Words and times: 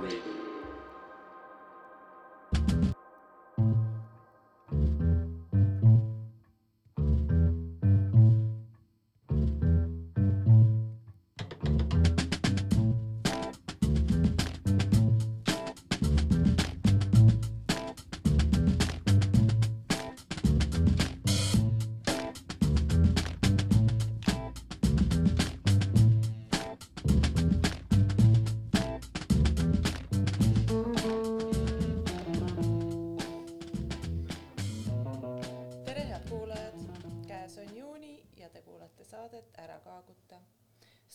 Radio. 0.00 0.57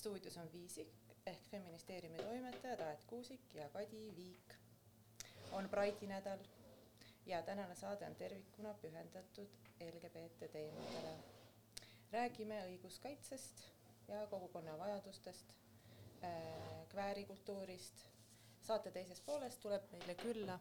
Stuudios 0.04 0.38
on 0.38 0.52
Viisik 0.54 0.88
ehk 1.26 1.44
feministeeriumi 1.52 2.18
toimetajad 2.18 2.80
Aet 2.80 3.04
Kuusik 3.08 3.54
ja 3.54 3.70
Kadi 3.70 4.16
Viik. 4.16 4.54
on 5.52 5.70
Pride'i 5.70 6.08
nädal 6.08 6.40
ja 7.26 7.42
tänane 7.42 7.76
saade 7.76 8.06
on 8.06 8.16
tervikuna 8.16 8.74
pühendatud 8.74 9.48
LGBT 9.80 10.52
teemadele. 10.52 11.16
räägime 12.12 12.60
õiguskaitsest 12.66 13.64
ja 14.08 14.28
kogukonna 14.28 14.78
vajadustest, 14.78 15.54
kväärikultuurist. 16.90 18.06
saate 18.62 18.92
teises 18.92 19.22
pooles 19.22 19.58
tuleb 19.58 19.92
meile 19.92 20.16
külla 20.16 20.54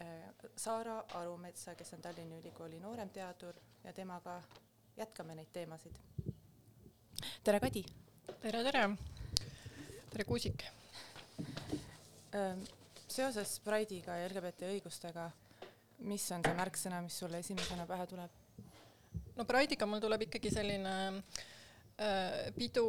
äh, 0.00 0.34
Saara 0.56 1.04
Arumetsa, 1.14 1.74
kes 1.74 1.92
on 1.94 2.02
Tallinna 2.02 2.36
Ülikooli 2.38 2.80
nooremteadur 2.80 3.54
ja 3.84 3.92
temaga 3.92 4.42
jätkame 4.96 5.34
neid 5.34 5.52
teemasid. 5.52 5.96
tere, 7.44 7.60
Kadi. 7.60 7.99
tere, 8.40 8.62
tere. 8.64 8.96
tere, 10.10 10.24
Kuusik. 10.24 10.62
seoses 13.10 13.58
Pride'iga 13.60 14.16
ja 14.16 14.28
LGBT 14.30 14.70
õigustega, 14.70 15.26
mis 16.08 16.24
on 16.32 16.44
see 16.46 16.54
märksõna, 16.56 17.02
mis 17.04 17.18
sulle 17.20 17.42
esimesena 17.44 17.84
pähe 17.88 18.06
tuleb? 18.08 18.38
no 19.36 19.44
Pride'iga 19.44 19.88
mul 19.88 20.00
tuleb 20.00 20.24
ikkagi 20.24 20.52
selline 20.54 20.94
äh, 22.00 22.48
pidu, 22.56 22.86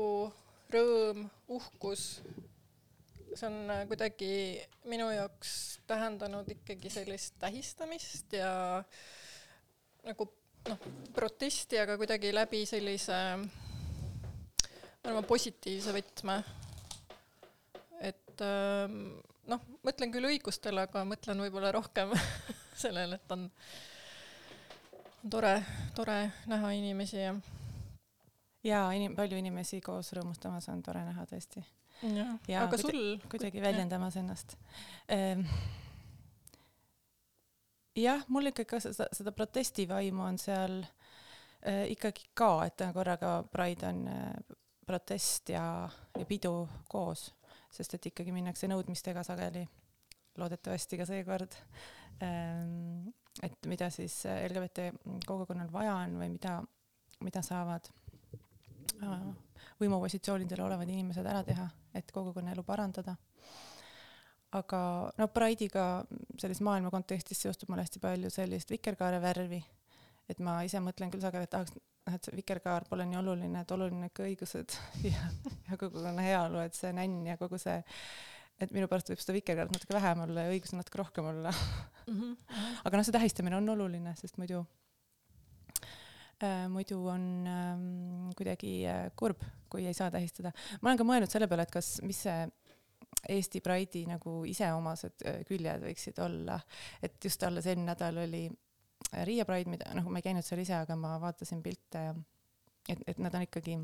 rõõm, 0.71 1.25
uhkus. 1.51 2.05
see 3.33 3.47
on 3.49 3.73
äh, 3.75 3.83
kuidagi 3.91 4.31
minu 4.87 5.09
jaoks 5.11 5.81
tähendanud 5.89 6.47
ikkagi 6.55 6.93
sellist 6.93 7.35
tähistamist 7.43 8.39
ja 8.39 8.53
nagu 10.07 10.29
noh, 10.69 10.87
protesti, 11.11 11.81
aga 11.81 11.99
kuidagi 11.99 12.31
läbi 12.31 12.63
sellise, 12.69 13.19
ma 15.01 15.13
arvan, 15.13 15.27
positiivse 15.29 15.93
võtme. 15.95 16.41
et 18.01 18.43
ähm, 18.45 18.99
noh, 19.49 19.63
mõtlen 19.85 20.13
küll 20.13 20.29
õigustele, 20.31 20.87
aga 20.87 21.05
mõtlen 21.05 21.41
võib-olla 21.45 21.71
rohkem 21.75 22.13
sellele, 22.83 23.17
et 23.17 23.33
on 23.37 23.49
on 25.23 25.29
tore, 25.29 25.65
tore 25.95 26.31
näha 26.49 26.71
inimesi 26.71 27.17
ja 27.17 27.35
jaa, 28.63 28.89
inim-, 28.97 29.15
palju 29.17 29.37
inimesi 29.37 29.81
koos 29.81 30.13
rõõmustamas 30.17 30.69
on 30.73 30.81
tore 30.85 31.03
näha 31.05 31.25
tõesti. 31.29 31.63
jah, 32.01 32.33
Jaa, 32.47 32.65
aga 32.65 32.79
sul 32.81 33.19
kuidagi 33.29 33.61
väljendamas 33.61 34.17
ennast. 34.21 34.57
jah, 37.95 38.25
mul 38.27 38.51
ikkagi 38.51 38.69
ka 38.69 38.81
seda, 38.81 39.09
seda 39.13 39.31
protestivaimu 39.35 40.25
on 40.25 40.41
seal 40.41 40.81
äh, 40.81 41.85
ikkagi 41.93 42.31
ka, 42.33 42.65
et 42.65 42.81
korraga 42.93 43.43
Pride 43.51 43.87
on 43.87 44.07
äh, 44.07 44.57
protest 44.91 45.53
ja, 45.53 45.63
ja 46.17 46.27
pidu 46.27 46.65
koos, 46.91 47.29
sest 47.71 47.95
et 47.95 48.11
ikkagi 48.11 48.33
minnakse 48.35 48.67
nõudmistega 48.71 49.23
sageli, 49.25 49.63
loodetavasti 50.39 50.99
ka 50.99 51.07
seekord, 51.07 51.55
et 53.47 53.69
mida 53.71 53.89
siis 53.93 54.21
LGBT 54.27 54.91
kogukonnal 55.27 55.71
vaja 55.71 55.95
on 56.03 56.17
või 56.19 56.29
mida, 56.35 56.57
mida 57.23 57.43
saavad 57.45 57.87
äh, 59.01 59.15
võimupositsioonidel 59.81 60.63
olevad 60.65 60.89
inimesed 60.91 61.25
ära 61.25 61.43
teha, 61.47 61.67
et 61.97 62.11
kogukonna 62.13 62.53
elu 62.53 62.63
parandada. 62.67 63.15
Aga 64.59 64.81
no 65.15 65.29
Pride'iga 65.31 65.85
selles 66.41 66.59
maailma 66.65 66.91
kontekstis 66.91 67.39
seostub 67.39 67.71
mul 67.71 67.79
hästi 67.79 68.01
palju 68.03 68.31
sellist 68.33 68.71
vikerkaare 68.73 69.21
värvi, 69.23 69.61
et 70.29 70.43
ma 70.43 70.59
ise 70.67 70.81
mõtlen 70.83 71.11
küll 71.13 71.23
sageli, 71.23 71.47
et 71.47 71.53
tahaks, 71.55 71.77
noh, 72.07 72.17
et 72.17 72.27
see 72.27 72.37
vikerkaar 72.37 72.85
pole 72.89 73.05
nii 73.07 73.19
oluline, 73.21 73.63
et 73.63 73.73
oluline 73.75 74.09
ikka 74.11 74.25
õigused 74.27 74.75
ja, 75.11 75.31
ja 75.69 75.79
kogukonna 75.79 76.25
heaolu, 76.25 76.61
et 76.65 76.77
see 76.77 76.93
nänn 76.97 77.25
ja 77.29 77.37
kogu 77.39 77.59
see, 77.61 77.77
et 78.61 78.73
minu 78.75 78.89
pärast 78.91 79.11
võib 79.11 79.21
seda 79.21 79.37
vikerkaart 79.37 79.73
natuke 79.75 79.97
vähem 79.97 80.23
olla 80.25 80.45
ja 80.45 80.53
õigusi 80.55 80.77
natuke 80.77 81.01
rohkem 81.01 81.31
olla. 81.33 81.53
mm. 82.07 82.13
-hmm. 82.19 82.61
aga 82.85 82.97
noh, 82.97 83.07
see 83.07 83.17
tähistamine 83.17 83.57
on 83.57 83.75
oluline, 83.75 84.15
sest 84.19 84.39
muidu 84.41 84.63
äh,, 86.41 86.67
muidu 86.69 87.03
on 87.07 87.27
ähm, 87.47 88.31
kuidagi 88.37 88.81
äh, 88.87 89.05
kurb, 89.15 89.43
kui 89.69 89.85
ei 89.85 89.93
saa 89.93 90.11
tähistada. 90.11 90.53
ma 90.81 90.89
olen 90.89 91.01
ka 91.01 91.07
mõelnud 91.07 91.31
selle 91.31 91.47
peale, 91.47 91.69
et 91.69 91.77
kas, 91.79 91.99
mis 92.01 92.25
see 92.27 92.49
Eesti 93.29 93.59
Pride'i 93.61 94.05
nagu 94.07 94.41
iseomased 94.47 95.25
äh, 95.27 95.41
küljed 95.45 95.83
võiksid 95.83 96.17
olla, 96.23 96.57
et 97.03 97.19
just 97.23 97.43
alles 97.43 97.67
eelmine 97.67 97.91
nädal 97.91 98.17
oli 98.23 98.45
äh, 98.47 98.70
Riia 99.27 99.45
Pride, 99.45 99.69
mida 99.69 99.91
noh, 99.97 100.07
ma 100.09 100.21
ei 100.21 100.25
käinud 100.29 100.45
seal 100.45 100.61
ise, 100.63 100.75
aga 100.77 100.95
ma 100.99 101.15
vaatasin 101.21 101.61
pilte 101.65 102.03
ja 102.09 102.13
et, 102.89 103.01
et 103.07 103.17
nad 103.19 103.33
on 103.35 103.43
ikkagi, 103.47 103.77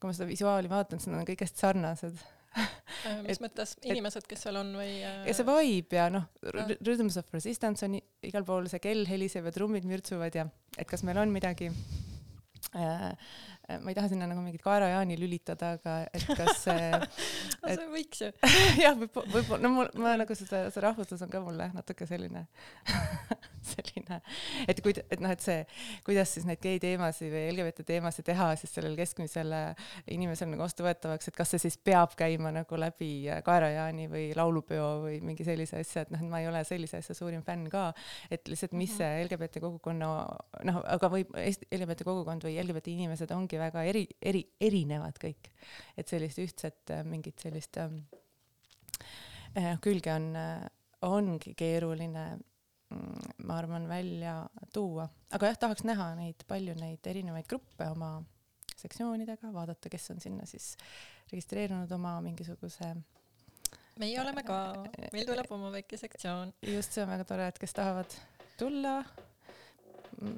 kui 0.00 0.08
ma 0.08 0.14
seda 0.16 0.26
visuaali 0.28 0.70
vaatan, 0.72 1.00
siis 1.00 1.12
nad 1.12 1.22
on 1.22 1.28
kõik 1.28 1.44
hästi 1.46 1.62
sarnased 1.66 2.18
mis 3.24 3.34
et- 3.34 3.42
mõttes, 3.42 3.72
inimesed, 3.82 4.26
kes 4.30 4.44
seal 4.46 4.56
on 4.60 4.68
või 4.78 5.00
äh, 5.02 5.24
ja 5.26 5.32
see 5.34 5.46
vibe 5.48 5.96
ja 5.98 6.04
noh 6.14 6.28
Ah., 6.54 6.68
Rhythms 6.86 7.16
of 7.18 7.32
Resistance 7.34 7.82
on 7.86 7.96
igal 8.22 8.44
pool, 8.46 8.68
see 8.70 8.78
kell 8.82 9.02
heliseb 9.10 9.48
ja 9.48 9.52
trummid 9.56 9.86
mürtsuvad 9.90 10.36
ja 10.38 10.44
et 10.78 10.86
kas 10.90 11.02
meil 11.06 11.18
on 11.18 11.32
midagi 11.34 11.70
äh,, 12.74 13.10
ma 13.68 13.90
ei 13.90 13.96
taha 13.96 14.10
sinna 14.12 14.26
nagu 14.28 14.42
mingit 14.44 14.62
kaerajaani 14.64 15.16
lülitada, 15.16 15.74
aga 15.78 15.94
et 16.12 16.24
kas 16.36 16.60
see 16.66 16.88
no, 16.98 17.70
see 17.70 17.86
võiks 17.92 18.20
ju. 18.20 18.30
jah, 18.84 18.96
võib-olla, 18.98 19.30
võib-olla, 19.32 19.60
no 19.64 19.70
mul, 19.72 19.90
ma 20.00 20.14
nagu 20.20 20.36
seda, 20.36 20.66
see 20.74 20.84
rahvuslus 20.84 21.24
on 21.24 21.32
ka 21.32 21.40
mulle 21.44 21.70
natuke 21.72 22.06
selline, 22.08 22.44
selline, 23.72 24.20
et 24.68 24.82
kuid-, 24.84 25.00
et 25.08 25.22
noh, 25.24 25.32
et 25.32 25.44
see, 25.44 25.62
kuidas 26.04 26.34
siis 26.36 26.44
neid 26.48 26.60
gei 26.64 26.80
teemasid 26.82 27.32
või 27.32 27.46
LGBT 27.54 27.86
teemasid 27.88 28.28
teha 28.28 28.50
siis 28.60 28.74
sellele 28.76 28.98
keskmisele 29.00 29.62
inimesele 30.12 30.52
nagu 30.52 30.66
vastuvõetavaks, 30.66 31.32
et 31.32 31.38
kas 31.40 31.54
see 31.54 31.64
siis 31.64 31.80
peab 31.80 32.12
käima 32.20 32.52
nagu 32.54 32.80
läbi 32.80 33.10
äh, 33.32 33.40
kaerajaani 33.46 34.10
või 34.12 34.26
laulupeo 34.36 34.90
või 35.06 35.22
mingi 35.24 35.46
sellise 35.46 35.80
asja, 35.80 36.04
et 36.04 36.12
noh, 36.12 36.20
et 36.20 36.32
ma 36.32 36.42
ei 36.44 36.50
ole 36.52 36.60
sellise 36.68 37.00
asja 37.00 37.16
suurim 37.16 37.44
fänn 37.46 37.72
ka, 37.72 37.88
et 38.28 38.44
lihtsalt, 38.50 38.76
mis 38.76 38.92
see 39.00 39.24
LGBT 39.24 39.64
kogukonna 39.64 40.12
noh, 40.68 40.80
aga 40.84 41.12
võib, 41.16 41.32
LGBT 41.72 42.04
kogukond 42.04 42.44
või 42.44 42.58
LGBT 42.60 42.92
inimesed 42.98 43.32
ongi 43.32 43.53
väga 43.60 43.84
eri, 43.88 44.04
eri, 44.22 44.42
erinevad 44.60 45.18
kõik, 45.20 45.50
et 45.96 46.10
sellist 46.10 46.40
ühtset 46.42 46.94
äh, 46.94 47.04
mingit 47.06 47.42
sellist 47.42 47.78
ähm, 47.82 48.02
äh, 49.58 49.74
külge 49.84 50.12
on, 50.14 50.30
ongi 51.04 51.54
keeruline 51.58 52.26
mm, 52.34 53.34
ma 53.48 53.58
arvan, 53.60 53.88
välja 53.90 54.38
tuua, 54.74 55.08
aga 55.34 55.52
jah, 55.52 55.60
tahaks 55.66 55.86
näha 55.88 56.12
neid 56.18 56.46
palju 56.48 56.76
neid 56.80 57.06
erinevaid 57.10 57.48
gruppe 57.50 57.88
oma 57.92 58.16
sektsioonidega, 58.84 59.52
vaadata, 59.54 59.90
kes 59.92 60.10
on 60.12 60.20
sinna 60.20 60.46
siis 60.48 60.74
registreerunud 61.32 61.92
oma 61.96 62.18
mingisuguse, 62.24 62.90
meie 64.00 64.18
oleme 64.20 64.42
ka, 64.46 64.58
meil 65.14 65.28
tuleb 65.28 65.52
oma 65.54 65.70
väike 65.74 65.98
sektsioon. 66.00 66.52
just 66.74 66.96
see 66.96 67.04
on 67.04 67.12
väga 67.14 67.28
tore, 67.28 67.46
et 67.48 67.60
kes 67.62 67.76
tahavad 67.76 68.18
tulla 68.58 68.98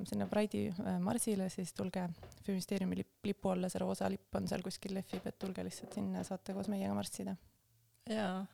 sinna 0.09 0.27
Pride'i 0.31 0.71
äh, 0.73 0.99
marsile, 1.03 1.49
siis 1.53 1.73
tulge 1.77 2.09
Feministeeriumi 2.47 2.99
lip, 3.03 3.13
lipu 3.25 3.53
alla, 3.53 3.71
see 3.73 3.83
roosa 3.83 4.11
lipp 4.13 4.35
on 4.39 4.49
seal 4.49 4.65
kuskil 4.65 4.97
lehvib, 4.97 5.27
et 5.27 5.39
tulge 5.39 5.65
lihtsalt 5.67 5.97
sinna, 5.99 6.25
saate 6.27 6.55
koos 6.57 6.71
meiega 6.73 6.95
marssida. 6.95 7.37
jaa. 8.11 8.45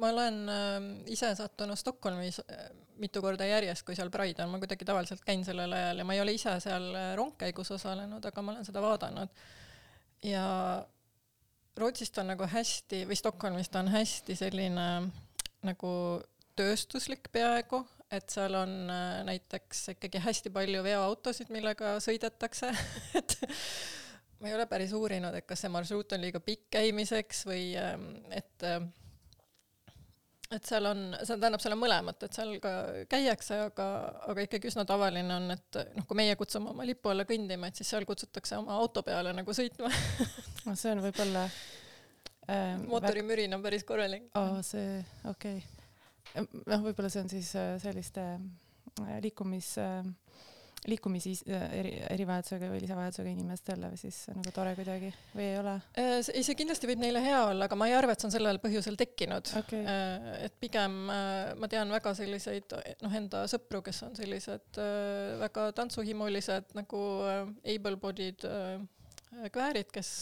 ma 0.00 0.08
olen 0.08 0.42
äh, 0.48 0.80
ise 1.12 1.34
sattunud 1.36 1.76
Stockholmis 1.78 2.40
äh, 2.40 2.68
mitu 2.98 3.22
korda 3.22 3.46
järjest, 3.46 3.84
kui 3.86 3.96
seal 3.96 4.10
Pride 4.12 4.44
on, 4.44 4.52
ma 4.52 4.60
kuidagi 4.62 4.86
tavaliselt 4.88 5.24
käin 5.26 5.44
sellel 5.44 5.72
ajal 5.76 6.00
ja 6.00 6.06
ma 6.08 6.16
ei 6.16 6.22
ole 6.22 6.34
ise 6.36 6.54
seal 6.64 6.88
äh, 6.94 7.12
rongkäigus 7.18 7.70
osalenud, 7.76 8.24
aga 8.24 8.44
ma 8.44 8.54
olen 8.54 8.68
seda 8.68 8.82
vaadanud. 8.84 9.42
ja 10.24 10.44
Rootsist 11.76 12.16
on 12.18 12.30
nagu 12.32 12.46
hästi 12.48 13.02
või 13.08 13.18
Stockholmist 13.20 13.74
on 13.76 13.90
hästi 13.92 14.36
selline 14.36 14.86
nagu 15.66 15.90
tööstuslik 16.56 17.28
peaaegu, 17.32 17.82
et 18.12 18.30
seal 18.30 18.54
on 18.54 18.74
äh, 18.92 19.22
näiteks 19.26 19.88
ikkagi 19.96 20.22
hästi 20.22 20.52
palju 20.54 20.82
veoautosid, 20.86 21.50
millega 21.54 21.96
sõidetakse. 22.02 22.70
Et 23.18 23.38
ma 24.40 24.50
ei 24.50 24.54
ole 24.54 24.66
päris 24.70 24.92
uurinud, 24.92 25.34
et 25.34 25.46
kas 25.48 25.62
see 25.64 25.72
marsruut 25.72 26.12
on 26.12 26.20
liiga 26.20 26.42
pikk 26.44 26.66
käimiseks 26.76 27.46
või 27.48 27.70
ähm, 27.80 28.10
et 28.36 28.66
äh, 28.68 28.82
et 30.54 30.68
seal 30.68 30.86
on, 30.86 31.00
see 31.22 31.38
tähendab, 31.40 31.62
seal 31.62 31.74
on 31.74 31.80
mõlemat, 31.80 32.20
et 32.22 32.36
seal 32.36 32.52
ka 32.62 32.72
käiakse, 33.10 33.58
aga, 33.70 33.86
aga 34.30 34.44
ikkagi 34.46 34.70
üsna 34.70 34.84
tavaline 34.86 35.34
on, 35.34 35.48
et 35.56 35.80
noh, 35.96 36.06
kui 36.06 36.20
meie 36.20 36.36
kutsume 36.38 36.70
oma 36.70 36.86
lipu 36.86 37.10
alla 37.10 37.26
kõndima, 37.26 37.70
et 37.70 37.80
siis 37.80 37.90
seal 37.90 38.06
kutsutakse 38.06 38.58
oma 38.60 38.76
auto 38.78 39.02
peale 39.06 39.34
nagu 39.36 39.56
sõitma. 39.56 39.90
No 40.66 40.72
see 40.74 40.90
on 40.90 40.98
võib-olla 40.98 41.44
ähm, 42.50 42.88
mootorimürin 42.90 43.54
on 43.54 43.62
päris 43.62 43.84
korralik. 43.86 44.24
aa, 44.34 44.58
see, 44.66 44.98
okei. 45.30 45.60
okay.. 45.62 45.75
Noh, 46.44 46.84
võib-olla 46.84 47.10
see 47.12 47.24
on 47.24 47.32
siis 47.32 47.50
äh, 47.58 47.74
selliste 47.82 48.28
äh, 48.36 49.18
liikumis 49.24 49.74
äh, 49.82 50.06
liikumis 50.86 51.24
eri, 51.48 51.96
erivajadusega 52.12 52.68
või 52.70 52.78
lisavajadusega 52.84 53.30
inimestele 53.32 53.88
või 53.90 53.98
siis 53.98 54.20
nagu 54.30 54.52
tore 54.54 54.74
kuidagi 54.76 55.08
või 55.32 55.46
ei 55.48 55.56
ole? 55.58 55.72
Ei, 55.98 56.44
see 56.46 56.54
kindlasti 56.54 56.86
võib 56.86 57.00
neile 57.02 57.22
hea 57.24 57.40
olla, 57.48 57.66
aga 57.66 57.78
ma 57.80 57.88
ei 57.90 57.96
arva, 57.96 58.14
et 58.14 58.22
see 58.22 58.28
on 58.28 58.34
sellel 58.36 58.60
põhjusel 58.62 58.98
tekkinud 59.00 59.50
okay.. 59.58 59.80
Et 60.46 60.54
pigem 60.62 60.94
ma 61.08 61.70
tean 61.72 61.90
väga 61.90 62.12
selliseid 62.14 62.76
noh, 63.02 63.16
enda 63.18 63.42
sõpru, 63.50 63.80
kes 63.88 63.98
on 64.06 64.14
sellised 64.20 64.78
väga 65.42 65.72
tantsuhimulised 65.80 66.76
nagu 66.78 67.02
able-bodied 67.74 68.46
kväärid, 69.56 69.90
kes 69.96 70.12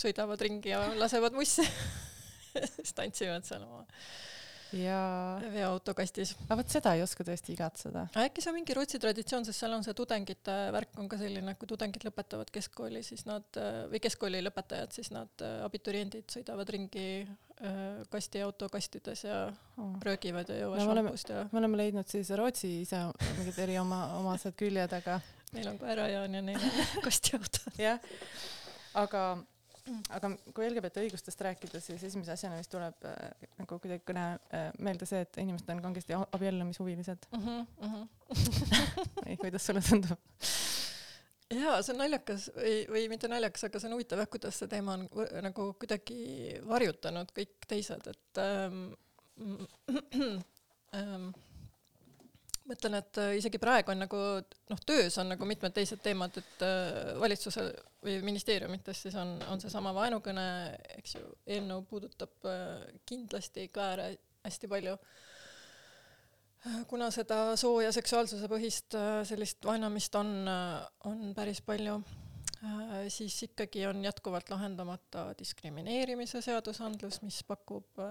sõidavad 0.00 0.42
ringi 0.42 0.72
ja 0.72 0.82
lasevad 0.98 1.36
mussi 1.36 1.66
siis 2.74 2.94
tantsivad 2.96 3.46
seal 3.46 3.62
oma 3.68 3.84
ja 4.76 5.00
veoautokastis. 5.52 6.34
aga 6.46 6.58
vot 6.60 6.72
seda 6.72 6.94
ei 6.96 7.02
oska 7.04 7.24
tõesti 7.26 7.54
igatseda. 7.54 8.06
äkki 8.22 8.44
see 8.44 8.52
on 8.52 8.58
mingi 8.60 8.76
Rootsi 8.76 9.00
traditsioon, 9.02 9.46
sest 9.48 9.62
seal 9.62 9.74
on 9.76 9.84
see 9.86 9.96
tudengite 9.98 10.56
värk 10.74 10.98
on 11.02 11.08
ka 11.10 11.18
selline, 11.20 11.54
kui 11.58 11.70
tudengid 11.70 12.06
lõpetavad 12.06 12.50
keskkooli, 12.54 13.02
siis 13.06 13.26
nad 13.28 13.60
või 13.90 14.02
keskkooli 14.02 14.42
lõpetajad, 14.46 14.94
siis 14.96 15.12
nad 15.14 15.46
abituriendid 15.66 16.30
sõidavad 16.32 16.70
ringi 16.74 17.06
äh, 17.24 17.78
kastiauto 18.12 18.70
kastides 18.72 19.24
ja 19.26 19.42
oh. 19.50 19.92
röögivad 20.06 20.52
ja 20.52 20.62
joovad 20.64 20.86
šampust 20.86 21.34
ja. 21.34 21.44
me 21.52 21.62
oleme 21.62 21.82
leidnud 21.82 22.10
siis 22.10 22.32
Rootsi 22.38 22.80
ise 22.84 23.04
mingid 23.38 23.62
eri 23.66 23.78
oma, 23.82 24.04
omased 24.20 24.56
küljed, 24.58 24.98
aga. 25.00 25.20
meil 25.54 25.72
on 25.72 25.80
koerajaan 25.80 26.38
ja 26.38 26.44
neil 26.44 26.68
on 26.70 26.84
kastiautod. 27.06 27.72
jah, 27.80 27.98
aga 28.94 29.24
aga 30.16 30.30
kui 30.54 30.66
LGBT 30.68 31.02
õigustest 31.04 31.40
rääkida, 31.46 31.80
siis 31.82 32.02
esimese 32.10 32.34
asjana, 32.34 32.58
mis 32.60 32.70
tuleb 32.70 33.06
äh, 33.08 33.48
nagu 33.58 33.78
kuidagi 33.82 34.04
kõne 34.06 34.26
äh, 34.36 34.68
meelde 34.78 35.08
see, 35.08 35.22
et 35.24 35.40
inimesed 35.42 35.70
on 35.74 35.82
kangesti 35.84 36.16
abiellumishuvilised 36.20 37.28
mm. 37.32 37.46
-hmm, 37.46 37.66
mm 37.80 37.94
-hmm. 37.94 39.26
ei, 39.26 39.36
kuidas 39.36 39.66
sulle 39.66 39.82
tundub? 39.88 40.18
jaa, 41.50 41.82
see 41.82 41.94
on 41.94 42.02
naljakas 42.04 42.50
või, 42.56 42.74
või 42.94 43.04
mitte 43.12 43.28
naljakas, 43.28 43.64
aga 43.66 43.80
see 43.80 43.90
on 43.90 43.96
huvitav 43.98 44.22
jah, 44.22 44.30
kuidas 44.30 44.58
see 44.58 44.70
teema 44.70 44.98
on 44.98 45.08
nagu 45.42 45.72
kuidagi 45.82 46.60
varjutanud 46.66 47.32
kõik 47.36 47.68
teised, 47.68 48.06
et 48.06 48.42
ähm, 48.44 48.92
ähm, 50.98 51.30
mõtlen, 52.70 52.96
et 53.00 53.18
äh, 53.20 53.32
isegi 53.40 53.60
praegu 53.62 53.92
on 53.92 54.02
nagu 54.04 54.20
noh, 54.70 54.82
töös 54.86 55.16
on 55.20 55.32
nagu 55.32 55.48
mitmed 55.48 55.74
teised 55.76 56.02
teemad, 56.04 56.36
et 56.40 56.64
äh, 56.66 57.14
valitsusel 57.20 57.72
või 58.04 58.18
ministeeriumites 58.26 59.04
siis 59.06 59.16
on, 59.20 59.36
on 59.50 59.62
seesama 59.62 59.92
vaenukõne, 59.96 60.44
eks 60.98 61.16
ju, 61.18 61.24
eelnõu 61.56 61.84
puudutab 61.90 62.48
äh, 62.48 62.86
kindlasti 63.08 63.68
kääre 63.74 64.12
hästi 64.44 64.70
palju. 64.70 64.96
kuna 66.88 67.06
seda 67.10 67.56
soo 67.56 67.80
ja 67.80 67.92
seksuaalsuse 67.92 68.48
põhist 68.48 68.96
sellist 69.24 69.64
vaenamist 69.64 70.14
on, 70.20 70.48
on 71.08 71.30
päris 71.36 71.62
palju, 71.64 71.94
siis 73.08 73.38
ikkagi 73.46 73.86
on 73.88 74.04
jätkuvalt 74.04 74.50
lahendamata 74.52 75.30
diskrimineerimise 75.38 76.42
seadusandlus, 76.44 77.22
mis 77.24 77.40
pakub 77.48 78.04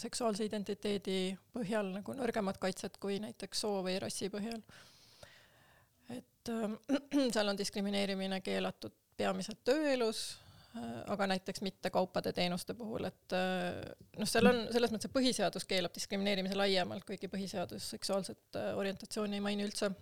seksuaalse 0.00 0.46
identiteedi 0.46 1.36
põhjal 1.54 1.92
nagu 1.94 2.14
nõrgemat 2.16 2.60
kaitset 2.62 2.98
kui 3.02 3.18
näiteks 3.22 3.64
soo 3.66 3.80
või 3.86 3.98
rassi 4.02 4.30
põhjal. 4.32 4.60
et 6.16 6.52
äh, 6.52 6.76
seal 7.34 7.52
on 7.52 7.58
diskrimineerimine 7.58 8.40
keelatud 8.44 8.94
peamiselt 9.20 9.60
tööelus 9.64 10.22
äh,, 10.76 10.84
aga 11.12 11.26
näiteks 11.34 11.62
mitte 11.66 11.90
kaupade-teenuste 11.94 12.74
puhul, 12.74 13.08
et 13.10 13.36
äh, 13.36 13.80
noh, 14.18 14.28
seal 14.28 14.50
on 14.50 14.62
selles 14.72 14.92
mõttes, 14.92 15.10
et 15.10 15.16
põhiseadus 15.16 15.68
keelab 15.68 15.94
diskrimineerimise 15.96 16.58
laiemalt, 16.58 17.04
kuigi 17.08 17.28
põhiseadus 17.32 17.92
seksuaalset 17.96 18.60
äh, 18.60 18.72
orientatsiooni 18.78 19.40
ei 19.40 19.44
maini 19.48 19.68
üldse 19.68 19.92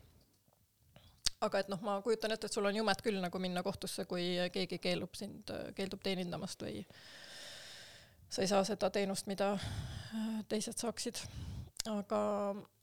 aga 1.45 1.63
et 1.63 1.71
noh, 1.71 1.81
ma 1.87 1.99
kujutan 2.03 2.35
ette, 2.35 2.49
et 2.49 2.55
sul 2.55 2.67
on 2.67 2.77
jumet 2.77 3.03
küll 3.05 3.21
nagu 3.23 3.41
minna 3.43 3.63
kohtusse, 3.67 4.05
kui 4.11 4.35
keegi 4.55 4.81
keelub 4.83 5.15
sind, 5.19 5.51
keeldub 5.77 6.03
teenindamast 6.03 6.63
või 6.67 6.83
sa 8.29 8.43
ei 8.45 8.51
saa 8.51 8.65
seda 8.67 8.91
teenust, 8.95 9.29
mida 9.31 9.55
äh, 9.57 10.41
teised 10.49 10.79
saaksid. 10.81 11.23
aga, 11.89 12.19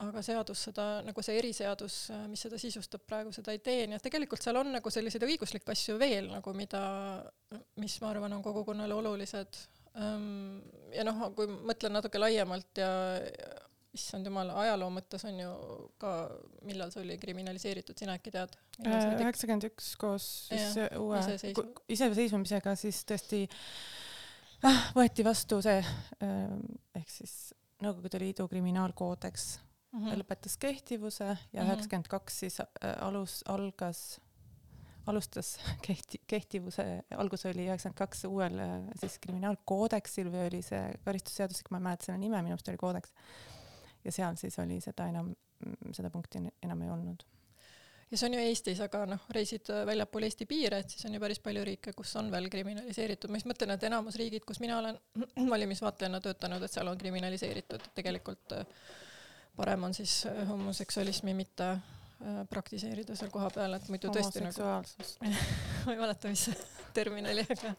aga 0.01 0.21
seadus 0.25 0.63
seda, 0.65 0.85
nagu 1.05 1.21
see 1.21 1.35
eriseadus, 1.37 1.97
äh, 2.15 2.23
mis 2.31 2.41
seda 2.45 2.57
sisustab 2.57 3.03
praegu, 3.05 3.33
seda 3.35 3.53
ei 3.53 3.59
tee, 3.61 3.83
nii 3.85 3.99
et 3.99 4.05
tegelikult 4.07 4.41
seal 4.41 4.57
on 4.57 4.71
nagu 4.73 4.93
selliseid 4.93 5.25
õiguslikke 5.27 5.75
asju 5.75 5.99
veel 6.01 6.31
nagu, 6.31 6.53
mida, 6.57 6.81
mis 7.81 7.99
ma 8.01 8.09
arvan, 8.13 8.33
on 8.37 8.45
kogukonnale 8.45 8.95
olulised. 8.97 9.59
Ähm, 9.99 10.63
ja 10.95 11.05
noh, 11.05 11.21
kui 11.37 11.47
mõtlen 11.47 11.93
natuke 11.95 12.19
laiemalt 12.19 12.81
ja 12.81 12.89
issand 13.95 14.27
jumal, 14.27 14.49
ajaloo 14.63 14.89
mõttes 14.93 15.23
on 15.27 15.37
ju 15.39 15.51
ka, 16.01 16.13
millal 16.67 16.91
see 16.93 17.03
oli 17.03 17.17
kriminaliseeritud, 17.21 17.97
sina 17.99 18.17
äkki 18.19 18.33
tead? 18.33 18.55
üheksakümmend 18.83 19.69
üks 19.69 19.93
koos 19.99 20.25
siis 20.49 20.75
ja, 20.79 20.89
uue 20.99 21.21
iseseisvumisega 21.95 22.75
siis 22.79 23.03
tõesti 23.07 23.45
võeti 24.95 25.25
vastu 25.25 25.61
see 25.65 25.79
ähm, 26.23 26.65
ehk 26.95 27.11
siis 27.11 27.53
Nõukogude 27.83 28.21
Liidu 28.21 28.45
kriminaalkoodeks 28.47 29.47
mm 29.91 29.99
-hmm. 29.99 30.21
lõpetas 30.21 30.55
kehtivuse 30.59 31.25
ja 31.25 31.63
mhm. 31.63 31.71
üheksakümmend 31.71 32.07
kaks 32.07 32.39
siis 32.39 32.59
äh, 32.61 32.95
alus, 33.01 33.43
algas, 33.51 34.21
alustas 35.05 35.57
kehti-, 35.87 36.21
kehtivuse, 36.27 37.03
algus 37.17 37.45
oli 37.45 37.67
üheksakümmend 37.67 37.99
kaks 37.99 38.25
uuel 38.25 38.59
äh, 38.59 38.81
siis 38.99 39.19
kriminaalkoodeksil 39.19 40.31
või 40.31 40.47
oli 40.47 40.61
see 40.61 40.83
karistusseadustik, 41.03 41.71
ma 41.71 41.77
ei 41.77 41.87
mäleta 41.89 42.05
selle 42.05 42.23
nime, 42.23 42.41
minu 42.41 42.55
arust 42.55 42.71
oli 42.71 42.77
koodeks. 42.77 43.13
ja 44.05 44.11
seal 44.11 44.35
siis 44.35 44.59
oli 44.59 44.81
seda 44.81 45.07
enam, 45.07 45.35
seda 45.91 46.09
punkti 46.09 46.39
enam 46.63 46.81
ei 46.81 46.89
olnud 46.89 47.25
ja 48.15 48.19
see 48.19 48.29
on 48.29 48.33
ju 48.37 48.43
Eestis, 48.47 48.79
aga 48.79 49.01
noh, 49.09 49.23
reisid 49.35 49.67
äh, 49.73 49.81
väljapoole 49.87 50.29
Eesti 50.29 50.45
piire, 50.47 50.79
et 50.79 50.93
siis 50.93 51.03
on 51.07 51.15
ju 51.17 51.19
päris 51.19 51.41
palju 51.43 51.63
riike, 51.67 51.91
kus 51.97 52.13
on 52.19 52.29
veel 52.31 52.47
kriminaliseeritud, 52.51 53.31
ma 53.31 53.41
just 53.41 53.49
mõtlen, 53.49 53.73
et 53.75 53.83
enamus 53.89 54.15
riigid, 54.21 54.45
kus 54.47 54.61
mina 54.63 54.77
olen 54.79 54.95
valimisvaatlejana 55.53 56.21
töötanud, 56.23 56.63
et 56.63 56.71
seal 56.71 56.87
on 56.87 57.01
kriminaliseeritud, 57.01 57.83
et 57.83 57.93
tegelikult 57.99 58.55
äh, 58.55 58.63
parem 59.57 59.83
on 59.89 59.93
siis 59.97 60.21
äh, 60.31 60.45
homoseksualismi 60.47 61.35
mitte 61.35 61.75
praktiseerida 62.49 63.11
seal 63.19 63.27
kohapeal, 63.29 63.73
et 63.75 63.89
muidu 63.91 64.07
tõesti 64.15 64.39
nagu 64.39 64.63
ma 65.85 65.91
ei 65.91 65.99
mäleta, 65.99 66.31
mis 66.31 66.45
see 66.47 66.55
termin 66.95 67.27
oli, 67.27 67.43
aga 67.43 67.73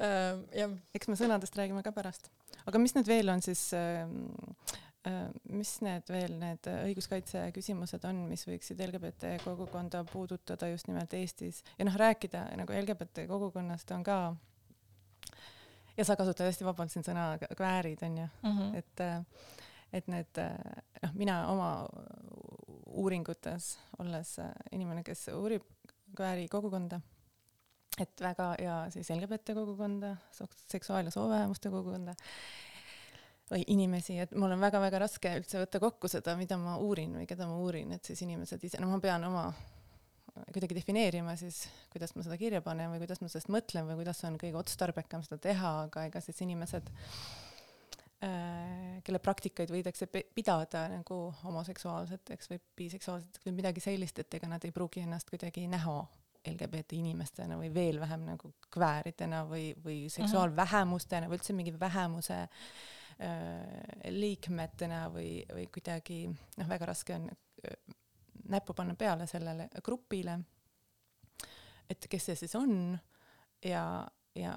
jah. 0.62 0.72
eks 0.96 1.12
me 1.12 1.18
sõnadest 1.20 1.60
räägime 1.60 1.84
ka 1.84 1.92
pärast. 1.94 2.32
aga 2.64 2.80
mis 2.80 2.96
nüüd 2.96 3.12
veel 3.12 3.28
on 3.30 3.44
siis 3.44 3.66
äh, 3.76 4.08
Äh, 4.08 4.83
mis 5.52 5.74
need 5.84 6.08
veel 6.08 6.38
need 6.40 6.68
õiguskaitse 6.70 7.42
küsimused 7.52 8.04
on, 8.08 8.22
mis 8.30 8.46
võiksid 8.48 8.80
LGBT 8.86 9.34
kogukonda 9.44 10.04
puudutada 10.08 10.70
just 10.70 10.88
nimelt 10.88 11.12
Eestis 11.14 11.62
ja 11.78 11.84
noh, 11.84 11.96
rääkida 12.00 12.46
nagu 12.56 12.72
LGBT 12.72 13.26
kogukonnast 13.28 13.90
on 13.92 14.04
ka 14.06 14.18
ja 15.96 16.06
sa 16.08 16.16
kasutad 16.16 16.48
hästi 16.48 16.64
vabalt 16.64 16.94
siin 16.94 17.04
sõna 17.04 17.34
kväärid 17.44 18.02
onju 18.06 18.24
mm, 18.26 18.56
-hmm. 18.58 18.78
et 18.80 19.04
äh, 19.04 19.20
et 19.94 20.08
need 20.10 20.40
noh, 21.02 21.14
mina 21.14 21.38
oma 21.52 21.70
uuringutes, 22.94 23.74
olles 24.02 24.36
inimene, 24.74 25.02
kes 25.06 25.28
uurib 25.34 25.66
kvääri 26.14 26.46
kogukonda, 26.50 27.00
et 28.00 28.22
väga 28.22 28.48
ja 28.62 28.76
siis 28.94 29.10
LGBT 29.10 29.54
kogukonda, 29.54 30.16
seksuaal- 30.70 31.10
ja 31.10 31.14
soovähemuste 31.14 31.70
kogukonda 31.70 32.14
või 33.50 33.64
inimesi, 33.74 34.16
et 34.22 34.32
mul 34.38 34.54
on 34.54 34.62
väga-väga 34.62 35.02
raske 35.04 35.34
üldse 35.38 35.60
võtta 35.60 35.80
kokku 35.82 36.08
seda, 36.08 36.36
mida 36.40 36.56
ma 36.60 36.78
uurin 36.80 37.12
või 37.18 37.28
keda 37.28 37.48
ma 37.48 37.58
uurin, 37.60 37.92
et 37.96 38.04
siis 38.08 38.22
inimesed 38.24 38.62
ise, 38.64 38.80
no 38.80 38.88
ma 38.88 39.00
pean 39.04 39.26
oma 39.28 39.48
kuidagi 40.50 40.74
defineerima 40.74 41.36
siis, 41.38 41.64
kuidas 41.92 42.14
ma 42.16 42.24
seda 42.26 42.38
kirja 42.40 42.60
panen 42.64 42.90
või 42.90 43.02
kuidas 43.04 43.20
ma 43.22 43.30
sellest 43.30 43.52
mõtlen 43.54 43.86
või 43.86 44.00
kuidas 44.00 44.22
on 44.26 44.38
kõige 44.40 44.58
otstarbekam 44.58 45.22
seda 45.26 45.38
teha, 45.44 45.74
aga 45.86 46.06
ega 46.08 46.22
siis 46.24 46.40
inimesed 46.42 46.90
äh,, 48.24 48.98
kelle 49.06 49.20
praktikaid 49.22 49.70
võidakse 49.70 50.08
pidada 50.08 50.88
nagu 50.90 51.20
homoseksuaalseteks 51.44 52.50
või 52.50 52.60
biseksuaalseteks 52.80 53.46
või 53.46 53.60
midagi 53.60 53.84
sellist, 53.84 54.18
et 54.24 54.40
ega 54.40 54.50
nad 54.50 54.66
ei 54.66 54.74
pruugi 54.74 55.04
ennast 55.04 55.30
kuidagi 55.30 55.68
näha 55.70 56.00
LGBT 56.44 56.98
inimestena 56.98 57.56
või 57.56 57.70
veel 57.72 58.02
vähem 58.02 58.26
nagu 58.26 58.50
kvääridena 58.74 59.46
või, 59.48 59.70
või 59.84 60.02
seksuaalvähemustena 60.12 61.30
või 61.30 61.38
üldse 61.38 61.54
mingi 61.56 61.72
vähemuse 61.80 62.42
äh, 62.42 62.58
liikmetena 64.10 65.04
või, 65.12 65.44
või 65.54 65.68
kuidagi 65.72 66.24
noh, 66.28 66.68
väga 66.68 66.88
raske 66.90 67.14
on 67.14 67.28
äh, 67.30 67.76
näppu 68.50 68.74
panna 68.76 68.96
peale 68.98 69.26
sellele 69.30 69.68
grupile. 69.84 70.38
et 71.90 72.06
kes 72.10 72.30
see 72.30 72.36
siis 72.36 72.54
on 72.58 72.98
ja, 73.64 73.84
ja 74.34 74.54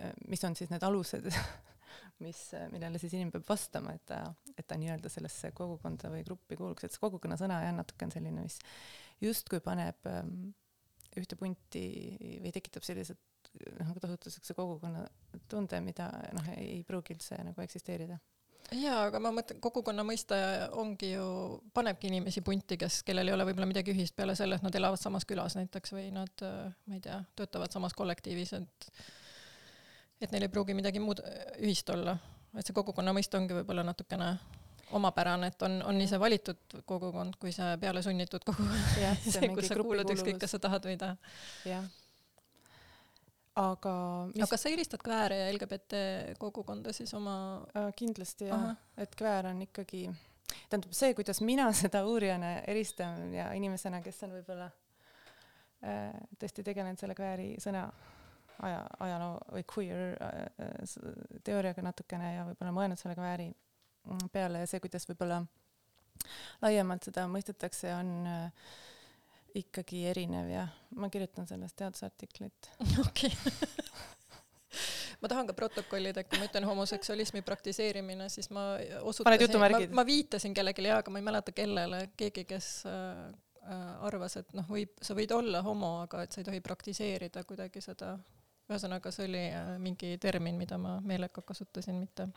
äh, 0.00 0.12
mis 0.28 0.44
on 0.44 0.56
siis 0.56 0.70
need 0.70 0.82
alused 0.82 1.30
mis, 2.24 2.40
millele 2.72 2.98
siis 2.98 3.14
inimene 3.14 3.34
peab 3.34 3.48
vastama, 3.48 3.94
et 3.94 4.04
ta, 4.06 4.20
et 4.56 4.66
ta 4.66 4.78
nii-öelda 4.78 5.10
sellesse 5.10 5.50
kogukonda 5.56 6.10
või 6.12 6.24
gruppi 6.26 6.58
kuuluks, 6.58 6.84
et 6.84 6.94
see 6.94 7.02
kogukonna 7.02 7.38
sõna 7.40 7.60
jah, 7.64 7.74
natuke 7.74 8.06
on 8.06 8.14
selline, 8.14 8.44
mis 8.44 8.58
justkui 9.22 9.62
paneb 9.64 10.06
ähm, 10.10 10.52
ühte 11.18 11.38
punti 11.38 11.86
või 12.42 12.52
tekitab 12.54 12.86
sellised 12.86 13.18
noh, 13.78 13.88
nagu 13.88 14.00
kasutatakse 14.02 14.56
kogukonna 14.56 15.04
tunde, 15.50 15.80
mida 15.84 16.10
noh, 16.36 16.54
ei 16.56 16.82
pruugi 16.86 17.16
üldse 17.16 17.38
nagu 17.44 17.64
eksisteerida 17.64 18.18
jaa, 18.72 19.08
aga 19.08 19.20
ma 19.22 19.32
mõtlen, 19.34 19.60
kogukonna 19.62 20.04
mõiste 20.06 20.36
ongi 20.80 21.12
ju, 21.12 21.26
panebki 21.76 22.08
inimesi 22.10 22.42
punti, 22.44 22.78
kes, 22.80 23.02
kellel 23.06 23.28
ei 23.28 23.36
ole 23.36 23.46
võib-olla 23.48 23.68
midagi 23.70 23.92
ühist 23.94 24.16
peale 24.16 24.36
selle, 24.38 24.58
et 24.58 24.64
nad 24.64 24.74
elavad 24.78 25.00
samas 25.00 25.26
külas 25.28 25.56
näiteks 25.58 25.94
või 25.94 26.08
nad, 26.14 26.44
ma 26.88 26.96
ei 26.96 27.02
tea, 27.04 27.20
töötavad 27.36 27.74
samas 27.74 27.96
kollektiivis, 27.96 28.54
et 28.60 28.90
et 30.24 30.32
neil 30.32 30.46
ei 30.46 30.52
pruugi 30.52 30.76
midagi 30.76 31.02
muud 31.02 31.20
ühist 31.58 31.90
olla, 31.92 32.16
et 32.56 32.64
see 32.64 32.76
kogukonna 32.76 33.12
mõiste 33.12 33.36
ongi 33.36 33.56
võib-olla 33.58 33.84
natukene 33.84 34.30
omapärane, 34.94 35.50
et 35.52 35.62
on, 35.66 35.80
on 35.88 35.98
nii 35.98 36.08
see 36.08 36.20
valitud 36.20 36.78
kogukond 36.86 37.36
kui 37.42 37.52
see 37.52 37.74
peale 37.82 38.02
sunnitud 38.04 38.44
kogukond. 38.46 38.86
see, 39.26 39.50
kus 39.56 39.68
sa 39.68 39.78
kuulud 39.80 40.10
ükskõik, 40.14 40.38
kas 40.40 40.56
sa 40.56 40.62
tahad 40.62 40.86
või 40.86 40.96
ei 40.96 41.00
taha. 41.02 41.34
jah. 41.68 41.88
Aga 43.60 43.94
mis.... 44.30 44.42
aga 44.42 44.50
kas 44.50 44.64
sa 44.64 44.70
eelistad 44.72 45.02
kvääre 45.04 45.38
ja 45.38 45.50
LGBT 45.52 45.98
kogukonda 46.38 46.92
siis 46.92 47.14
oma 47.14 47.36
äh,? 47.76 47.90
kindlasti 47.96 48.48
jah, 48.50 48.72
et 48.98 49.14
kväär 49.18 49.50
on 49.50 49.62
ikkagi, 49.66 50.08
tähendab 50.70 50.96
see, 50.96 51.14
kuidas 51.14 51.40
mina 51.40 51.68
seda 51.76 52.04
uurijana 52.06 52.56
eristan 52.70 53.32
ja 53.34 53.52
inimesena, 53.54 54.02
kes 54.02 54.22
on 54.26 54.34
võib-olla 54.38 54.70
äh, 55.86 56.14
tõesti 56.40 56.66
tegelenud 56.66 57.00
selle 57.00 57.16
kvääri 57.18 57.54
sõna 57.62 57.86
aja, 58.62 58.80
ajaloo 59.06 59.36
või 59.52 59.66
queer 59.74 60.16
äh, 60.22 60.96
teooriaga 61.46 61.84
natukene 61.86 62.34
ja 62.36 62.48
võib-olla 62.48 62.74
mõelnud 62.74 63.00
selle 63.00 63.18
kvääri 63.18 63.50
mm, 63.50 64.32
peale 64.34 64.64
ja 64.64 64.70
see, 64.70 64.82
kuidas 64.82 65.06
võib-olla 65.10 65.44
laiemalt 66.62 67.06
seda 67.06 67.28
mõistetakse, 67.30 67.94
on 67.94 68.12
äh, 68.30 68.74
ikkagi 69.54 70.04
erinev 70.10 70.50
ja 70.50 70.66
ma 70.98 71.10
kirjutan 71.10 71.46
sellest 71.46 71.76
teadusartiklit. 71.78 72.70
okei 73.06 73.32
ma 75.22 75.28
tahan 75.28 75.46
ka 75.48 75.56
protokollida, 75.56 76.20
et 76.20 76.28
kui 76.28 76.40
ma 76.40 76.48
ütlen 76.48 76.66
homoseksualismi 76.68 77.42
praktiseerimine, 77.46 78.28
siis 78.32 78.50
ma 78.54 78.74
osutasin, 79.00 79.58
ma, 79.60 79.80
ma 80.00 80.06
viitasin 80.06 80.54
kellelegi 80.56 80.84
jaa, 80.84 81.00
aga 81.02 81.14
ma 81.14 81.20
ei 81.22 81.26
mäleta 81.26 81.54
kellele, 81.56 82.00
keegi, 82.20 82.44
kes 82.50 82.70
äh, 82.90 83.20
äh, 83.64 84.06
arvas, 84.08 84.36
et 84.42 84.52
noh, 84.58 84.68
võib, 84.68 84.92
sa 85.02 85.16
võid 85.16 85.32
olla 85.36 85.62
homo, 85.64 85.96
aga 86.04 86.24
et 86.26 86.34
sa 86.34 86.42
ei 86.42 86.48
tohi 86.50 86.62
praktiseerida 86.64 87.44
kuidagi 87.48 87.82
seda 87.84 88.16
ühesõnaga, 88.68 89.12
see 89.14 89.28
oli 89.28 89.44
äh, 89.48 89.74
mingi 89.82 90.16
termin, 90.20 90.58
mida 90.60 90.78
ma 90.80 90.98
meelega 91.04 91.44
kasutasin, 91.46 92.00
mitte. 92.00 92.28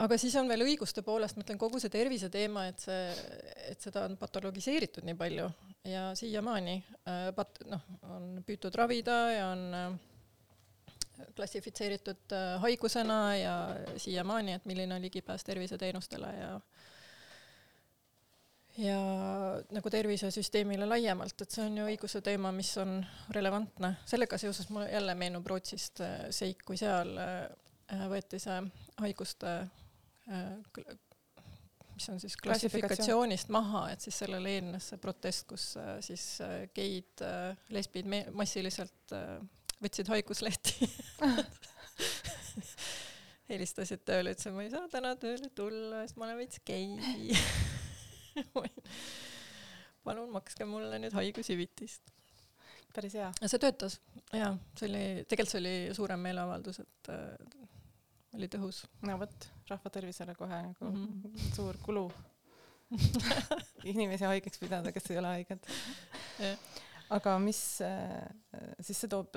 Äh, 0.00 0.04
aga 0.04 0.16
siis 0.20 0.34
on 0.40 0.48
veel 0.48 0.64
õiguste 0.64 1.04
poolest, 1.04 1.36
ma 1.36 1.44
ütlen, 1.44 1.60
kogu 1.60 1.80
see 1.80 1.92
tervise 1.92 2.30
teema, 2.32 2.66
et 2.70 2.80
see, 2.80 3.00
et 3.68 3.80
seda 3.80 4.06
on 4.08 4.16
patologiseeritud 4.20 5.04
nii 5.04 5.18
palju 5.20 5.48
ja 5.88 6.10
siiamaani 6.16 6.78
äh, 7.04 7.26
pat-, 7.36 7.60
noh, 7.68 7.84
on 8.08 8.30
püütud 8.46 8.74
ravida 8.80 9.18
ja 9.34 9.50
on 9.52 9.98
klassifitseeritud 11.36 12.32
haigusena 12.62 13.18
ja 13.36 13.54
siiamaani, 14.00 14.56
et 14.56 14.64
milline 14.68 14.96
on 14.96 15.04
ligipääs 15.04 15.44
terviseteenustele 15.44 16.30
ja 16.38 16.54
ja 18.80 19.00
nagu 19.74 19.90
tervisesüsteemile 19.92 20.86
laiemalt, 20.88 21.42
et 21.42 21.52
see 21.52 21.64
on 21.66 21.76
ju 21.76 21.88
õiguse 21.90 22.22
teema, 22.24 22.52
mis 22.56 22.70
on 22.80 23.00
relevantne. 23.36 23.94
sellega 24.08 24.38
seoses 24.38 24.70
mul 24.72 24.86
jälle 24.88 25.14
meenub 25.14 25.46
Rootsist 25.46 26.00
äh, 26.00 26.30
seik, 26.30 26.64
kui 26.64 26.80
seal 26.80 27.12
äh, 27.20 28.08
võeti 28.08 28.40
see 28.40 28.62
haiguste 29.02 29.52
äh, 29.58 29.79
mis 31.94 32.08
on 32.12 32.20
siis 32.22 32.36
klassifikatsioonist 32.40 33.50
maha, 33.52 33.86
et 33.92 34.04
siis 34.04 34.22
sellele 34.22 34.54
eelnes 34.56 34.92
see 34.92 35.00
protest, 35.02 35.46
kus 35.50 35.72
siis 36.06 36.26
geid, 36.76 37.24
lesbid 37.74 38.08
massiliselt 38.36 39.16
võtsid 39.80 40.12
haiguslehti 40.12 40.90
helistasid 43.50 44.04
tööle, 44.06 44.34
ütlesid, 44.34 44.54
ma 44.54 44.64
ei 44.64 44.70
saa 44.72 44.88
täna 44.92 45.14
tööle 45.20 45.50
tulla, 45.56 46.04
sest 46.04 46.18
ma 46.20 46.28
olen 46.28 46.38
veits 46.40 46.62
gei 46.66 47.34
palun 50.06 50.30
makske 50.34 50.66
mulle 50.68 51.00
nüüd 51.02 51.14
haigushüvitist. 51.16 52.12
päris 52.94 53.16
hea. 53.18 53.30
see 53.42 53.62
töötas 53.62 53.98
ja 54.34 54.52
see 54.78 54.88
oli, 54.88 55.04
tegelikult 55.30 55.54
see 55.54 55.62
oli 55.62 55.74
suurem 55.96 56.20
meeleavaldus, 56.26 56.82
et 56.84 57.12
äh, 57.14 57.24
oli 58.38 58.50
tõhus. 58.52 58.84
no 59.06 59.18
vot, 59.20 59.50
rahva 59.70 59.90
tervisele 59.94 60.34
kohe 60.38 60.60
nagu 60.66 60.90
mm 60.90 61.06
-hmm. 61.06 61.48
suur 61.56 61.78
kulu 61.82 62.10
inimesi 63.92 64.24
haigeks 64.24 64.58
pidada, 64.58 64.92
kes 64.92 65.10
ei 65.10 65.18
ole 65.18 65.34
haiged 65.36 65.68
aga 67.10 67.38
mis 67.38 67.80
äh, 67.80 68.26
siis 68.80 69.00
see 69.00 69.10
toob 69.10 69.36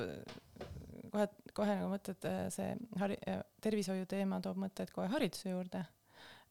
kohe, 1.12 1.28
kohe 1.54 1.76
nagu 1.80 1.90
mõtted, 1.94 2.30
äh, 2.30 2.48
see 2.54 2.76
hari-, 3.02 3.20
tervishoiu 3.62 4.06
teema 4.10 4.42
toob 4.42 4.58
mõtted 4.66 4.94
kohe 4.96 5.08
hariduse 5.08 5.50
juurde 5.50 5.86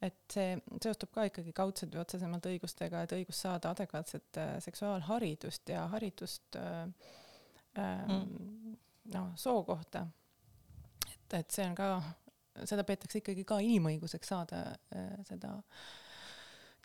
et 0.02 0.34
see 0.34 0.56
seostub 0.82 1.12
ka 1.14 1.28
ikkagi 1.28 1.52
kaudselt 1.54 1.92
või 1.94 2.02
otsesemalt 2.02 2.46
õigustega, 2.50 3.04
et 3.04 3.12
õigus 3.14 3.38
saada 3.44 3.70
adekvaatset 3.70 4.40
seksuaalharidust 4.64 5.70
ja 5.70 5.84
haridust 5.92 6.58
äh, 6.58 6.88
mm. 7.78 8.74
noh, 9.14 9.30
soo 9.38 9.62
kohta. 9.64 10.06
et, 11.06 11.38
et 11.38 11.54
see 11.54 11.66
on 11.68 11.76
ka, 11.78 11.88
seda 12.68 12.84
peetakse 12.88 13.22
ikkagi 13.22 13.44
ka 13.48 13.58
inimõiguseks 13.64 14.32
saada 14.34 14.62
äh, 14.94 15.12
seda 15.28 15.56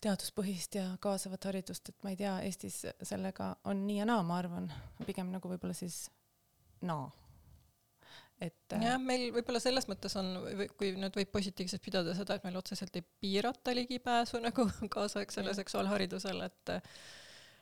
teaduspõhist 0.02 0.78
ja 0.78 0.84
kaasavat 1.02 1.48
haridust, 1.50 1.90
et 1.90 2.04
ma 2.06 2.12
ei 2.12 2.18
tea, 2.20 2.36
Eestis 2.46 2.84
sellega 3.02 3.56
on 3.66 3.82
nii 3.86 3.98
ja 3.98 4.06
naa, 4.06 4.22
ma 4.26 4.38
arvan, 4.38 4.68
pigem 5.06 5.32
nagu 5.34 5.50
võib-olla 5.50 5.74
siis 5.74 6.04
naa 6.86 7.08
et 8.38 8.74
äh, 8.76 8.84
jah, 8.86 8.98
meil 9.02 9.28
võib-olla 9.34 9.60
selles 9.62 9.88
mõttes 9.90 10.14
on, 10.20 10.30
kui 10.78 10.92
nüüd 10.94 11.16
võib 11.18 11.30
positiivselt 11.34 11.82
pidada 11.82 12.14
seda, 12.14 12.38
et 12.38 12.46
meil 12.46 12.58
otseselt 12.60 12.94
ei 12.98 13.04
piirata 13.22 13.74
ligipääsu 13.74 14.40
nagu 14.46 14.68
kaasaegsele 14.94 15.54
seksuaalharidusele, 15.58 16.46
et 16.46 16.74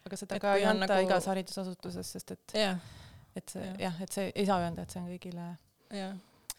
aga 0.06 0.20
seda 0.20 0.40
ka 0.42 0.54
ei 0.60 0.68
anta 0.68 0.90
nagu... 0.92 1.08
igas 1.08 1.28
haridusasutuses, 1.32 2.12
sest 2.16 2.36
et 2.36 2.56
yeah. 2.60 2.80
et 3.36 3.56
see 3.56 3.64
jah 3.64 3.86
ja,, 3.88 3.94
et 4.04 4.18
see 4.18 4.30
ei 4.34 4.48
saa 4.48 4.60
öelda, 4.64 4.84
et 4.84 4.94
see 4.94 5.02
on 5.02 5.08
kõigile 5.14 5.48
yeah. 5.94 6.16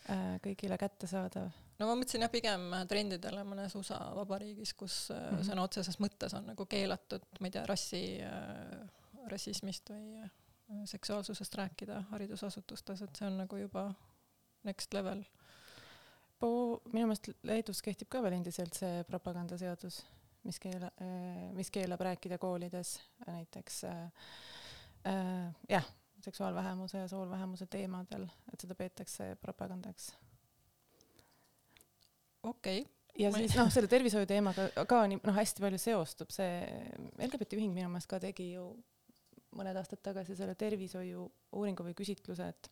Äh, 0.09 0.25
kõigile 0.43 0.77
kättesaadav. 0.79 1.51
no 1.79 1.89
ma 1.89 1.95
mõtlesin 1.95 2.25
jah, 2.25 2.31
pigem 2.33 2.69
trendidele 2.89 3.43
mõnes 3.47 3.75
USA 3.79 3.99
vabariigis, 4.15 4.73
kus 4.73 5.07
mm 5.11 5.23
-hmm. 5.23 5.47
sõna 5.51 5.63
otseses 5.67 5.99
mõttes 5.99 6.33
on 6.37 6.51
nagu 6.53 6.65
keelatud, 6.65 7.25
ma 7.39 7.47
ei 7.47 7.55
tea, 7.57 7.65
rassi 7.65 8.03
äh,, 8.21 8.83
rassismist 9.27 9.89
või 9.89 10.15
äh, 10.23 10.29
seksuaalsusest 10.85 11.55
rääkida 11.55 12.01
haridusasutustes, 12.11 13.01
et 13.01 13.15
see 13.15 13.27
on 13.27 13.37
nagu 13.43 13.57
juba 13.57 13.91
next 14.63 14.93
level. 14.93 15.23
minu 16.93 17.07
meelest 17.07 17.31
Leedus 17.43 17.81
kehtib 17.81 18.09
ka 18.13 18.21
veel 18.21 18.35
endiselt 18.37 18.75
see 18.77 19.03
propagandaseadus, 19.09 20.03
mis 20.45 20.59
keela-, 20.61 20.91
äh, 21.01 21.47
mis 21.57 21.71
keelab 21.73 22.01
rääkida 22.01 22.37
koolides 22.37 22.99
näiteks 23.25 23.83
äh, 23.83 24.03
äh, 25.07 25.55
jah, 25.69 25.87
seksuaalvähemuse 26.27 27.03
ja 27.03 27.07
soolvähemuse 27.11 27.67
teemadel, 27.71 28.27
et 28.53 28.63
seda 28.63 28.75
peetakse 28.75 29.33
propagandaks. 29.41 30.11
okei 32.43 32.81
okay 32.81 32.93
ja 33.17 33.31
siis 33.33 33.55
noh, 33.57 33.69
selle 33.73 33.89
tervishoiu 33.91 34.27
teemaga 34.29 34.67
ka 34.89 35.01
nii 35.09 35.21
noh, 35.23 35.35
hästi 35.35 35.63
palju 35.63 35.79
seostub 35.81 36.31
see, 36.33 36.61
LGBT 37.17 37.57
ühing 37.57 37.73
minu 37.73 37.89
meelest 37.89 38.09
ka 38.11 38.19
tegi 38.21 38.51
ju 38.53 38.67
mõned 39.57 39.77
aastad 39.79 40.01
tagasi 40.05 40.35
selle 40.37 40.55
tervishoiu 40.59 41.23
uuringu 41.57 41.85
või 41.87 41.95
küsitluse, 41.97 42.49
et 42.51 42.69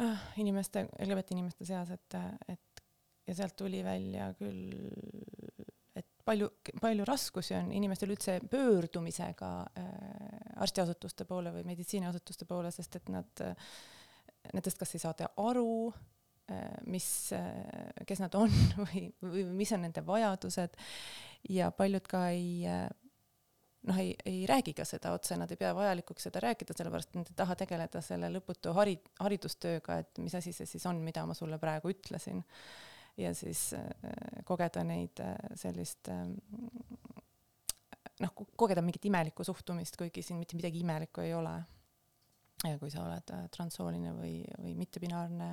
äh, 0.00 0.24
inimeste, 0.40 0.86
LGBT 1.04 1.36
inimeste 1.36 1.66
seas, 1.68 1.90
et, 1.92 2.16
et 2.48 2.84
ja 3.28 3.36
sealt 3.36 3.56
tuli 3.58 3.82
välja 3.84 4.30
küll, 4.38 4.72
palju, 6.24 6.48
palju 6.80 7.06
raskusi 7.08 7.56
on 7.58 7.70
inimestel 7.72 8.14
üldse 8.14 8.38
pöördumisega 8.50 9.52
äh, 9.78 9.92
arstiasutuste 10.64 11.26
poole 11.28 11.52
või 11.54 11.66
meditsiiniasutuste 11.68 12.48
poole, 12.48 12.72
sest 12.74 13.00
et 13.00 13.12
nad 13.12 13.44
nendest 14.52 14.80
kas 14.80 14.94
ei 14.96 15.02
saada 15.02 15.30
aru 15.40 15.92
äh,, 16.50 16.74
mis 16.90 17.06
äh,, 17.36 18.04
kes 18.06 18.24
nad 18.24 18.34
on 18.38 18.52
või, 18.82 19.06
või 19.22 19.46
mis 19.62 19.72
on 19.76 19.86
nende 19.86 20.04
vajadused 20.06 20.76
ja 21.54 21.70
paljud 21.76 22.06
ka 22.10 22.28
ei 22.34 22.66
noh, 23.88 23.98
ei, 23.98 24.14
ei 24.26 24.46
räägi 24.48 24.74
ka 24.76 24.86
seda 24.88 25.12
otse, 25.16 25.36
nad 25.36 25.50
ei 25.52 25.60
pea 25.60 25.72
vajalikuks 25.76 26.28
seda 26.28 26.42
rääkida, 26.44 26.76
sellepärast 26.76 27.14
nad 27.18 27.30
ei 27.30 27.36
taha 27.36 27.56
tegeleda 27.64 28.02
selle 28.04 28.30
lõputu 28.32 28.72
hari-, 28.76 29.00
haridustööga, 29.20 30.00
et 30.04 30.20
mis 30.24 30.34
asi 30.38 30.54
see 30.56 30.68
siis 30.68 30.86
on, 30.90 31.02
mida 31.04 31.24
ma 31.28 31.36
sulle 31.36 31.58
praegu 31.62 31.92
ütlesin. 31.92 32.42
Ja 33.16 33.34
siis 33.34 33.72
äh, 33.78 33.88
kogeda 34.44 34.84
neid 34.84 35.20
äh, 35.22 35.36
sellist 35.58 36.08
äh, 36.10 36.26
noh, 38.22 38.34
kogeda 38.56 38.82
mingit 38.84 39.06
imelikku 39.08 39.46
suhtumist, 39.46 39.98
kuigi 39.98 40.22
siin 40.22 40.40
mitte 40.40 40.58
midagi 40.58 40.82
imelikku 40.84 41.24
ei 41.24 41.34
ole. 41.34 41.54
ja 42.64 42.78
kui 42.80 42.88
sa 42.88 43.02
oled 43.04 43.30
äh, 43.34 43.48
transsooline 43.52 44.14
või, 44.16 44.38
või 44.56 44.74
mittebinaarne 44.78 45.48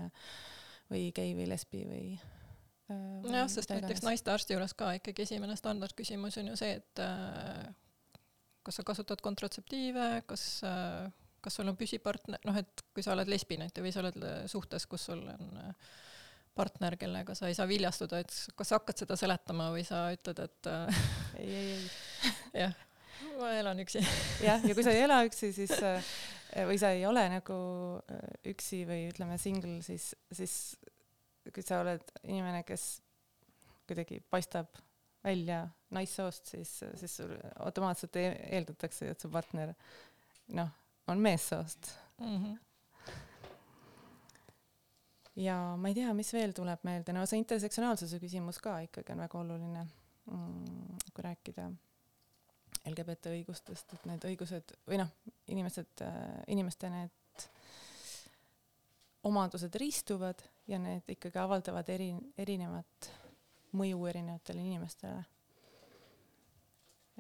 või 0.91 1.09
gei 1.15 1.33
või 1.35 1.47
lesbi 1.49 1.81
või 1.89 2.05
äh, 2.15 3.33
jah, 3.33 3.49
sest 3.51 3.73
näiteks 3.73 4.05
naistearsti 4.05 4.55
juures 4.55 4.75
ka 4.77 4.93
ikkagi 4.99 5.25
esimene 5.25 5.57
standardküsimus 5.59 6.39
on 6.39 6.53
ju 6.53 6.59
see, 6.61 6.77
et 6.79 7.03
äh, 7.03 7.65
kas 8.63 8.79
sa 8.79 8.85
kasutad 8.87 9.23
kontratseptiive, 9.25 10.21
kas, 10.29 10.61
kas 11.41 11.55
sul 11.57 11.71
on 11.71 11.77
püsipartner, 11.79 12.37
noh, 12.45 12.59
et 12.61 12.83
kui 12.93 13.01
sa 13.01 13.15
oled 13.15 13.31
lesbi 13.31 13.57
näiteks 13.57 13.81
või 13.81 13.93
sa 13.95 14.03
oled 14.03 14.19
suhtes, 14.53 14.85
kus 14.85 15.07
sul 15.09 15.23
on 15.33 15.63
partner, 16.55 16.98
kellega 17.00 17.36
sa 17.38 17.50
ei 17.50 17.55
saa 17.58 17.67
viljastuda, 17.70 18.22
et 18.22 18.36
kas 18.58 18.72
sa 18.72 18.79
hakkad 18.79 19.03
seda 19.03 19.17
seletama 19.20 19.70
või 19.74 19.86
sa 19.88 20.05
ütled, 20.13 20.41
et 20.43 20.72
ei, 21.39 21.48
ei, 21.48 21.72
ei. 21.75 21.86
jah, 22.63 22.75
ma 23.39 23.53
elan 23.60 23.81
üksi 23.86 24.03
jah, 24.43 24.63
ja 24.63 24.75
kui 24.75 24.86
sa 24.86 24.93
ei 24.96 25.05
ela 25.05 25.22
üksi, 25.27 25.51
siis 25.55 25.74
või 26.70 26.79
sa 26.81 26.91
ei 26.96 27.05
ole 27.08 27.24
nagu 27.31 27.58
üksi 28.51 28.84
või 28.89 29.08
ütleme 29.13 29.39
single, 29.41 29.79
siis, 29.86 30.12
siis 30.36 30.55
kui 31.50 31.63
sa 31.65 31.81
oled 31.86 32.03
inimene, 32.27 32.65
kes 32.67 33.00
kuidagi 33.88 34.22
paistab 34.29 34.81
välja 35.24 35.63
naissoost, 35.93 36.53
siis, 36.53 36.72
siis 36.96 37.15
sul 37.22 37.34
automaatselt 37.60 38.17
eeldatakse, 38.22 39.12
et 39.12 39.22
su 39.22 39.29
partner 39.31 39.74
noh, 40.58 40.70
on 41.12 41.22
meessoost 41.22 41.91
mm. 42.17 42.38
-hmm. 42.38 42.60
Ja 45.35 45.55
ma 45.77 45.91
ei 45.91 45.95
tea, 45.95 46.11
mis 46.17 46.33
veel 46.33 46.53
tuleb 46.55 46.83
meelde, 46.88 47.13
no 47.15 47.23
see 47.29 47.39
intersektsionaalsuse 47.41 48.19
küsimus 48.19 48.59
ka 48.63 48.79
ikkagi 48.88 49.13
on 49.15 49.23
väga 49.23 49.39
oluline 49.39 49.85
mm,, 49.85 51.00
kui 51.13 51.25
rääkida 51.25 51.69
LGBT 52.89 53.31
õigustest, 53.35 53.93
et 53.93 54.05
need 54.09 54.23
õigused 54.25 54.75
või 54.89 55.01
noh, 55.03 55.09
inimesed, 55.53 56.01
inimeste 56.50 56.89
need 56.89 57.45
omadused 59.29 59.75
ristuvad 59.77 60.41
ja 60.67 60.79
need 60.81 61.09
ikkagi 61.13 61.38
avaldavad 61.38 61.89
eri, 61.93 62.09
erinevat 62.41 63.11
mõju 63.77 64.05
erinevatele 64.09 64.63
inimestele. 64.65 65.23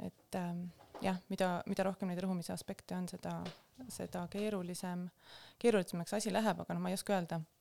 et 0.01 0.35
ähm, 0.35 0.63
jah, 1.01 1.17
mida, 1.29 1.61
mida 1.69 1.83
rohkem 1.85 2.09
neid 2.09 2.21
rõhumise 2.23 2.53
aspekte 2.53 2.95
on, 2.97 3.07
seda, 3.11 3.35
seda 3.91 4.25
keerulisem, 4.31 5.07
keerulisemaks 5.61 6.15
asi 6.17 6.33
läheb, 6.33 6.63
aga 6.63 6.73
noh, 6.73 6.81
ma 6.81 6.89
ei 6.89 6.97
oska 6.97 7.13
öelda, 7.17 7.37
äh, 7.37 7.60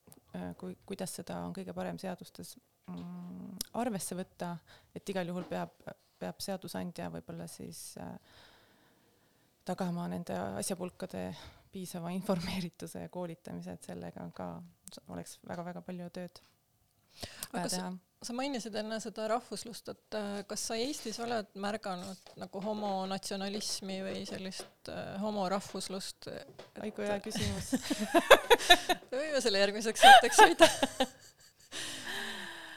kui, 0.59 0.77
kuidas 0.87 1.15
seda 1.21 1.41
on 1.47 1.55
kõige 1.57 1.75
parem 1.77 1.99
seadustes 1.99 2.55
mm, 2.91 3.71
arvesse 3.81 4.19
võtta, 4.19 4.55
et 4.95 5.15
igal 5.15 5.33
juhul 5.33 5.47
peab, 5.51 5.73
peab 6.21 6.43
seadusandja 6.45 7.09
võib-olla 7.15 7.49
siis 7.51 7.95
äh, 8.01 8.13
tagama 9.67 10.07
nende 10.11 10.37
asjapulkade 10.61 11.25
piisava 11.71 12.11
informeerituse 12.17 13.07
ja 13.07 13.11
koolitamise, 13.13 13.75
et 13.75 13.91
sellega 13.91 14.27
ka 14.35 14.53
oleks 15.15 15.39
väga-väga 15.47 15.83
palju 15.87 16.13
tööd 16.15 16.41
vaja 17.53 17.69
teha 17.69 17.91
sa 18.21 18.35
mainisid 18.37 18.75
enne 18.77 18.99
seda 19.01 19.29
rahvuslust, 19.33 19.89
et 19.95 20.17
äh, 20.19 20.43
kas 20.49 20.67
sa 20.69 20.77
Eestis 20.77 21.17
oled 21.25 21.49
märganud 21.61 22.35
nagu 22.41 22.61
homonatsionalismi 22.65 23.97
või 24.05 24.25
sellist 24.29 24.91
äh, 24.93 25.15
homorahvuslust? 25.23 26.29
oi 26.85 26.93
kui 26.97 27.09
hea 27.09 27.17
küsimus. 27.25 27.73
Võime 29.15 29.41
selle 29.41 29.63
järgmiseks 29.65 30.05
saateks 30.05 30.43
hoida. 30.45 30.69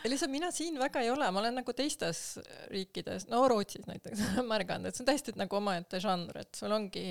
Lihtsalt 0.03 0.32
mina 0.32 0.49
siin 0.51 0.75
väga 0.79 0.99
ei 1.03 1.12
ole, 1.13 1.27
ma 1.32 1.39
olen 1.39 1.60
nagu 1.62 1.73
teistes 1.75 2.38
riikides, 2.71 3.27
no 3.32 3.43
Rootsis 3.47 3.88
näiteks 3.88 4.23
märganud, 4.53 4.89
et 4.89 4.95
see 4.95 5.03
on 5.03 5.12
täiesti 5.12 5.36
nagu 5.39 5.60
omaette 5.60 5.99
žanr, 6.03 6.39
et 6.43 6.60
sul 6.60 6.71
ongi 6.75 7.03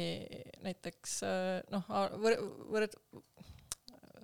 näiteks 0.65 1.19
äh, 1.29 1.61
noh, 1.73 1.89
võr-, 2.21 2.41
võrd-, 2.73 2.99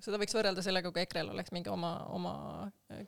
seda 0.05 0.21
võiks 0.21 0.35
võrrelda 0.37 0.63
sellega, 0.65 0.93
kui 0.95 1.03
EKRE-l 1.03 1.33
oleks 1.35 1.53
mingi 1.55 1.71
oma, 1.73 1.93
oma 2.15 2.33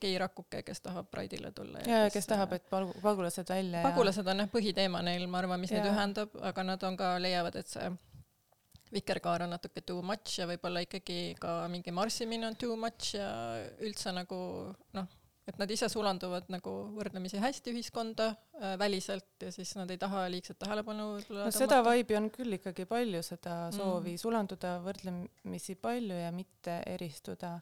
geirakuke, 0.03 0.62
kes 0.66 0.83
tahab 0.85 1.11
Pride'ile 1.12 1.53
tulla. 1.57 1.83
ja, 1.87 2.05
ja 2.05 2.11
kes, 2.11 2.20
kes 2.20 2.31
tahab, 2.33 2.55
et 2.57 2.66
pagu-, 2.72 2.94
pagulased 3.03 3.48
välja. 3.50 3.83
pagulased 3.87 4.31
on 4.33 4.44
jah 4.44 4.53
põhiteema 4.53 5.03
neil, 5.07 5.26
ma 5.31 5.42
arvan, 5.42 5.61
mis 5.62 5.72
ja. 5.74 5.81
neid 5.81 5.92
ühendab, 5.92 6.35
aga 6.50 6.66
nad 6.72 6.87
on 6.88 6.98
ka, 7.00 7.14
leiavad, 7.22 7.61
et 7.61 7.70
see 7.70 7.90
vikerkaar 8.90 9.46
on 9.46 9.55
natuke 9.55 9.85
too 9.87 10.03
much 10.03 10.40
ja 10.40 10.48
võib-olla 10.50 10.83
ikkagi 10.83 11.37
ka 11.40 11.62
mingi 11.70 11.94
marssimine 11.94 12.48
on 12.48 12.59
too 12.59 12.74
much 12.79 13.14
ja 13.14 13.31
üldse 13.87 14.11
nagu 14.14 14.40
noh 14.98 15.20
et 15.51 15.59
nad 15.61 15.71
ise 15.71 15.89
sulanduvad 15.91 16.51
nagu 16.53 16.73
võrdlemisi 16.97 17.41
hästi 17.43 17.75
ühiskonda 17.75 18.31
äh, 18.31 18.75
väliselt 18.81 19.43
ja 19.43 19.53
siis 19.55 19.73
nad 19.79 19.91
ei 19.91 19.99
taha 20.01 20.27
liigset 20.33 20.59
tähelepanu 20.63 21.09
no 21.21 21.49
seda 21.55 21.81
vibe'i 21.87 22.19
on 22.19 22.29
küll 22.35 22.59
ikkagi 22.59 22.87
palju, 22.91 23.23
seda 23.27 23.57
soovi 23.75 24.15
mm. 24.15 24.23
sulanduda 24.23 24.77
võrdlemisi 24.85 25.77
palju 25.81 26.21
ja 26.23 26.31
mitte 26.35 26.81
eristuda. 26.87 27.59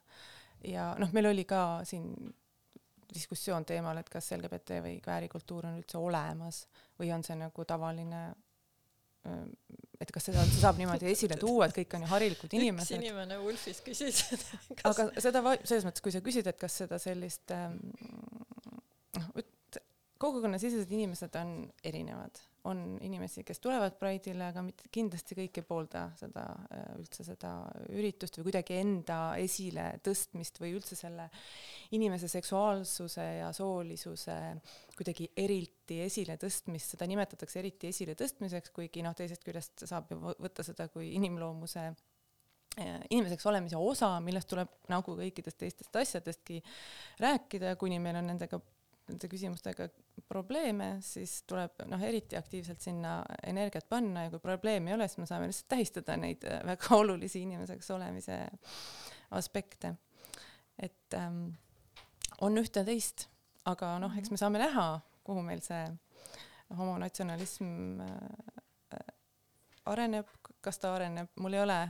ja 0.65 0.93
noh, 0.99 1.13
meil 1.17 1.33
oli 1.33 1.47
ka 1.49 1.81
siin 1.89 2.13
diskussioon 3.09 3.65
teemal, 3.65 3.97
et 3.97 4.11
kas 4.13 4.33
LGBT 4.37 4.83
või 4.85 4.99
kväärikultuur 5.01 5.71
on 5.71 5.79
üldse 5.81 5.99
olemas 5.99 6.67
või 7.01 7.13
on 7.15 7.25
see 7.25 7.39
nagu 7.41 7.65
tavaline 7.65 8.27
et 9.99 10.13
kas 10.15 10.29
seda 10.29 10.43
üldse 10.47 10.61
saab 10.63 10.79
niimoodi 10.79 11.11
esile 11.11 11.37
tuua, 11.41 11.69
et 11.69 11.77
kõik 11.81 11.97
on 11.99 12.05
ju 12.07 12.11
harilikud 12.13 12.55
inimesed. 12.59 12.97
üks 12.97 13.03
inimene 13.03 13.39
Wolfis 13.43 13.83
küsis 13.85 14.23
kas.... 14.31 14.85
aga 14.87 15.09
seda 15.19 15.43
selles 15.65 15.87
mõttes, 15.89 16.05
kui 16.05 16.15
sa 16.15 16.23
küsid, 16.25 16.51
et 16.51 16.61
kas 16.61 16.79
seda 16.85 17.01
sellist 17.03 17.55
ähm, 17.55 17.81
noh 19.19 19.31
ähm,, 19.35 19.47
kogukonnasisesed 20.19 20.91
inimesed 20.91 21.35
on 21.39 21.53
erinevad, 21.87 22.41
on 22.65 22.99
inimesi, 23.05 23.45
kes 23.47 23.61
tulevad 23.63 23.95
Pride'ile, 24.01 24.49
aga 24.51 24.63
mitte 24.67 24.89
kindlasti 24.93 25.37
kõik 25.39 25.61
ei 25.61 25.67
poolda 25.67 26.05
seda 26.19 26.45
äh, 26.75 26.85
üldse 26.99 27.25
seda 27.27 27.53
üritust 27.95 28.39
või 28.39 28.49
kuidagi 28.49 28.79
enda 28.81 29.19
esile 29.41 29.87
tõstmist 30.05 30.59
või 30.63 30.73
üldse 30.77 30.99
selle 30.99 31.29
inimese 31.97 32.29
seksuaalsuse 32.31 33.27
ja 33.39 33.53
soolisuse 33.57 34.37
kuidagi 34.97 35.31
eriti 35.39 36.01
esile 36.05 36.39
tõstmist, 36.41 36.97
seda 36.97 37.07
nimetatakse 37.11 37.61
eriti 37.63 37.93
esile 37.93 38.17
tõstmiseks, 38.19 38.75
kuigi 38.75 39.05
noh, 39.07 39.15
teisest 39.19 39.47
küljest 39.47 39.87
saab 39.87 40.11
ju 40.13 40.19
võtta 40.27 40.67
seda 40.67 40.89
kui 40.93 41.13
inimloomuse 41.15 41.85
äh, 41.87 42.99
inimeseks 43.11 43.47
olemise 43.47 43.79
osa, 43.79 44.17
millest 44.25 44.51
tuleb 44.51 44.75
nagu 44.91 45.15
kõikidest 45.23 45.63
teistest 45.63 46.03
asjadestki 46.03 46.59
rääkida, 47.23 47.77
kuni 47.79 48.03
meil 48.03 48.19
on 48.19 48.33
nendega 48.33 48.61
nende 49.09 49.31
küsimustega 49.31 49.89
probleeme, 50.29 50.99
siis 51.01 51.43
tuleb 51.49 51.83
noh, 51.89 52.03
eriti 52.05 52.37
aktiivselt 52.37 52.81
sinna 52.85 53.23
energiat 53.47 53.89
panna 53.89 54.27
ja 54.27 54.33
kui 54.33 54.43
probleemi 54.43 54.93
ei 54.93 54.97
ole, 54.99 55.09
siis 55.09 55.23
me 55.23 55.29
saame 55.29 55.49
lihtsalt 55.49 55.71
tähistada 55.73 56.17
neid 56.21 56.45
äh, 56.45 56.61
väga 56.67 56.97
olulisi 56.97 57.43
inimeseks 57.47 57.91
olemise 57.97 58.39
aspekte. 59.31 59.95
et 60.79 61.15
ähm, 61.15 61.49
on 62.41 62.59
ühte-teist, 62.61 63.27
aga 63.65 63.97
noh, 63.99 64.15
eks 64.19 64.31
me 64.31 64.37
saame 64.41 64.61
näha, 64.63 65.01
kuhu 65.25 65.43
meil 65.43 65.65
see 65.65 65.83
homonatsionalism 66.77 68.05
äh, 68.05 69.09
areneb, 69.89 70.29
kas 70.61 70.79
ta 70.79 70.93
areneb, 70.95 71.33
mul 71.41 71.57
ei 71.57 71.65
ole, 71.65 71.81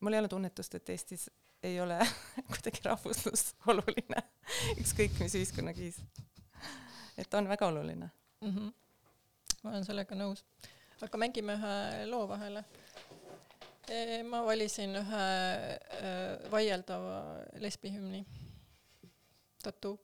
mul 0.00 0.12
ei 0.12 0.22
ole 0.22 0.28
tunnetust, 0.28 0.76
et 0.76 0.94
Eestis 0.94 1.30
ei 1.64 1.80
ole 1.80 1.98
kuidagi 2.52 2.84
rahvuslus 2.84 3.54
oluline. 3.66 4.22
Ükskõik 4.78 5.16
mis 5.24 5.34
ühiskonnakiis 5.40 6.02
et 7.18 7.34
on 7.34 7.48
väga 7.48 7.66
oluline 7.66 8.10
mm. 8.40 8.50
-hmm. 8.50 8.72
ma 9.62 9.70
olen 9.70 9.84
sellega 9.84 10.14
nõus. 10.14 10.44
aga 11.02 11.18
mängime 11.18 11.52
ühe 11.52 12.06
loo 12.06 12.28
vahele. 12.28 12.64
E, 13.88 14.22
ma 14.22 14.42
valisin 14.44 14.96
ühe 14.96 15.24
e, 16.00 16.10
vaieldava 16.50 17.44
lesbihümni. 17.62 18.24
Tattoo. 19.62 19.98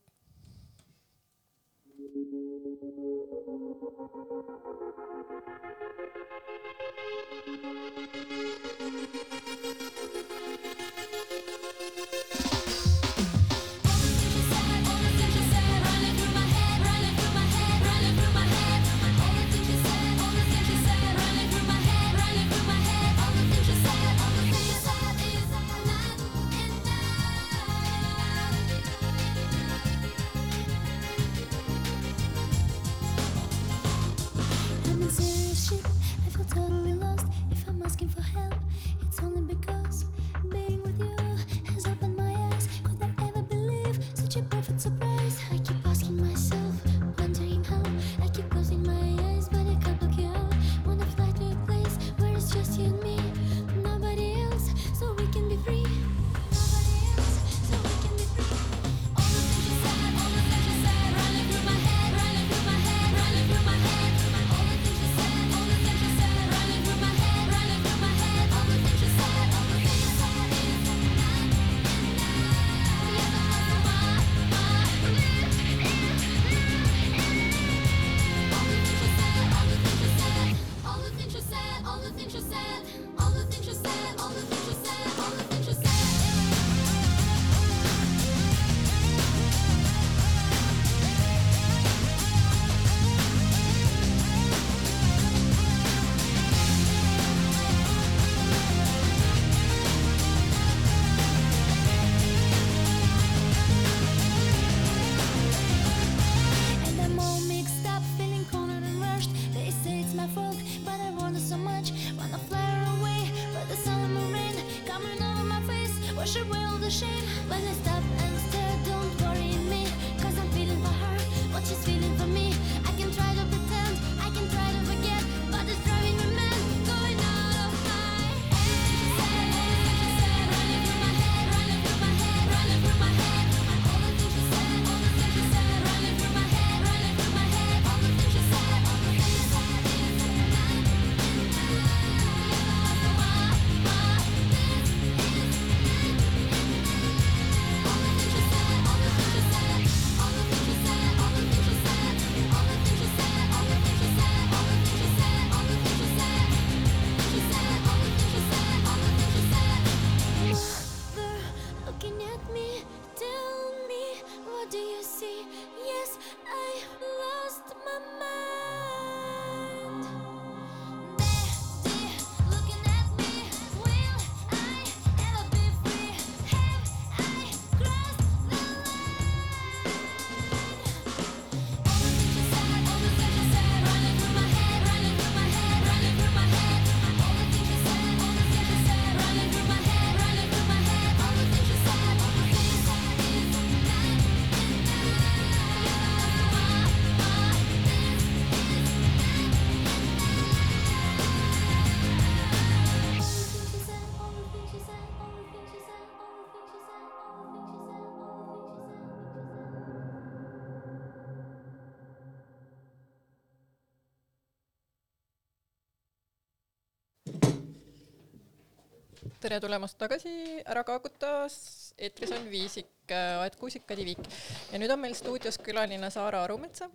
Tere 219.42 219.58
tulemast 219.62 219.98
tagasi 219.98 220.32
Ära 220.70 220.84
kaagutas, 220.86 221.54
eetris 221.98 222.30
on 222.36 222.44
Viisik, 222.50 222.92
Aet 223.10 223.56
Kuusik, 223.58 223.84
Kadi 223.88 224.04
Viik 224.06 224.22
ja 224.70 224.78
nüüd 224.78 224.92
on 224.94 225.00
meil 225.02 225.16
stuudios 225.18 225.58
külaline 225.62 226.10
Saara 226.14 226.44
Arumetsa, 226.46 226.86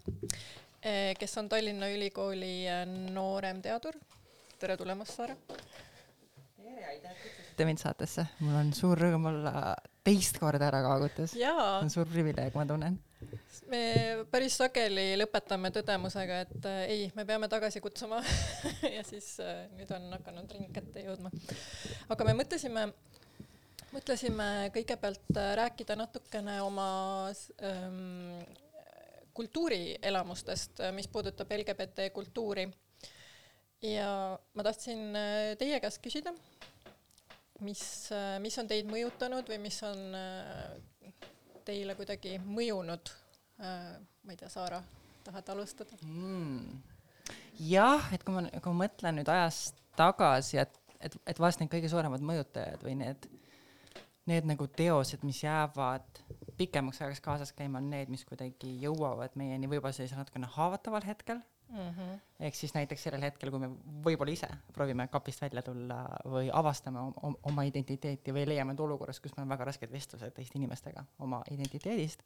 kes 1.20 1.38
on 1.42 1.50
Tallinna 1.52 1.90
Ülikooli 1.92 2.54
eh, 2.72 2.86
nooremteadur. 3.12 4.00
tere 4.60 4.78
tulemast, 4.80 5.18
Saara! 5.18 5.36
Te 7.58 7.66
mind 7.66 7.82
saatesse, 7.82 8.24
mul 8.40 8.56
on 8.56 8.72
suur 8.78 9.00
rõõm 9.02 9.28
olla 9.32 9.74
teist 10.06 10.40
korda 10.40 10.70
ära 10.70 10.84
kaagutas. 10.86 11.34
see 11.34 11.44
jaa, 11.44 11.80
on 11.82 11.92
suur 11.92 12.08
privileeg, 12.08 12.56
ma 12.56 12.68
tunnen. 12.70 13.00
Me 13.72 13.82
päris 14.32 14.58
sageli 14.60 15.16
lõpetame 15.20 15.72
tõdemusega, 15.76 16.40
et 16.46 16.68
äh, 16.70 16.80
ei, 16.94 17.06
me 17.18 17.26
peame 17.28 17.50
tagasi 17.52 17.82
kutsuma 17.84 18.22
ja 18.96 19.04
siis 19.08 19.36
äh, 19.44 19.66
nüüd 19.78 19.92
on 19.96 20.08
hakanud 20.16 20.54
ring 20.56 20.70
kätte 20.76 21.04
jõudma. 21.06 21.32
aga 22.14 22.28
me 22.28 22.36
mõtlesime, 22.42 22.88
mõtlesime 23.96 24.50
kõigepealt 24.76 25.34
äh, 25.36 25.52
rääkida 25.62 25.98
natukene 26.00 26.60
oma 26.66 26.90
ähm, 27.62 28.44
kultuurielamustest, 29.38 30.82
mis 30.98 31.10
puudutab 31.14 31.52
LGBT 31.54 32.10
kultuuri. 32.14 32.68
ja 33.82 34.12
ma 34.54 34.64
tahtsin 34.66 35.10
äh, 35.16 35.56
teie 35.60 35.80
käest 35.82 36.02
küsida, 36.02 36.34
mis, 37.66 37.82
mis 38.42 38.58
on 38.62 38.70
teid 38.70 38.90
mõjutanud 38.90 39.50
või 39.50 39.60
mis 39.66 39.82
on 39.86 40.16
äh, 40.18 40.78
teile 41.68 41.96
kuidagi 41.98 42.38
mõjunud? 42.44 43.14
ma 43.58 44.34
ei 44.34 44.38
tea, 44.38 44.50
Saara, 44.54 44.82
tahad 45.26 45.50
alustada? 45.54 45.98
mm. 46.04 46.78
jah, 47.70 48.12
et 48.14 48.24
kui 48.24 48.36
ma, 48.36 48.46
kui 48.62 48.74
ma 48.74 48.86
mõtlen 48.86 49.18
nüüd 49.20 49.32
ajas 49.34 49.72
tagasi, 49.98 50.60
et, 50.62 50.78
et, 51.02 51.18
et 51.34 51.42
vast 51.42 51.62
need 51.62 51.72
kõige 51.74 51.90
suuremad 51.92 52.24
mõjutajad 52.26 52.86
või 52.86 52.98
need, 53.02 53.26
need 54.30 54.48
nagu 54.50 54.68
teosed, 54.78 55.26
mis 55.26 55.42
jäävad 55.44 56.22
pikemaks 56.58 57.02
ajaks 57.02 57.22
kaasas 57.22 57.54
käima, 57.54 57.82
on 57.82 57.90
need, 57.90 58.10
mis 58.14 58.26
kuidagi 58.26 58.74
jõuavad 58.82 59.36
meieni 59.40 59.70
võib-olla 59.70 59.96
sellisel 59.96 60.22
natukene 60.22 60.50
haavataval 60.58 61.06
hetkel 61.08 61.42
mm. 61.70 61.90
-hmm. 61.90 62.20
ehk 62.40 62.56
siis 62.56 62.74
näiteks 62.74 63.04
sellel 63.04 63.22
hetkel, 63.22 63.52
kui 63.52 63.60
me 63.60 63.70
võib-olla 64.06 64.34
ise 64.34 64.48
proovime 64.74 65.08
kapist 65.08 65.42
välja 65.42 65.62
tulla 65.62 66.04
või 66.26 66.50
avastame 66.54 67.00
om- 67.00 67.38
oma 67.44 67.64
identiteeti 67.64 68.34
või 68.34 68.48
leiame 68.48 68.76
end 68.76 68.80
olukorras, 68.80 69.20
kus 69.20 69.36
meil 69.38 69.46
on 69.46 69.56
väga 69.56 69.70
rasked 69.72 69.92
vestlused 69.92 70.34
teiste 70.34 70.60
inimestega 70.60 71.04
oma 71.20 71.42
identiteedist. 71.52 72.24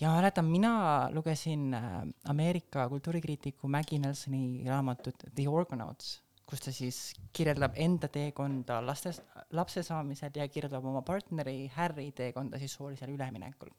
ja 0.00 0.08
ma 0.08 0.16
mäletan, 0.16 0.44
mina 0.44 1.10
lugesin 1.12 1.74
äh, 1.74 2.02
Ameerika 2.24 2.88
kultuurikriitiku 2.88 3.68
Maggie 3.68 3.98
Nelsoni 3.98 4.64
raamatut 4.66 5.24
The 5.34 5.48
Organauts, 5.48 6.22
kus 6.50 6.64
ta 6.64 6.72
siis 6.74 6.98
kirjeldab 7.36 7.76
enda 7.78 8.08
teekonda 8.12 8.80
lastes, 8.84 9.20
lapse 9.56 9.84
saamisel 9.86 10.34
ja 10.34 10.48
kirjeldab 10.50 10.84
oma 10.90 11.02
partneri 11.06 11.70
Harry 11.76 12.10
teekonda 12.16 12.58
siis 12.58 12.74
soolisel 12.78 13.14
üleminekul. 13.14 13.70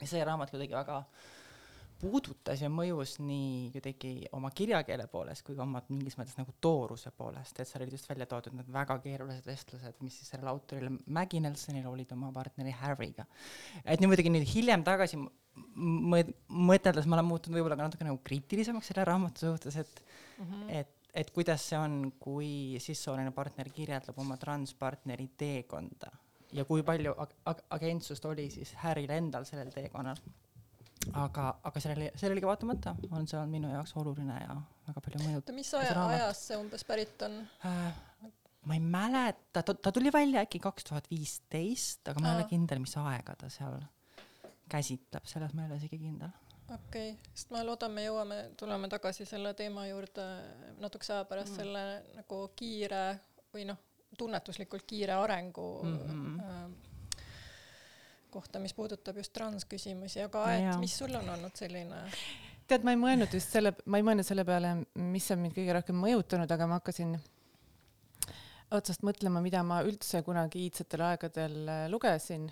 ja 0.00 0.06
see 0.06 0.24
raamat 0.24 0.50
kuidagi 0.52 0.76
väga 0.76 1.00
puudutas 1.96 2.60
ja 2.60 2.68
mõjus 2.68 3.14
nii 3.24 3.70
kuidagi 3.72 4.10
oma 4.36 4.50
kirjakeele 4.52 5.06
poolest 5.08 5.46
kui 5.46 5.56
ka 5.56 5.64
oma 5.64 5.80
mingis 5.88 6.18
mõttes 6.18 6.36
nagu 6.36 6.52
tooruse 6.60 7.10
poolest, 7.16 7.56
et 7.56 7.68
seal 7.68 7.86
olid 7.86 7.96
just 7.96 8.08
välja 8.10 8.26
toodud 8.28 8.58
need 8.58 8.68
väga 8.72 8.98
keerulised 9.00 9.48
vestlused, 9.48 9.96
mis 10.04 10.18
siis 10.20 10.34
sellel 10.34 10.52
autoril 10.52 10.92
Maggie 11.06 11.40
Nelsonil 11.40 11.88
olid 11.88 12.12
oma 12.12 12.28
partneri 12.36 12.76
Harry'ga. 12.82 13.24
et 13.84 14.00
nüüd 14.00 14.12
muidugi 14.12 14.34
nüüd 14.34 14.48
hiljem 14.52 14.84
tagasi 14.84 15.16
mõt- 15.16 16.34
mõteldes 16.52 17.08
ma 17.08 17.16
olen 17.16 17.30
muutunud 17.30 17.56
võib-olla 17.56 17.80
ka 17.80 17.88
natuke 17.88 18.04
nagu 18.04 18.20
kriitilisemaks 18.28 18.92
selle 18.92 19.08
raamatu 19.08 19.46
suhtes, 19.48 19.80
et 19.80 20.04
Mm 20.36 20.44
-hmm. 20.44 20.70
et, 20.70 20.88
et 21.16 21.30
kuidas 21.32 21.62
see 21.70 21.78
on, 21.80 22.12
kui 22.20 22.76
sissooline 22.82 23.32
partner 23.32 23.70
kirjeldab 23.72 24.18
oma 24.20 24.36
transpartneri 24.40 25.30
teekonda 25.40 26.10
ja 26.52 26.64
kui 26.68 26.82
palju 26.86 27.14
ag- 27.24 27.36
ag- 27.52 27.62
agentsust 27.78 28.24
oli 28.28 28.50
siis 28.52 28.74
Harryl 28.82 29.10
endal 29.10 29.44
sellel 29.48 29.72
teekonnal. 29.74 30.16
aga, 31.12 31.46
aga 31.64 31.80
sellele, 31.80 32.10
sellelegi 32.18 32.46
vaatamata 32.48 32.96
on 33.10 33.26
see 33.26 33.38
olnud 33.38 33.52
minu 33.52 33.68
jaoks 33.70 33.92
oluline 33.96 34.36
ja 34.42 34.56
väga 34.88 35.00
palju 35.04 35.20
mõjut- 35.22 35.42
oota, 35.42 35.52
mis 35.56 35.74
aja, 35.78 36.06
ajast 36.06 36.48
see 36.50 36.56
umbes 36.58 36.84
pärit 36.84 37.22
on? 37.22 37.36
äh, 37.64 38.30
ma 38.66 38.74
ei 38.74 38.80
mäleta, 38.80 39.62
ta, 39.62 39.74
ta 39.74 39.92
tuli 39.92 40.10
välja 40.12 40.42
äkki 40.46 40.58
kaks 40.62 40.84
tuhat 40.88 41.06
viisteist, 41.10 42.08
aga 42.08 42.20
ma 42.20 42.32
ei 42.32 42.40
ole 42.40 42.48
kindel, 42.50 42.82
mis 42.82 42.96
aega 42.98 43.36
ta 43.38 43.48
seal 43.52 43.78
käsitleb, 44.68 45.24
selles 45.30 45.54
ma 45.54 45.62
ei 45.64 45.70
ole 45.70 45.78
isegi 45.78 45.98
kindel. 45.98 46.32
Okei 46.74 47.10
okay., 47.10 47.32
sest 47.34 47.52
ma 47.54 47.62
loodan, 47.66 47.92
me 47.94 48.06
jõuame, 48.06 48.40
tuleme 48.58 48.88
tagasi 48.92 49.26
selle 49.28 49.54
teema 49.58 49.86
juurde 49.88 50.24
natukese 50.82 51.16
aja 51.16 51.28
pärast 51.28 51.54
mm. 51.54 51.60
selle 51.60 51.84
nagu 52.16 52.40
kiire 52.58 53.04
või 53.54 53.68
noh, 53.68 53.78
tunnetuslikult 54.18 54.86
kiire 54.88 55.14
arengu 55.18 55.68
mm. 55.82 55.98
-hmm. 56.08 56.74
kohta, 58.30 58.58
mis 58.58 58.74
puudutab 58.74 59.16
just 59.16 59.32
transküsimusi, 59.32 60.20
aga 60.26 60.44
Aet 60.50 60.62
Jaa., 60.62 60.78
mis 60.82 60.98
sul 60.98 61.14
on 61.14 61.28
olnud 61.36 61.56
selline 61.56 62.02
tead, 62.66 62.84
ma 62.84 62.94
ei 62.94 63.00
mõelnud 63.00 63.32
just 63.38 63.54
selle, 63.54 63.72
ma 63.86 64.00
ei 64.00 64.06
mõelnud 64.06 64.26
selle 64.26 64.44
peale, 64.44 64.74
mis 64.98 65.30
on 65.30 65.42
mind 65.42 65.54
kõige 65.56 65.74
rohkem 65.78 65.98
mõjutanud, 66.02 66.50
aga 66.50 66.66
ma 66.66 66.80
hakkasin 66.80 67.14
otsast 68.74 69.04
mõtlema, 69.06 69.42
mida 69.44 69.62
ma 69.66 69.82
üldse 69.86 70.22
kunagi 70.26 70.66
iidsetel 70.66 71.04
aegadel 71.06 71.60
äh, 71.70 71.84
lugesin. 71.92 72.50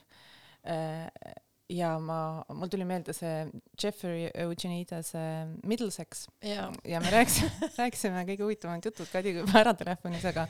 Ja 1.72 1.94
ma, 2.02 2.18
mul 2.52 2.68
tuli 2.72 2.84
meelde 2.88 3.14
see 3.16 3.46
Jeffrey 3.80 4.28
Eugenides 4.34 5.12
see 5.14 5.44
Middlesex. 5.64 6.26
Ja 6.44 6.68
ja 6.84 7.00
me 7.00 7.12
rääkisime, 7.14 7.68
rääkisime 7.80 8.24
kõige 8.28 8.44
huvitavamad 8.46 8.90
jutud 8.90 9.08
Kadiga 9.12 9.44
juba 9.44 9.60
ära 9.62 9.74
telefonis, 9.78 10.26
aga, 10.28 10.46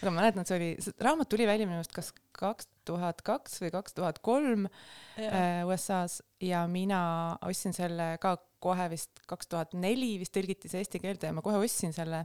aga 0.00 0.12
ma 0.12 0.22
mäletan, 0.22 0.48
see 0.48 0.58
oli, 0.58 0.70
see 0.84 0.96
raamat 1.04 1.30
tuli 1.32 1.48
välja 1.48 1.68
minu 1.68 1.82
arust 1.82 1.94
kas 1.96 2.12
kaks 2.38 2.70
tuhat 2.86 3.22
kaks 3.26 3.60
või 3.64 3.72
kaks 3.74 3.96
tuhat 3.96 4.20
kolm 4.24 4.66
äh, 4.68 5.62
USA-s 5.66 6.22
ja 6.44 6.64
mina 6.70 7.00
ostsin 7.46 7.74
selle 7.76 8.14
ka 8.22 8.36
kohe 8.64 8.86
vist 8.88 9.20
kaks 9.28 9.50
tuhat 9.52 9.74
neli 9.76 10.14
vist 10.20 10.32
tõlgiti 10.32 10.70
see 10.72 10.80
eesti 10.80 11.00
keelde 11.02 11.28
ja 11.28 11.36
ma 11.36 11.42
kohe 11.44 11.58
ostsin 11.60 11.92
selle. 11.96 12.22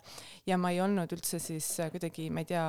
Ja 0.47 0.59
ma 0.61 0.71
ei 0.71 0.79
olnud 0.83 1.11
üldse 1.15 1.41
siis 1.43 1.67
äh, 1.83 1.91
kuidagi, 1.91 2.29
ma 2.31 2.45
ei 2.45 2.49
tea, 2.53 2.65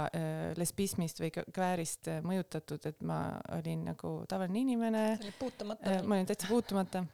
lesbismist 0.59 1.23
või 1.23 1.31
kväärist 1.35 2.11
äh, 2.11 2.23
mõjutatud, 2.27 2.89
et 2.91 3.05
ma 3.07 3.23
olin 3.59 3.87
nagu 3.93 4.17
tavaline 4.31 4.65
inimene. 4.65 5.05
See 5.21 5.31
oli 5.31 5.39
puutumata 5.39 5.91
Äh, 5.91 6.03
ma 6.03 6.15
olin 6.15 6.27
täitsa 6.27 6.47
puutumata. 6.49 7.05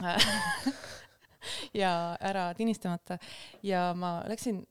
Ja 1.74 2.18
ära 2.20 2.50
tinistamata. 2.54 3.16
Ja 3.62 3.94
ma 3.96 4.20
läksin 4.28 4.66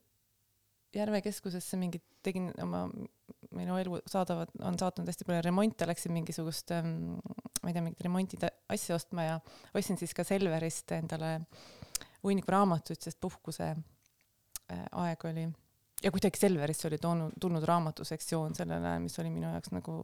Järve 0.94 1.20
keskusesse 1.22 1.76
mingit, 1.78 2.02
tegin 2.22 2.48
oma, 2.62 2.84
minu 3.56 3.78
elu 3.80 4.00
saadavad, 4.10 4.52
on 4.66 4.76
saatnud 4.78 5.08
hästi 5.08 5.26
palju 5.28 5.44
remonte, 5.46 5.88
läksin 5.88 6.12
mingisugust 6.14 6.72
ähm,, 6.76 7.16
ma 7.62 7.70
ei 7.70 7.76
tea, 7.76 7.84
mingit 7.84 8.04
remontide 8.06 8.52
asja 8.72 8.98
ostma 8.98 9.26
ja 9.26 9.38
ostsin 9.76 9.98
siis 10.00 10.14
ka 10.16 10.24
Selverist 10.26 10.92
endale 10.96 11.32
hunniku 12.22 12.52
raamatuid, 12.54 13.00
sest 13.00 13.20
puhkuse 13.20 13.72
äh, 13.72 14.84
aeg 15.02 15.26
oli 15.30 15.48
ja 16.04 16.12
kuidagi 16.12 16.40
Selverisse 16.40 16.88
oli 16.88 16.98
toonud, 17.00 17.36
tulnud 17.40 17.64
raamatusektsioon 17.68 18.54
sellel 18.58 18.84
ajal, 18.84 19.02
mis 19.04 19.18
oli 19.22 19.32
minu 19.32 19.50
jaoks 19.50 19.74
nagu 19.74 19.98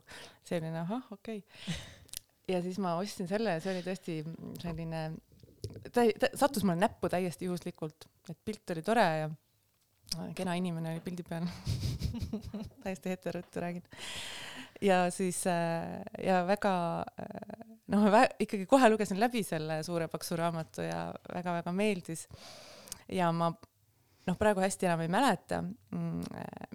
selline 0.48 0.82
ahah, 0.82 1.06
okei 1.12 1.40
okay. 1.44 1.78
ja 2.52 2.62
siis 2.64 2.78
ma 2.82 2.96
ostsin 3.00 3.28
selle 3.30 3.56
ja 3.56 3.62
see 3.64 3.74
oli 3.74 3.86
tõesti 3.86 4.18
selline, 4.62 5.02
ta, 5.92 6.06
ta 6.20 6.32
sattus 6.34 6.64
mulle 6.64 6.80
näppu 6.82 7.10
täiesti 7.12 7.48
juhuslikult, 7.50 8.08
et 8.30 8.38
pilt 8.44 8.74
oli 8.74 8.84
tore 8.86 9.06
ja 9.22 9.30
kena 10.38 10.54
inimene 10.58 10.94
oli 10.94 11.02
pildi 11.04 11.24
peal 11.26 11.46
täiesti 12.84 13.12
heterottu 13.12 13.60
räägin. 13.60 13.82
ja 14.80 15.10
siis 15.10 15.42
äh, 15.50 16.00
ja 16.22 16.42
väga 16.46 16.74
äh, 17.20 17.66
noh, 17.92 18.08
ma 18.10 18.24
ikkagi 18.38 18.66
kohe 18.66 18.90
lugesin 18.90 19.20
läbi 19.20 19.42
selle 19.46 19.82
suure 19.86 20.08
paksu 20.08 20.36
raamatu 20.36 20.86
ja 20.86 21.08
väga-väga 21.34 21.72
meeldis. 21.72 22.26
ja 23.12 23.32
ma 23.32 23.52
noh, 24.26 24.36
praegu 24.38 24.60
hästi 24.60 24.88
enam 24.88 25.04
ei 25.04 25.12
mäleta, 25.12 25.62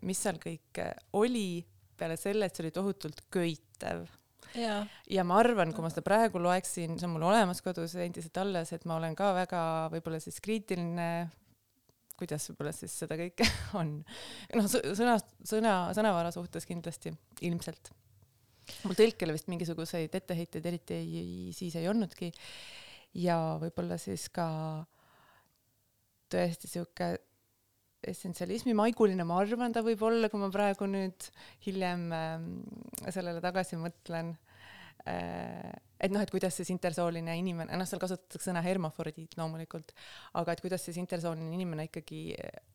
mis 0.07 0.23
seal 0.23 0.39
kõik 0.41 0.79
äh, 0.79 0.95
oli 1.19 1.63
peale 1.97 2.17
selle, 2.17 2.47
et 2.47 2.55
see 2.55 2.65
oli 2.65 2.73
tohutult 2.73 3.25
köitev 3.33 4.07
jaa, 4.57 4.81
ja 5.11 5.25
ma 5.27 5.37
arvan, 5.41 5.73
kui 5.75 5.83
ma 5.83 5.91
seda 5.91 6.03
praegu 6.05 6.41
loeksin, 6.41 6.97
see 6.99 7.07
on 7.07 7.15
mul 7.15 7.27
olemas 7.29 7.61
kodus 7.63 7.95
endiselt 7.99 8.37
alles, 8.41 8.73
et 8.75 8.87
ma 8.89 8.97
olen 8.97 9.15
ka 9.17 9.31
väga 9.37 9.61
võib-olla 9.93 10.19
siis 10.23 10.39
kriitiline, 10.43 11.09
kuidas 12.21 12.45
võib-olla 12.51 12.73
siis 12.75 12.93
seda 13.03 13.17
kõike 13.19 13.47
on. 13.81 13.97
noh, 14.55 14.69
sõna, 14.69 15.17
sõna, 15.47 15.75
sõnavara 15.97 16.31
suhtes 16.36 16.67
kindlasti 16.69 17.13
ilmselt. 17.47 17.91
mul 18.86 18.97
tõlkele 18.97 19.36
vist 19.36 19.49
mingisuguseid 19.51 20.13
etteheiteid 20.21 20.69
eriti 20.71 20.99
ei, 21.01 21.34
siis 21.57 21.75
ei 21.79 21.89
olnudki. 21.91 22.31
ja 23.25 23.57
võib-olla 23.62 23.97
siis 24.01 24.29
ka 24.34 24.47
tõesti 26.31 26.69
sihuke 26.71 27.12
essentsialismi 28.07 28.73
maiguline, 28.77 29.25
ma 29.27 29.38
arvan, 29.41 29.73
ta 29.73 29.84
võib 29.86 30.01
olla, 30.07 30.29
kui 30.31 30.41
ma 30.41 30.49
praegu 30.53 30.88
nüüd 30.89 31.27
hiljem 31.67 32.07
äh, 32.15 32.45
sellele 33.13 33.43
tagasi 33.43 33.77
mõtlen. 33.77 34.34
Et 35.05 36.13
noh, 36.13 36.21
et 36.21 36.31
kuidas 36.33 36.55
siis 36.57 36.69
intersooline 36.73 37.33
inimene, 37.39 37.77
noh, 37.77 37.87
seal 37.89 38.01
kasutatakse 38.01 38.49
sõna 38.49 38.63
hermafrodiit 38.65 39.35
loomulikult, 39.39 39.93
aga 40.39 40.53
et 40.53 40.63
kuidas 40.63 40.85
siis 40.85 40.97
intersooline 41.01 41.53
inimene 41.55 41.87
ikkagi 41.89 42.21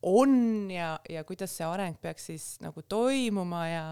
on 0.07 0.69
ja, 0.71 0.93
ja 1.11 1.23
kuidas 1.27 1.55
see 1.57 1.67
areng 1.67 1.99
peaks 2.01 2.29
siis 2.31 2.45
nagu 2.63 2.83
toimuma 2.87 3.63
ja, 3.67 3.85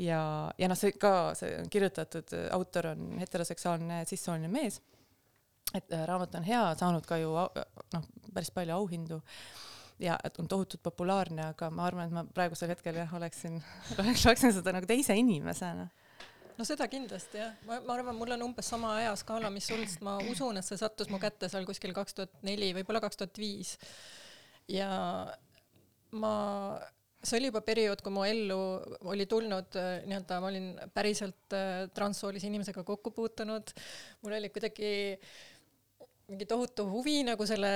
ja, 0.00 0.20
ja 0.58 0.70
noh, 0.72 0.78
see 0.78 0.96
ka, 1.00 1.34
see 1.38 1.54
on 1.60 1.70
kirjutatud, 1.72 2.36
autor 2.56 2.92
on 2.94 3.16
heteroseksuaalne 3.22 4.04
sissooline 4.08 4.52
mees. 4.52 4.80
et 5.74 5.92
äh, 5.92 6.04
raamat 6.08 6.36
on 6.38 6.44
hea, 6.46 6.66
saanud 6.78 7.06
ka 7.06 7.18
ju 7.20 7.32
noh, 7.32 8.04
päris 8.32 8.52
palju 8.54 8.76
auhindu 8.76 9.20
ja 10.00 10.16
et 10.24 10.36
on 10.40 10.48
tohutult 10.48 10.82
populaarne, 10.84 11.50
aga 11.52 11.70
ma 11.72 11.86
arvan, 11.88 12.08
et 12.08 12.14
ma 12.14 12.24
praegusel 12.36 12.70
hetkel 12.72 13.00
jah, 13.00 13.12
oleksin, 13.16 13.60
loeksin 14.26 14.52
seda 14.56 14.74
nagu 14.76 14.88
teise 14.88 15.16
inimesena. 15.16 15.88
No 16.56 16.66
seda 16.68 16.88
kindlasti 16.90 17.40
jah, 17.40 17.54
ma, 17.68 17.78
ma 17.86 17.96
arvan, 17.98 18.16
mul 18.18 18.34
on 18.36 18.46
umbes 18.48 18.68
sama 18.72 18.96
ajaskaala, 19.02 19.50
mis 19.54 19.68
sul, 19.68 19.82
sest 19.84 20.04
ma 20.06 20.16
usun, 20.32 20.58
et 20.60 20.66
see 20.66 20.80
sattus 20.80 21.10
mu 21.12 21.20
kätte 21.22 21.50
seal 21.52 21.66
kuskil 21.68 21.94
kaks 21.96 22.16
tuhat 22.16 22.44
neli, 22.46 22.72
võib-olla 22.76 23.02
kaks 23.04 23.20
tuhat 23.20 23.40
viis. 23.40 23.76
ja 24.72 24.90
ma, 26.16 26.32
see 27.22 27.40
oli 27.40 27.50
juba 27.50 27.62
periood, 27.66 28.02
kui 28.04 28.14
mu 28.14 28.24
ellu 28.26 28.58
oli 29.12 29.26
tulnud 29.30 29.78
äh, 29.80 29.92
nii-öelda, 30.08 30.40
ma 30.42 30.50
olin 30.52 30.68
päriselt 30.94 31.56
äh, 31.56 31.86
transsoolise 31.94 32.48
inimesega 32.50 32.84
kokku 32.86 33.12
puutunud. 33.16 33.74
mul 34.22 34.38
oli 34.38 34.50
kuidagi 34.54 34.92
mingi 36.30 36.46
tohutu 36.50 36.88
huvi 36.90 37.20
nagu 37.26 37.46
selle 37.46 37.72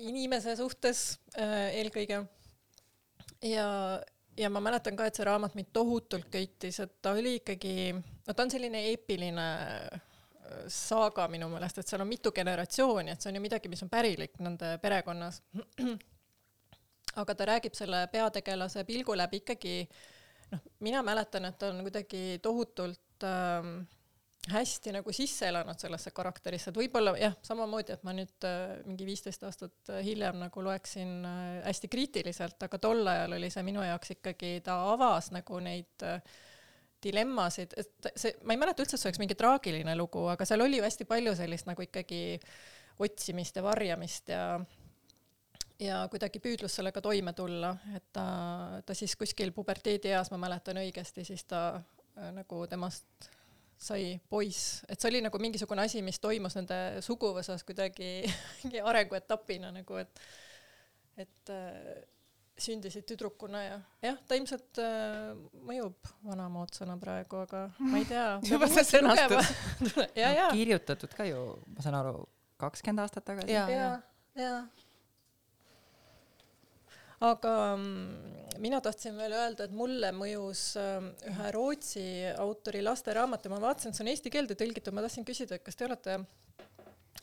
inimese 0.00 0.56
suhtes 0.58 1.20
äh, 1.36 1.76
eelkõige. 1.80 2.24
ja, 3.46 3.68
ja 4.40 4.50
ma 4.50 4.60
mäletan 4.64 4.96
ka, 4.96 5.06
et 5.06 5.18
see 5.18 5.26
raamat 5.28 5.56
mind 5.58 5.72
tohutult 5.76 6.30
köitis, 6.32 6.80
et 6.80 6.96
ta 7.02 7.12
oli 7.16 7.36
ikkagi, 7.40 7.74
no 7.94 8.34
ta 8.34 8.46
on 8.46 8.52
selline 8.52 8.82
eepiline 8.90 9.46
äh, 9.64 10.00
saaga 10.72 11.26
minu 11.30 11.50
meelest, 11.52 11.80
et 11.80 11.90
seal 11.90 12.02
on 12.02 12.10
mitu 12.10 12.32
generatsiooni, 12.34 13.12
et 13.12 13.22
see 13.22 13.30
on 13.30 13.38
ju 13.38 13.44
midagi, 13.44 13.70
mis 13.72 13.84
on 13.86 13.92
pärilik 13.92 14.40
nende 14.42 14.76
perekonnas. 14.82 15.42
aga 17.20 17.34
ta 17.34 17.46
räägib 17.52 17.74
selle 17.74 18.04
peategelase 18.12 18.84
pilgu 18.88 19.16
läbi 19.18 19.42
ikkagi, 19.42 19.76
noh, 20.52 20.66
mina 20.86 21.02
mäletan, 21.06 21.48
et 21.50 21.58
ta 21.58 21.72
on 21.72 21.82
kuidagi 21.86 22.38
tohutult 22.42 23.26
ähm, 23.26 23.80
hästi 24.48 24.94
nagu 24.94 25.12
sisse 25.12 25.48
elanud 25.50 25.78
sellesse 25.78 26.10
karakterisse, 26.16 26.70
et 26.70 26.78
võib-olla 26.80 27.12
jah, 27.20 27.34
samamoodi, 27.44 27.92
et 27.92 28.04
ma 28.08 28.14
nüüd 28.16 28.46
äh, 28.48 28.78
mingi 28.88 29.04
viisteist 29.04 29.42
aastat 29.44 29.92
hiljem 30.04 30.38
nagu 30.40 30.64
loeksin 30.64 31.18
äh, 31.28 31.42
hästi 31.66 31.90
kriitiliselt, 31.92 32.56
aga 32.64 32.80
tol 32.80 33.04
ajal 33.12 33.36
oli 33.36 33.50
see 33.52 33.64
minu 33.66 33.84
jaoks 33.84 34.16
ikkagi, 34.16 34.54
ta 34.64 34.78
avas 34.94 35.28
nagu 35.36 35.60
neid 35.60 36.06
äh, 36.08 36.22
dilemmasid, 37.04 37.76
et 37.80 38.12
see, 38.16 38.32
ma 38.44 38.56
ei 38.56 38.60
mäleta 38.60 38.84
üldse, 38.84 38.96
et 38.96 39.02
see 39.02 39.10
oleks 39.10 39.20
mingi 39.20 39.36
traagiline 39.38 39.96
lugu, 39.96 40.24
aga 40.32 40.48
seal 40.48 40.64
oli 40.64 40.80
ju 40.80 40.86
hästi 40.88 41.06
palju 41.08 41.34
sellist 41.36 41.68
nagu 41.68 41.84
ikkagi 41.84 42.22
otsimist 43.00 43.56
ja 43.56 43.64
varjamist 43.64 44.32
ja 44.32 44.44
ja 45.80 46.00
kuidagi 46.12 46.42
püüdlus 46.44 46.74
sellega 46.76 47.00
toime 47.00 47.32
tulla, 47.36 47.72
et 47.96 48.10
ta, 48.12 48.24
ta 48.84 48.96
siis 48.96 49.14
kuskil 49.16 49.52
puberteedieas, 49.56 50.28
ma 50.32 50.40
mäletan 50.42 50.80
õigesti, 50.82 51.24
siis 51.24 51.46
ta 51.48 51.62
äh, 51.76 52.32
nagu 52.36 52.64
temast 52.68 53.30
sai 53.80 54.14
poiss, 54.28 54.82
et 54.88 55.00
see 55.00 55.08
oli 55.08 55.22
nagu 55.24 55.40
mingisugune 55.40 55.86
asi, 55.86 56.02
mis 56.04 56.20
toimus 56.20 56.56
nende 56.58 57.00
suguvõsas 57.04 57.64
kuidagi 57.64 58.10
mingi 58.62 58.82
arenguetapina 58.84 59.72
nagu, 59.74 60.00
et 60.02 60.24
et 61.20 61.52
äh, 61.52 62.00
sündisid 62.60 63.06
tüdrukuna 63.08 63.62
ja 63.64 63.78
jah, 64.04 64.18
ta 64.28 64.36
ilmselt 64.38 64.80
äh, 64.82 65.32
mõjub 65.66 66.10
vanamoodsana 66.26 66.96
praegu, 67.00 67.40
aga 67.46 67.64
ma 67.80 68.00
ei 68.00 68.06
tea. 68.08 68.26
Juba 68.50 68.68
see 68.72 68.84
sõnastus. 68.88 69.50
ja, 70.20 70.28
ja, 70.28 70.50
kirjutatud 70.52 71.16
ka 71.16 71.26
ju, 71.28 71.40
ma 71.74 71.84
saan 71.84 71.98
aru, 72.02 72.14
kakskümmend 72.60 73.04
aastat 73.06 73.26
tagasi. 73.32 73.52
Jaa. 73.52 73.66
ja, 73.72 73.90
ja. 74.40 74.54
Aga 77.20 77.54
mm, 77.76 78.60
mina 78.64 78.80
tahtsin 78.80 79.16
veel 79.20 79.32
öelda, 79.36 79.64
et 79.68 79.72
mulle 79.76 80.12
mõjus 80.16 80.62
ähm, 80.80 81.10
ühe 81.28 81.50
Rootsi 81.56 82.04
autori 82.40 82.80
lasteraamatu, 82.84 83.50
ma 83.52 83.58
vaatasin, 83.60 83.90
et 83.92 83.98
see 83.98 84.04
on 84.06 84.12
eesti 84.14 84.32
keelde 84.32 84.56
tõlgitud, 84.58 84.94
ma 84.96 85.04
tahtsin 85.04 85.26
küsida, 85.28 85.58
et 85.58 85.64
kas 85.66 85.76
te 85.76 85.84
olete 85.88 86.18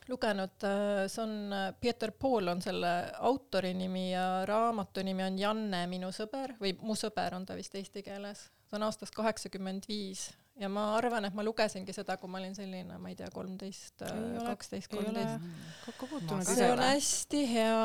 lugenud, 0.08 0.64
see 1.10 1.22
on 1.22 1.32
äh, 1.52 1.68
Peeter 1.80 2.12
Paul 2.16 2.48
on 2.54 2.62
selle 2.64 2.92
autori 3.28 3.74
nimi 3.76 4.06
ja 4.12 4.44
raamatu 4.48 5.02
nimi 5.04 5.24
on 5.26 5.36
Janne, 5.38 5.82
minu 5.90 6.08
sõber 6.16 6.54
või 6.62 6.72
Mu 6.80 6.94
sõber 6.96 7.34
on 7.36 7.44
ta 7.48 7.56
vist 7.58 7.74
eesti 7.76 8.02
keeles. 8.06 8.46
see 8.68 8.76
on 8.78 8.86
aastast 8.86 9.14
kaheksakümmend 9.16 9.84
viis 9.88 10.28
ja 10.58 10.68
ma 10.72 10.94
arvan, 10.96 11.24
et 11.28 11.34
ma 11.36 11.44
lugesingi 11.46 11.92
seda, 11.94 12.16
kui 12.18 12.30
ma 12.30 12.38
olin 12.40 12.54
selline, 12.56 12.96
ma 12.98 13.08
ei 13.12 13.16
tea, 13.18 13.28
kolmteist, 13.34 14.02
Ei 14.02 14.10
ole- 14.38 14.46
kaksteist, 14.48 14.88
kolmteist. 14.90 15.44
kokku 15.86 16.08
puutunud 16.14 16.48
See 16.48 16.70
on 16.72 16.82
hästi 16.82 17.44
hea. 17.52 17.84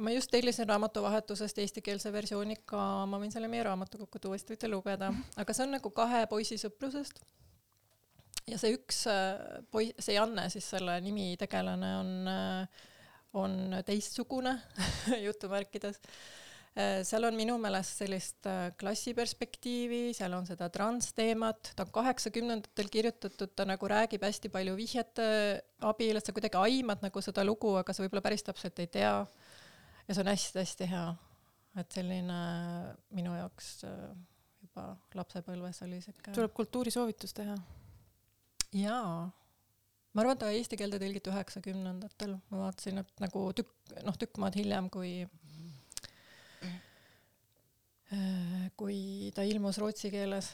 Ma 0.00 0.10
just 0.14 0.30
tellisin 0.32 0.68
raamatuvahetusest 0.68 1.58
eestikeelse 1.58 2.12
versiooni 2.12 2.56
ka, 2.68 2.80
ma 3.08 3.20
võin 3.20 3.32
selle 3.34 3.50
meie 3.52 3.64
raamatukokku 3.66 4.20
tuua, 4.22 4.38
siis 4.38 4.48
te 4.48 4.54
võite 4.56 4.70
lugeda, 4.72 5.12
aga 5.36 5.56
see 5.56 5.66
on 5.66 5.76
nagu 5.76 5.92
kahe 5.94 6.24
poisi 6.30 6.58
sõprusest. 6.60 7.20
ja 8.48 8.58
see 8.58 8.76
üks 8.76 9.04
äh, 9.10 9.60
poi-, 9.70 9.92
see 9.98 10.16
Janne 10.16 10.48
siis 10.52 10.70
selle 10.74 10.96
nimi 11.04 11.32
tegelane 11.40 11.90
on, 11.98 12.14
on 13.38 13.82
teistsugune 13.86 14.56
jutumärkides. 15.26 16.00
seal 17.04 17.28
on 17.28 17.36
minu 17.36 17.58
meelest 17.60 18.00
sellist 18.00 18.48
äh, 18.48 18.70
klassiperspektiivi, 18.80 20.14
seal 20.16 20.32
on 20.32 20.48
seda 20.48 20.70
transteemat, 20.72 21.74
ta 21.76 21.84
on 21.84 21.92
kaheksakümnendatel 21.92 22.88
kirjutatud, 22.88 23.52
ta 23.52 23.68
nagu 23.68 23.92
räägib 23.92 24.24
hästi 24.24 24.48
palju 24.48 24.76
vihjete 24.78 25.26
abil, 25.84 26.16
et 26.16 26.24
sa 26.24 26.32
kuidagi 26.32 26.56
aimad 26.56 27.04
nagu 27.04 27.24
seda 27.24 27.44
lugu, 27.44 27.76
aga 27.76 27.92
sa 27.92 28.06
võib-olla 28.06 28.24
päris 28.24 28.48
täpselt 28.48 28.80
ei 28.80 28.88
tea. 28.88 29.12
Ja 30.08 30.14
see 30.14 30.22
on 30.24 30.32
hästi-hästi 30.32 30.88
hea, 30.90 31.04
et 31.82 31.98
selline 31.98 32.40
minu 33.16 33.36
jaoks 33.36 33.74
äh, 33.88 34.00
juba 34.62 34.88
lapsepõlves 35.18 35.82
oli 35.86 36.00
siuke 36.04 36.34
tuleb 36.34 36.54
kultuurisoovitus 36.56 37.36
teha. 37.36 37.56
jaa, 38.78 39.14
ma 40.12 40.24
arvan, 40.24 40.36
et 40.36 40.42
ta 40.44 40.50
eesti 40.54 40.80
keelde 40.80 41.00
tõlgiti 41.02 41.32
üheksakümnendatel, 41.32 42.36
ma 42.50 42.66
vaatasin, 42.66 43.04
et 43.04 43.24
nagu 43.24 43.46
tükk, 43.56 43.96
noh, 44.06 44.18
tükk 44.20 44.42
maad 44.42 44.58
hiljem, 44.58 44.90
kui 44.92 45.22
kui 48.76 49.32
ta 49.34 49.44
ilmus 49.46 49.78
rootsi 49.80 50.10
keeles 50.12 50.50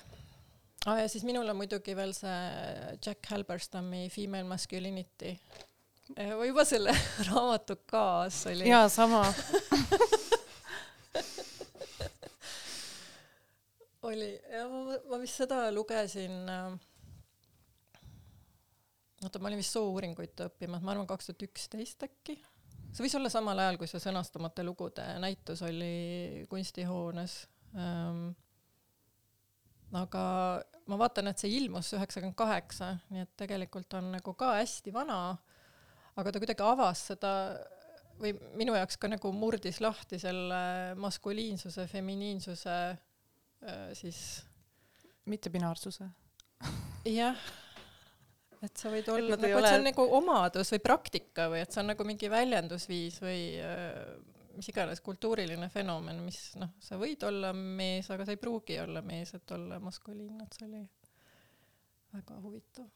ah,. 0.86 1.00
ja 1.00 1.08
siis 1.10 1.24
minul 1.26 1.48
on 1.50 1.58
muidugi 1.58 1.94
veel 1.98 2.14
see 2.16 2.36
Jack 3.04 3.26
Halberstami 3.32 4.06
Female 4.14 4.46
Masculinity. 4.48 5.34
Või 6.16 6.48
juba 6.50 6.64
selle 6.68 6.92
raamatu 7.28 7.76
kaas 7.86 8.46
oli. 8.50 8.68
jaa, 8.68 8.88
sama. 8.88 9.22
oli, 14.08 14.40
ja 14.52 14.68
ma, 14.68 14.98
ma 15.10 15.18
vist 15.20 15.36
seda 15.42 15.72
lugesin 15.74 16.48
äh, 16.48 16.72
oota, 19.24 19.40
ma 19.40 19.50
olin 19.50 19.60
vist 19.60 19.74
soo-uuringuid 19.74 20.44
õppimas, 20.46 20.84
ma 20.84 20.94
arvan 20.94 21.08
kaks 21.08 21.30
tuhat 21.30 21.44
üksteist 21.48 22.04
äkki. 22.06 22.38
see 22.92 23.04
võis 23.04 23.16
olla 23.18 23.30
samal 23.32 23.58
ajal, 23.62 23.78
kui 23.80 23.90
see 23.90 24.02
sõnastamata 24.02 24.64
lugude 24.66 25.04
näitus 25.22 25.62
oli 25.66 26.44
kunstihoones 26.50 27.40
ähm,. 27.76 28.30
aga 29.98 30.22
ma 30.88 30.98
vaatan, 31.00 31.30
et 31.30 31.40
see 31.40 31.52
ilmus 31.58 31.92
üheksakümmend 31.96 32.36
kaheksa, 32.38 32.94
nii 33.12 33.26
et 33.26 33.34
tegelikult 33.36 33.92
on 33.98 34.12
nagu 34.16 34.34
ka 34.38 34.54
hästi 34.60 34.92
vana, 34.94 35.36
aga 36.18 36.32
ta 36.32 36.42
kuidagi 36.42 36.64
avas 36.66 37.04
seda 37.12 37.32
või 38.18 38.34
minu 38.58 38.74
jaoks 38.74 38.98
ka 39.00 39.10
nagu 39.10 39.30
murdis 39.34 39.80
lahti 39.84 40.18
selle 40.20 40.60
maskuliinsuse, 40.98 41.86
feminiinsuse 41.90 42.76
äh, 42.90 43.84
siis 43.98 44.20
mittepinaarsuse. 45.28 46.08
jah, 47.08 47.44
et 48.64 48.80
sa 48.80 48.90
võid 48.90 49.10
olla 49.12 49.36
nagu, 49.38 49.44
et 49.46 49.52
see 49.52 49.60
on 49.60 49.68
ole- 49.68 49.86
nagu 49.92 50.08
omadus 50.18 50.74
või 50.74 50.82
praktika 50.82 51.46
või 51.52 51.62
et 51.62 51.74
see 51.74 51.84
on 51.84 51.92
nagu 51.92 52.08
mingi 52.08 52.30
väljendusviis 52.32 53.20
või 53.22 53.40
äh, 53.62 54.02
mis 54.58 54.72
iganes 54.72 55.02
kultuuriline 55.06 55.68
fenomen, 55.70 56.18
mis 56.26 56.40
noh, 56.58 56.72
sa 56.82 56.98
võid 56.98 57.22
olla 57.28 57.52
mees, 57.54 58.08
aga 58.10 58.26
sa 58.26 58.34
ei 58.34 58.40
pruugi 58.42 58.80
olla 58.82 59.04
mees, 59.06 59.30
et 59.38 59.54
olla 59.54 59.78
maskuliinne, 59.82 60.48
et 60.48 60.58
see 60.58 60.66
oli 60.66 60.82
väga 62.16 62.40
huvitav. 62.42 62.88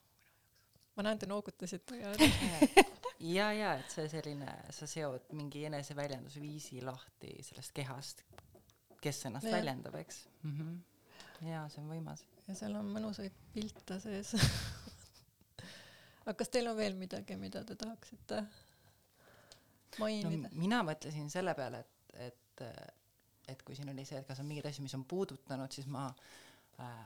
ma 0.96 1.06
näen, 1.06 1.22
te 1.22 1.30
noogutasite 1.30 2.00
ja 2.00 2.11
ja, 3.22 3.48
ja 3.54 3.72
et 3.78 3.92
see 3.92 4.08
selline, 4.11 4.50
sa 4.74 4.88
seod 4.90 5.30
mingi 5.38 5.64
eneseväljendusviisi 5.68 6.82
lahti 6.85 7.35
sellest 7.46 7.74
kehast, 7.76 8.24
kes 9.02 9.24
ennast 9.28 9.48
Jah. 9.48 9.58
väljendab, 9.58 9.96
eks 10.00 10.24
mm. 10.42 10.56
-hmm. 10.58 11.48
ja 11.50 11.64
see 11.68 11.82
on 11.82 11.90
võimas. 11.90 12.24
ja 12.48 12.54
seal 12.58 12.76
on 12.76 12.90
mõnusaid 12.96 13.38
pilte 13.54 14.00
sees. 14.00 14.35
aga 16.26 16.37
kas 16.38 16.48
teil 16.48 16.68
on 16.70 16.76
veel 16.76 16.94
midagi, 16.98 17.37
mida 17.37 17.64
te 17.64 17.76
tahaksite 17.76 18.42
no 18.42 20.04
mainida? 20.04 20.48
mina 20.52 20.82
mõtlesin 20.82 21.30
selle 21.30 21.54
peale, 21.54 21.78
et, 21.78 22.16
et, 22.28 22.64
et 23.48 23.62
kui 23.62 23.76
siin 23.76 23.90
oli 23.90 24.04
see, 24.04 24.18
et 24.18 24.26
kas 24.26 24.40
on 24.40 24.46
mingeid 24.46 24.66
asju, 24.70 24.82
mis 24.82 24.94
on 24.94 25.04
puudutanud, 25.04 25.72
siis 25.72 25.87
ma 25.87 26.08
äh,, 26.08 26.52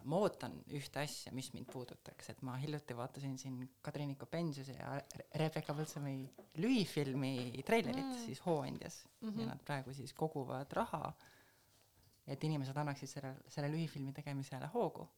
ma 0.05 0.17
ootan 0.23 0.53
ühte 0.77 1.01
asja, 1.03 1.33
mis 1.33 1.53
mind 1.55 1.67
puudutaks, 1.73 2.31
et 2.31 2.43
ma 2.47 2.57
hiljuti 2.63 2.97
vaatasin 2.97 3.39
siin 3.39 3.61
Kadriniko 3.83 4.27
Pensiuse 4.27 4.73
ja 4.79 4.95
Re- 4.99 5.27
Rebecca 5.43 5.75
Põltsamäe 5.75 6.29
lühifilmi 6.63 7.63
treilerit 7.67 8.05
Mm. 8.07 8.19
siis 8.27 8.43
Hooandjas 8.47 9.05
mm 9.21 9.29
Mhm. 9.29 9.37
-hmm. 9.37 9.41
ja 9.41 9.47
nad 9.47 9.65
praegu 9.65 9.93
siis 9.95 10.13
koguvad 10.13 10.73
raha, 10.73 11.13
et 12.27 12.45
inimesed 12.45 12.77
annaksid 12.77 13.09
selle, 13.09 13.35
selle 13.49 13.69
lühifilmi 13.73 14.13
tegemisele 14.13 14.67
hoogu. 14.75 15.09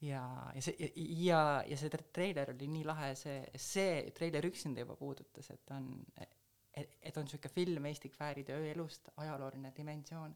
ja, 0.00 0.52
ja 0.54 0.60
see 0.62 0.92
ja, 1.24 1.62
ja 1.66 1.76
see 1.76 1.88
tre- 1.88 2.04
treiler 2.12 2.50
oli 2.50 2.66
nii 2.68 2.84
lahe, 2.84 3.14
see, 3.14 3.46
see 3.56 4.10
treiler 4.10 4.44
üksinda 4.46 4.80
juba 4.80 4.96
puudutas, 4.96 5.50
et 5.50 5.70
on, 5.70 5.86
et, 6.74 6.90
et 7.02 7.16
on 7.16 7.28
siuke 7.28 7.48
film 7.48 7.86
Eesti 7.86 8.08
kvääride 8.10 8.52
ööelust, 8.52 9.08
ajalooline 9.16 9.72
dimensioon 9.76 10.34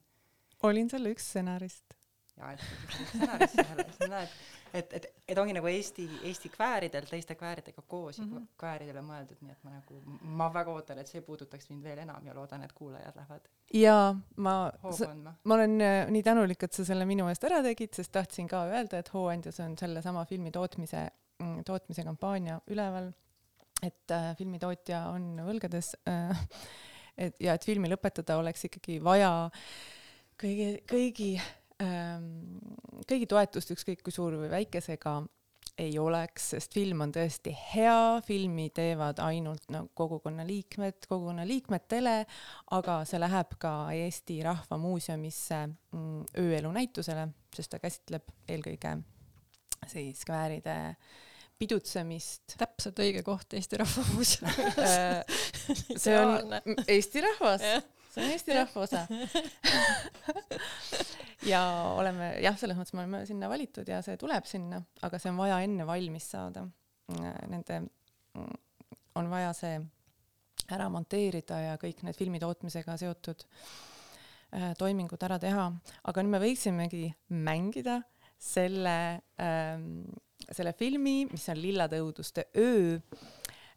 olin 0.63 0.89
selle 0.91 1.11
üks 1.15 1.27
stsenarist. 1.29 1.95
Ja 2.39 2.53
et 2.55 2.65
stsenaarisse 3.09 3.65
selle, 3.65 3.87
siis 3.97 4.11
näed, 4.11 4.35
et, 4.81 4.93
et, 4.99 5.07
et 5.29 5.39
ongi 5.39 5.55
nagu 5.57 5.71
Eesti, 5.71 6.07
Eesti 6.29 6.51
kääridel 6.55 7.07
teiste 7.11 7.35
kääridega 7.35 7.83
koos 7.83 8.19
mm. 8.19 8.33
-hmm. 8.33 8.49
kvääridele 8.59 9.03
mõeldud, 9.05 9.41
nii 9.41 9.53
et 9.53 9.65
ma 9.65 9.75
nagu, 9.75 10.03
ma 10.23 10.51
väga 10.55 10.73
ootan, 10.73 10.99
et 10.99 11.11
see 11.11 11.23
puudutaks 11.25 11.71
mind 11.71 11.85
veel 11.85 12.03
enam 12.05 12.27
ja 12.27 12.35
loodan, 12.35 12.63
et 12.63 12.73
kuulajad 12.73 13.17
lähevad 13.17 13.49
jaa, 13.75 14.17
ma, 14.37 14.57
ma 15.45 15.55
olen 15.55 15.81
äh, 15.81 16.11
nii 16.11 16.23
tänulik, 16.23 16.63
et 16.63 16.73
sa 16.73 16.85
selle 16.89 17.07
minu 17.09 17.29
eest 17.29 17.45
ära 17.45 17.63
tegid, 17.65 17.95
sest 17.97 18.13
tahtsin 18.13 18.49
ka 18.49 18.65
öelda, 18.73 18.99
et 19.03 19.13
Hooandjas 19.13 19.61
on 19.65 19.77
sellesama 19.79 20.25
filmi 20.25 20.51
tootmise, 20.51 21.09
tootmise 21.67 22.05
kampaania 22.05 22.61
üleval. 22.67 23.13
et 23.83 24.11
äh, 24.11 24.33
filmitootja 24.37 25.05
on 25.13 25.37
võlgades 25.47 25.93
äh,. 26.09 26.41
et 27.19 27.37
ja 27.41 27.55
et 27.55 27.65
filmi 27.65 27.89
lõpetada 27.89 28.35
oleks 28.39 28.65
ikkagi 28.65 28.99
vaja 29.05 29.51
kõigi, 30.41 30.69
kõigi 30.91 31.29
kõigi 31.79 33.27
toetust, 33.31 33.71
ükskõik 33.75 34.03
kui 34.03 34.15
suur 34.15 34.39
või 34.41 34.51
väike 34.51 34.81
see 34.85 34.99
ka 35.01 35.21
ei 35.79 35.99
oleks, 35.99 36.49
sest 36.55 36.75
film 36.75 37.05
on 37.05 37.13
tõesti 37.15 37.53
hea, 37.55 38.19
filmi 38.27 38.67
teevad 38.75 39.21
ainult 39.23 39.69
no 39.71 39.85
kogukonna 39.95 40.47
liikmed, 40.47 41.07
kogukonna 41.07 41.45
liikmetele, 41.47 42.17
aga 42.75 42.97
see 43.07 43.21
läheb 43.23 43.55
ka 43.63 43.75
Eesti 43.95 44.41
Rahva 44.47 44.79
Muuseumisse 44.81 45.61
mm, 45.69 46.25
ööelu 46.43 46.73
näitusele, 46.75 47.29
sest 47.55 47.71
ta 47.75 47.83
käsitleb 47.83 48.27
eelkõige 48.51 48.97
siis 49.87 50.25
kvääride 50.27 50.97
pidutsemist. 51.59 52.57
täpselt 52.59 52.99
õige 53.03 53.23
koht 53.27 53.55
Eesti 53.55 53.79
Rahva 53.79 54.05
Muuseumis. 54.13 54.99
see 56.03 56.19
on 56.19 56.59
Eesti 56.87 57.23
rahvas. 57.23 57.65
See 58.13 58.25
on 58.25 58.33
Eesti 58.33 58.57
rahva 58.57 58.85
osa. 58.87 59.05
ja 61.53 61.63
oleme 61.97 62.33
jah, 62.43 62.57
selles 62.59 62.79
mõttes 62.79 62.95
me 62.97 63.05
oleme 63.05 63.23
sinna 63.29 63.51
valitud 63.51 63.89
ja 63.89 64.01
see 64.05 64.19
tuleb 64.21 64.49
sinna, 64.49 64.81
aga 65.07 65.21
see 65.21 65.33
on 65.33 65.41
vaja 65.41 65.61
enne 65.67 65.87
valmis 65.89 66.31
saada. 66.33 66.67
Nende, 67.49 67.83
on 69.17 69.31
vaja 69.33 69.55
see 69.57 69.79
ära 70.75 70.89
monteerida 70.93 71.61
ja 71.63 71.77
kõik 71.81 72.03
need 72.05 72.17
filmi 72.19 72.41
tootmisega 72.43 72.99
seotud 73.01 73.45
äh, 74.53 74.75
toimingud 74.79 75.23
ära 75.25 75.39
teha, 75.41 75.71
aga 76.11 76.25
nüüd 76.25 76.35
me 76.35 76.43
võiksimegi 76.43 77.07
mängida 77.33 78.03
selle 78.39 78.97
ähm,, 79.43 80.05
selle 80.49 80.73
filmi, 80.79 81.25
mis 81.33 81.49
on 81.51 81.59
Lillade 81.61 82.03
õuduste 82.05 82.47
öö 82.57 82.99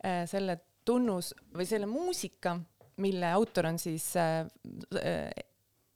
äh,, 0.03 0.25
selle 0.29 0.59
tunnus 0.86 1.32
või 1.55 1.67
selle 1.69 1.88
muusika, 1.89 2.57
mille 2.97 3.31
autor 3.31 3.65
on 3.71 3.79
siis 3.79 4.15
äh,, 4.19 4.45
äh, 4.95 5.29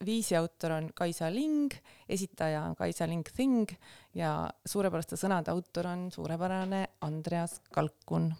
viisi 0.05 0.35
autor 0.35 0.71
on 0.71 0.89
Kaisa 0.95 1.29
Ling, 1.33 1.71
esitaja 2.09 2.63
on 2.63 2.75
Kaisa 2.75 3.07
Ling 3.07 3.23
Thing 3.35 3.69
ja 4.15 4.49
suurepäraste 4.65 5.17
sõnade 5.19 5.51
autor 5.51 5.87
on 5.87 6.09
suurepärane 6.11 6.85
Andreas 7.01 7.61
Kalkun 7.73 8.33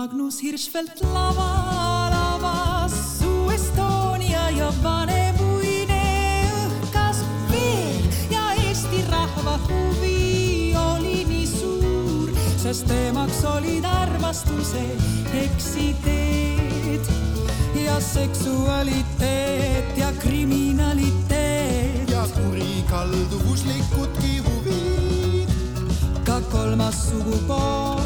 Magnus 0.00 0.40
Hirschfeldt 0.40 1.02
lava, 1.12 2.08
lavas 2.08 2.94
su 3.18 3.32
Estonia 3.52 4.48
ja 4.56 4.72
vanemuine 4.80 6.00
õhkas 6.56 7.20
veel. 7.50 8.00
Ja 8.32 8.56
Eesti 8.62 9.02
rahva 9.10 9.58
huvi 9.66 10.72
oli 10.80 11.20
nii 11.28 11.44
suur, 11.50 12.32
sest 12.62 12.88
teemaks 12.88 13.44
olid 13.52 13.84
armastuse 13.84 14.80
eksiteed 15.42 17.04
ja 17.84 18.00
seksualiteet 18.00 20.00
ja 20.00 20.08
kriminaliteet. 20.24 22.08
Ja 22.08 22.24
kurikalduvuslikudki 22.40 24.40
huvid, 24.48 25.48
ka 26.24 26.40
kolmas 26.48 27.10
sugupool 27.10 27.99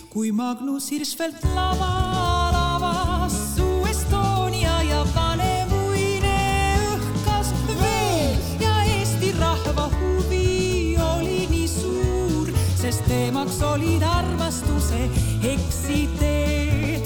kui 0.10 0.32
Magnus 0.32 0.92
Hirschfeldt 0.92 1.44
laval 1.56 2.56
avas 2.56 3.34
su 3.56 3.86
Estonia 3.90 4.82
ja 4.84 5.06
vanemuine 5.16 6.78
õhkas 6.94 7.54
veel 7.68 8.38
ja 8.62 8.84
Eesti 8.84 9.32
rahva 9.40 9.90
huvi 9.96 10.98
oli 11.02 11.48
nii 11.50 11.68
suur, 11.68 12.52
sest 12.82 13.06
teemaks 13.08 13.62
olid 13.62 14.04
armastuse 14.06 15.10
eksiteed 15.42 17.06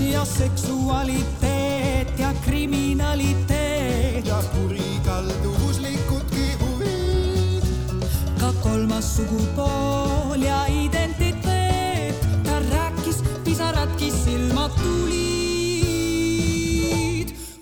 ja 0.00 0.24
seksualiteet 0.24 2.18
ja 2.18 2.34
kriminaliteet. 2.44 3.53
Kolmas 8.74 9.16
sugupool 9.16 10.42
ja 10.42 10.66
identiteet, 10.66 12.18
ta 12.42 12.58
rääkis, 12.58 13.22
pisaradki 13.44 14.10
silmad 14.10 14.70
tulid. 14.82 15.14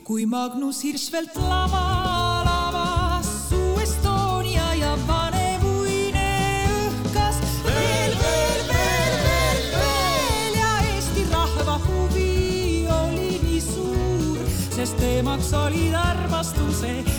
kui 0.05 0.27
Magnus 0.27 0.83
Hirschfeldt 0.85 1.37
laval 1.37 2.47
avas 2.49 3.27
su 3.51 3.61
Estonia 3.83 4.75
ja 4.75 4.97
vanemuine 5.09 6.33
õhkas 6.81 7.37
veel, 7.67 8.17
veel, 8.25 8.63
veel, 8.73 9.15
veel, 9.27 9.63
veel 9.77 10.53
ja 10.63 10.73
Eesti 10.95 11.23
rahva 11.29 11.77
huvi 11.87 12.89
oli 12.89 13.37
nii 13.45 13.61
suur, 13.61 14.41
sest 14.79 14.97
teemaks 14.97 15.53
olid 15.61 15.95
armastuse 16.09 17.12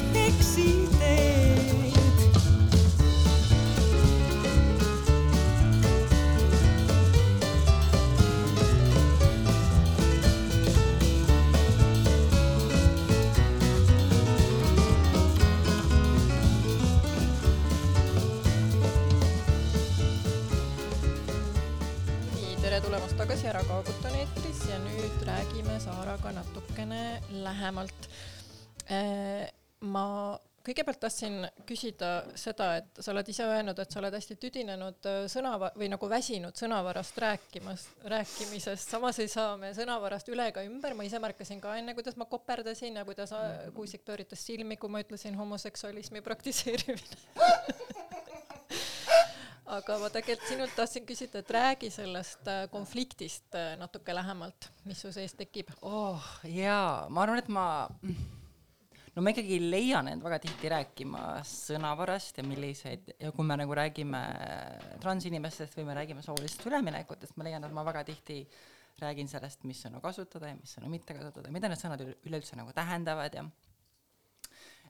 natukene 27.54 27.62
lähemalt. 27.62 28.10
ma 29.84 30.40
kõigepealt 30.64 31.00
tahtsin 31.04 31.44
küsida 31.68 32.10
seda, 32.40 32.78
et 32.80 33.02
sa 33.04 33.12
oled 33.12 33.28
ise 33.28 33.44
öelnud, 33.44 33.80
et 33.80 33.92
sa 33.92 34.00
oled 34.00 34.16
hästi 34.16 34.38
tüdinenud 34.40 35.08
äh, 35.10 35.18
sõna 35.32 35.58
või 35.76 35.90
nagu 35.92 36.08
väsinud 36.10 36.56
sõnavarast 36.56 37.18
rääkimas, 37.20 37.88
rääkimisest, 38.14 38.94
samas 38.96 39.20
ei 39.20 39.28
saa 39.32 39.58
me 39.60 39.74
sõnavarast 39.76 40.32
üle 40.32 40.48
ega 40.54 40.64
ümber, 40.68 40.96
ma 40.96 41.08
ise 41.08 41.20
märkasin 41.24 41.60
ka 41.64 41.76
enne, 41.80 41.96
kuidas 41.98 42.16
ma 42.20 42.30
koperdasin 42.32 43.02
ja 43.02 43.06
kuidas 43.08 43.36
Kuusik 43.76 44.06
pööritas 44.08 44.46
silmi, 44.46 44.78
kui 44.78 44.92
ma 44.92 45.04
ütlesin 45.04 45.36
homoseksualismi 45.36 46.24
praktiseerimine. 46.24 47.20
aga 49.74 49.98
ma 50.02 50.10
tegelikult 50.14 50.50
sinult 50.50 50.76
tahtsin 50.78 51.06
küsida, 51.08 51.42
et 51.42 51.52
räägi 51.56 51.90
sellest 51.94 52.48
äh, 52.52 52.66
konfliktist 52.74 53.56
äh, 53.58 53.74
natuke 53.80 54.14
lähemalt, 54.16 54.70
mis 54.88 55.02
su 55.02 55.12
sees 55.16 55.34
tekib. 55.40 55.72
oh 55.82 56.24
jaa, 56.50 57.08
ma 57.10 57.24
arvan, 57.26 57.42
et 57.42 57.50
ma, 57.54 57.66
no 59.16 59.24
ma 59.26 59.34
ikkagi 59.34 59.60
leian 59.64 60.12
end 60.12 60.26
väga 60.26 60.40
tihti 60.46 60.72
rääkimas 60.74 61.56
sõnavarast 61.72 62.38
ja 62.42 62.46
milliseid 62.48 63.16
ja 63.18 63.32
kui 63.36 63.48
me 63.48 63.58
nagu 63.62 63.76
räägime 63.78 64.22
transinimestest 65.04 65.80
või 65.80 65.90
me 65.90 65.98
räägime 66.02 66.26
soolisest 66.26 66.66
üleminekutest, 66.70 67.38
ma 67.38 67.50
leian, 67.50 67.66
et 67.66 67.74
ma 67.76 67.86
väga 67.88 68.06
tihti 68.12 68.44
räägin 69.02 69.28
sellest, 69.32 69.64
mis 69.66 69.82
sõnu 69.82 70.00
kasutada 70.04 70.52
ja 70.52 70.56
mis 70.60 70.76
sõnu 70.78 70.90
mitte 70.92 71.16
kasutada 71.18 71.50
ja 71.50 71.56
mida 71.56 71.72
need 71.72 71.82
sõnad 71.82 72.02
üle- 72.06 72.18
üleüldse 72.30 72.60
nagu 72.60 72.76
tähendavad 72.78 73.40
ja 73.40 73.48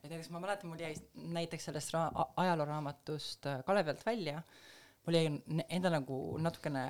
et 0.04 0.10
näiteks 0.12 0.28
ma 0.34 0.40
mäletan, 0.42 0.68
mul 0.68 0.82
jäi 0.82 0.92
näiteks 1.32 1.70
sellest 1.70 1.94
ra- 1.94 2.10
a- 2.12 2.28
ajalooraamatust 2.42 3.46
äh, 3.48 3.62
Kalevi 3.64 3.94
alt 3.94 4.04
välja, 4.06 4.42
mul 5.06 5.16
jäi 5.18 5.26
endal 5.68 5.92
nagu 5.98 6.16
natukene 6.40 6.82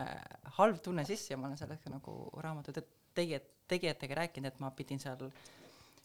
halb 0.59 0.79
tunne 0.85 1.05
sisse 1.09 1.33
ja 1.35 1.39
ma 1.41 1.49
olen 1.49 1.59
sellest 1.59 1.83
ka 1.85 1.91
nagu 1.91 2.15
raamatu 2.43 2.73
te- 2.73 2.87
tegijad, 3.15 3.47
tegijatega 3.69 4.15
rääkinud, 4.23 4.47
et 4.53 4.61
ma 4.62 4.71
pidin 4.71 5.01
seal 5.03 5.31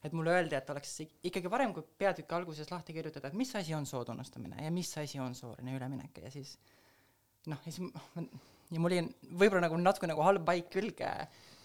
et 0.04 0.14
mulle 0.16 0.32
öeldi, 0.32 0.56
et 0.56 0.70
oleks 0.72 0.94
ik- 1.04 1.16
ikkagi 1.28 1.50
parem, 1.52 1.74
kui 1.76 1.84
peatüki 2.00 2.34
alguses 2.36 2.70
lahti 2.72 2.94
kirjutada, 2.96 3.28
et 3.28 3.34
mis 3.38 3.50
asi 3.56 3.74
on 3.76 3.86
soo 3.86 4.06
tunnustamine 4.08 4.64
ja 4.64 4.72
mis 4.72 4.94
asi 4.98 5.20
on 5.20 5.36
sooline 5.36 5.76
üleminek 5.76 6.22
ja 6.24 6.32
siis 6.32 6.58
noh, 7.48 7.60
ja 7.66 7.72
siis 7.72 7.92
ja 8.72 8.80
mul 8.80 8.92
oli 8.94 9.02
võib-olla 9.42 9.66
nagu 9.68 9.78
natuke 9.82 10.08
nagu 10.08 10.24
halb 10.24 10.46
paik 10.48 10.70
külge 10.72 11.10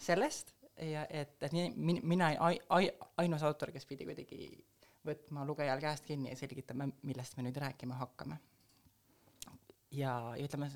sellest 0.01 0.51
ja 0.83 1.05
et, 1.11 1.37
et 1.43 1.53
nii, 1.55 1.71
min- 1.77 2.01
mina 2.03 2.33
ai, 2.43 2.59
ai, 2.75 2.89
ainus 3.23 3.43
autor, 3.47 3.71
kes 3.73 3.87
pidi 3.87 4.05
kuidagi 4.09 4.49
võtma 5.07 5.45
lugejal 5.47 5.79
käest 5.85 6.07
kinni 6.09 6.31
ja 6.33 6.37
selgitama, 6.37 6.89
millest 7.03 7.37
me 7.37 7.45
nüüd 7.47 7.57
rääkima 7.61 7.95
hakkame. 8.01 8.39
ja, 9.97 10.15
ja 10.37 10.47
ütleme, 10.47 10.71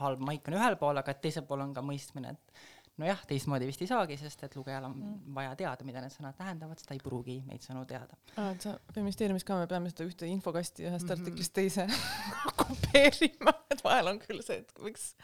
halb 0.00 0.22
maik 0.26 0.48
on 0.48 0.58
ühel 0.58 0.76
pool, 0.80 1.00
aga 1.00 1.14
teisel 1.14 1.46
pool 1.48 1.64
on 1.64 1.74
ka 1.76 1.82
mõistmine, 1.84 2.34
et 2.36 2.62
nojah, 3.00 3.20
teistmoodi 3.28 3.68
vist 3.68 3.80
ei 3.84 3.88
saagi, 3.88 4.16
sest 4.20 4.42
et 4.44 4.56
lugejal 4.58 4.84
on 4.90 4.96
mm. 4.98 5.20
vaja 5.36 5.54
teada, 5.56 5.86
mida 5.88 6.02
need 6.04 6.12
sõnad 6.12 6.36
tähendavad, 6.36 6.76
sest 6.80 6.90
ta 6.90 6.96
ei 6.96 7.00
pruugi 7.04 7.38
neid 7.48 7.64
sõnu 7.64 7.86
teada. 7.88 8.18
aa, 8.36 8.50
et 8.52 8.66
sa 8.66 8.74
feministeeriumis 8.96 9.46
ka, 9.48 9.56
me 9.62 9.70
peame 9.70 9.92
seda 9.92 10.04
ühte 10.08 10.28
infokasti 10.28 10.84
ühest 10.88 11.08
Mhm. 11.08 11.16
artiklist 11.16 11.54
teise 11.56 11.86
kopeerima, 12.60 13.54
et 13.72 13.82
vahel 13.84 14.12
on 14.12 14.20
küll 14.20 14.44
see, 14.44 14.60
et 14.64 14.76
võiks, 14.78 15.14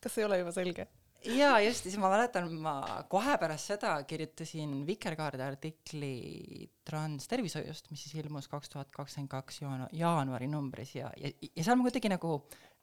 kas 0.00 0.18
ei 0.18 0.24
ole 0.28 0.40
juba 0.40 0.54
selge? 0.56 0.88
jaa, 1.20 1.58
just, 1.60 1.84
siis 1.84 1.98
ma 2.00 2.08
mäletan, 2.08 2.46
ma 2.64 3.04
kohe 3.12 3.34
pärast 3.36 3.68
seda 3.74 3.98
kirjutasin 4.08 4.78
Vikerkaarde 4.88 5.44
artikli 5.44 6.70
transtervishoiust, 6.88 7.90
mis 7.92 8.06
siis 8.06 8.14
ilmus 8.22 8.48
kaks 8.48 8.72
tuhat 8.72 8.88
kakskümmend 8.94 9.28
kaks 9.28 9.60
jaanu-, 9.60 9.90
jaanuari 9.92 10.48
numbris 10.48 10.94
ja, 10.96 11.10
ja, 11.20 11.28
ja 11.50 11.66
seal 11.66 11.76
ma 11.76 11.84
kuidagi 11.84 12.08
nagu 12.14 12.38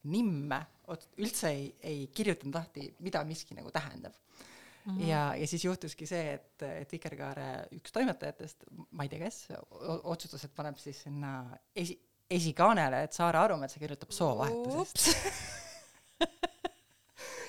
nimme 0.07 0.61
üldse 1.19 1.51
ei, 1.51 1.67
ei 1.83 2.07
kirjutanud 2.15 2.55
lahti, 2.55 2.87
mida 3.03 3.23
miski 3.27 3.57
nagu 3.57 3.71
tähendab 3.75 4.15
mm. 4.87 4.97
-hmm. 4.97 5.07
ja, 5.09 5.35
ja 5.35 5.47
siis 5.47 5.65
juhtuski 5.65 6.07
see, 6.07 6.33
et, 6.33 6.63
et 6.63 6.91
Vikerkaare 6.91 7.67
üks 7.75 7.91
toimetajatest, 7.95 8.67
ma 8.91 9.03
ei 9.03 9.11
tea, 9.11 9.19
kes, 9.25 9.47
otsustas, 10.03 10.47
et 10.47 10.55
paneb 10.55 10.79
siis 10.81 11.03
sinna 11.03 11.57
esi, 11.75 11.99
esikaanele, 12.29 13.03
et 13.07 13.13
Saare 13.15 13.39
Arumetsa 13.39 13.79
kirjutab 13.79 14.11
soovahetusest. 14.11 14.97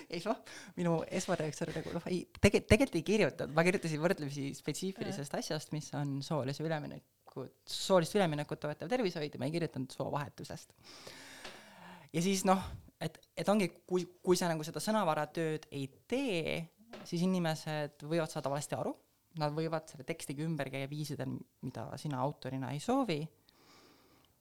siis 0.08 0.26
noh, 0.28 0.40
minu 0.78 0.96
esmareaktsioon 1.20 1.74
nagu 1.76 1.94
noh, 1.98 2.08
ei, 2.10 2.24
tege-, 2.40 2.64
tegelikult 2.64 3.00
ei 3.00 3.06
kirjutanud, 3.12 3.54
ma 3.54 3.64
kirjutasin 3.66 4.02
võrdlemisi 4.02 4.50
spetsiifilisest 4.56 5.38
asjast, 5.40 5.72
mis 5.76 5.90
on 5.98 6.18
soolise 6.26 6.64
ülemineku, 6.66 7.48
soolist 7.68 8.16
üleminekut 8.18 8.62
toetav 8.62 8.90
tervishoid 8.90 9.34
ja 9.34 9.40
ma 9.42 9.48
ei 9.48 9.56
kirjutanud 9.58 9.94
soovahetusest. 9.94 10.74
Ja 12.12 12.22
siis 12.24 12.44
noh, 12.48 12.62
et, 13.00 13.18
et 13.36 13.48
ongi, 13.48 13.70
kui, 13.86 14.06
kui 14.24 14.38
sa 14.38 14.50
nagu 14.50 14.64
seda 14.66 14.82
sõnavaratööd 14.82 15.68
ei 15.74 15.86
tee, 16.10 16.58
siis 17.08 17.24
inimesed 17.26 18.04
võivad 18.08 18.32
saada 18.32 18.52
valesti 18.52 18.78
aru, 18.78 18.94
nad 19.38 19.54
võivad 19.54 19.86
selle 19.90 20.06
tekstiga 20.08 20.42
ümber 20.46 20.70
käia 20.72 20.88
viisidel, 20.90 21.36
mida 21.62 21.86
sina 22.00 22.20
autorina 22.24 22.72
ei 22.74 22.82
soovi, 22.82 23.20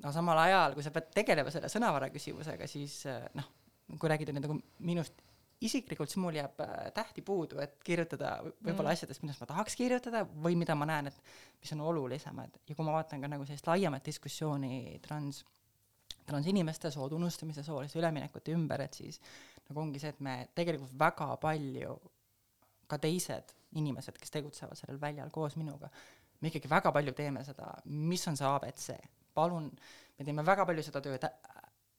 aga 0.02 0.14
samal 0.16 0.42
ajal, 0.46 0.78
kui 0.78 0.86
sa 0.86 0.94
pead 0.96 1.12
tegelema 1.14 1.54
selle 1.54 1.70
sõnavara 1.72 2.10
küsimusega, 2.14 2.70
siis 2.70 3.02
eh, 3.10 3.26
noh, 3.38 3.50
kui 3.98 4.12
rääkida 4.12 4.34
nüüd 4.36 4.48
nagu 4.48 4.60
minust 4.86 5.24
isiklikult, 5.62 6.12
siis 6.12 6.22
mul 6.22 6.38
jääb 6.38 6.60
äh, 6.62 6.90
tähti 6.94 7.24
puudu, 7.26 7.60
et 7.64 7.78
kirjutada 7.86 8.38
võ- 8.46 8.54
võib-olla 8.62 8.92
mm. 8.92 8.94
asjadest, 8.94 9.24
millest 9.24 9.42
ma 9.42 9.50
tahaks 9.50 9.78
kirjutada 9.80 10.24
või 10.46 10.58
mida 10.60 10.76
ma 10.78 10.86
näen, 10.90 11.10
et 11.10 11.18
mis 11.62 11.74
on 11.74 11.82
olulisemad. 11.90 12.60
Ja 12.70 12.76
kui 12.78 12.86
ma 12.86 12.94
vaatan 13.00 13.24
ka 13.24 13.32
nagu 13.32 13.46
sellist 13.48 13.70
laiemat 13.70 14.06
diskussiooni 14.06 15.00
trans, 15.06 15.42
transinimeste 16.28 16.92
soo 16.94 17.08
tunnustamise, 17.12 17.64
sooliste 17.64 18.00
üleminekute 18.02 18.54
ümber, 18.56 18.84
et 18.86 18.98
siis 19.00 19.22
nagu 19.70 19.84
ongi 19.84 20.02
see, 20.02 20.14
et 20.16 20.24
me 20.24 20.38
tegelikult 20.56 20.94
väga 21.00 21.30
palju, 21.44 21.98
ka 22.88 23.00
teised 23.04 23.54
inimesed, 23.78 24.16
kes 24.20 24.32
tegutsevad 24.32 24.80
sellel 24.80 25.00
väljal 25.02 25.32
koos 25.34 25.58
minuga, 25.60 25.90
me 26.42 26.52
ikkagi 26.52 26.70
väga 26.72 26.94
palju 26.96 27.14
teeme 27.18 27.44
seda, 27.44 27.74
mis 27.92 28.24
on 28.30 28.38
see 28.40 28.48
abc, 28.48 28.92
palun, 29.36 29.72
me 30.18 30.28
teeme 30.28 30.46
väga 30.48 30.66
palju 30.70 30.86
seda 30.88 31.02
tööd, 31.04 31.26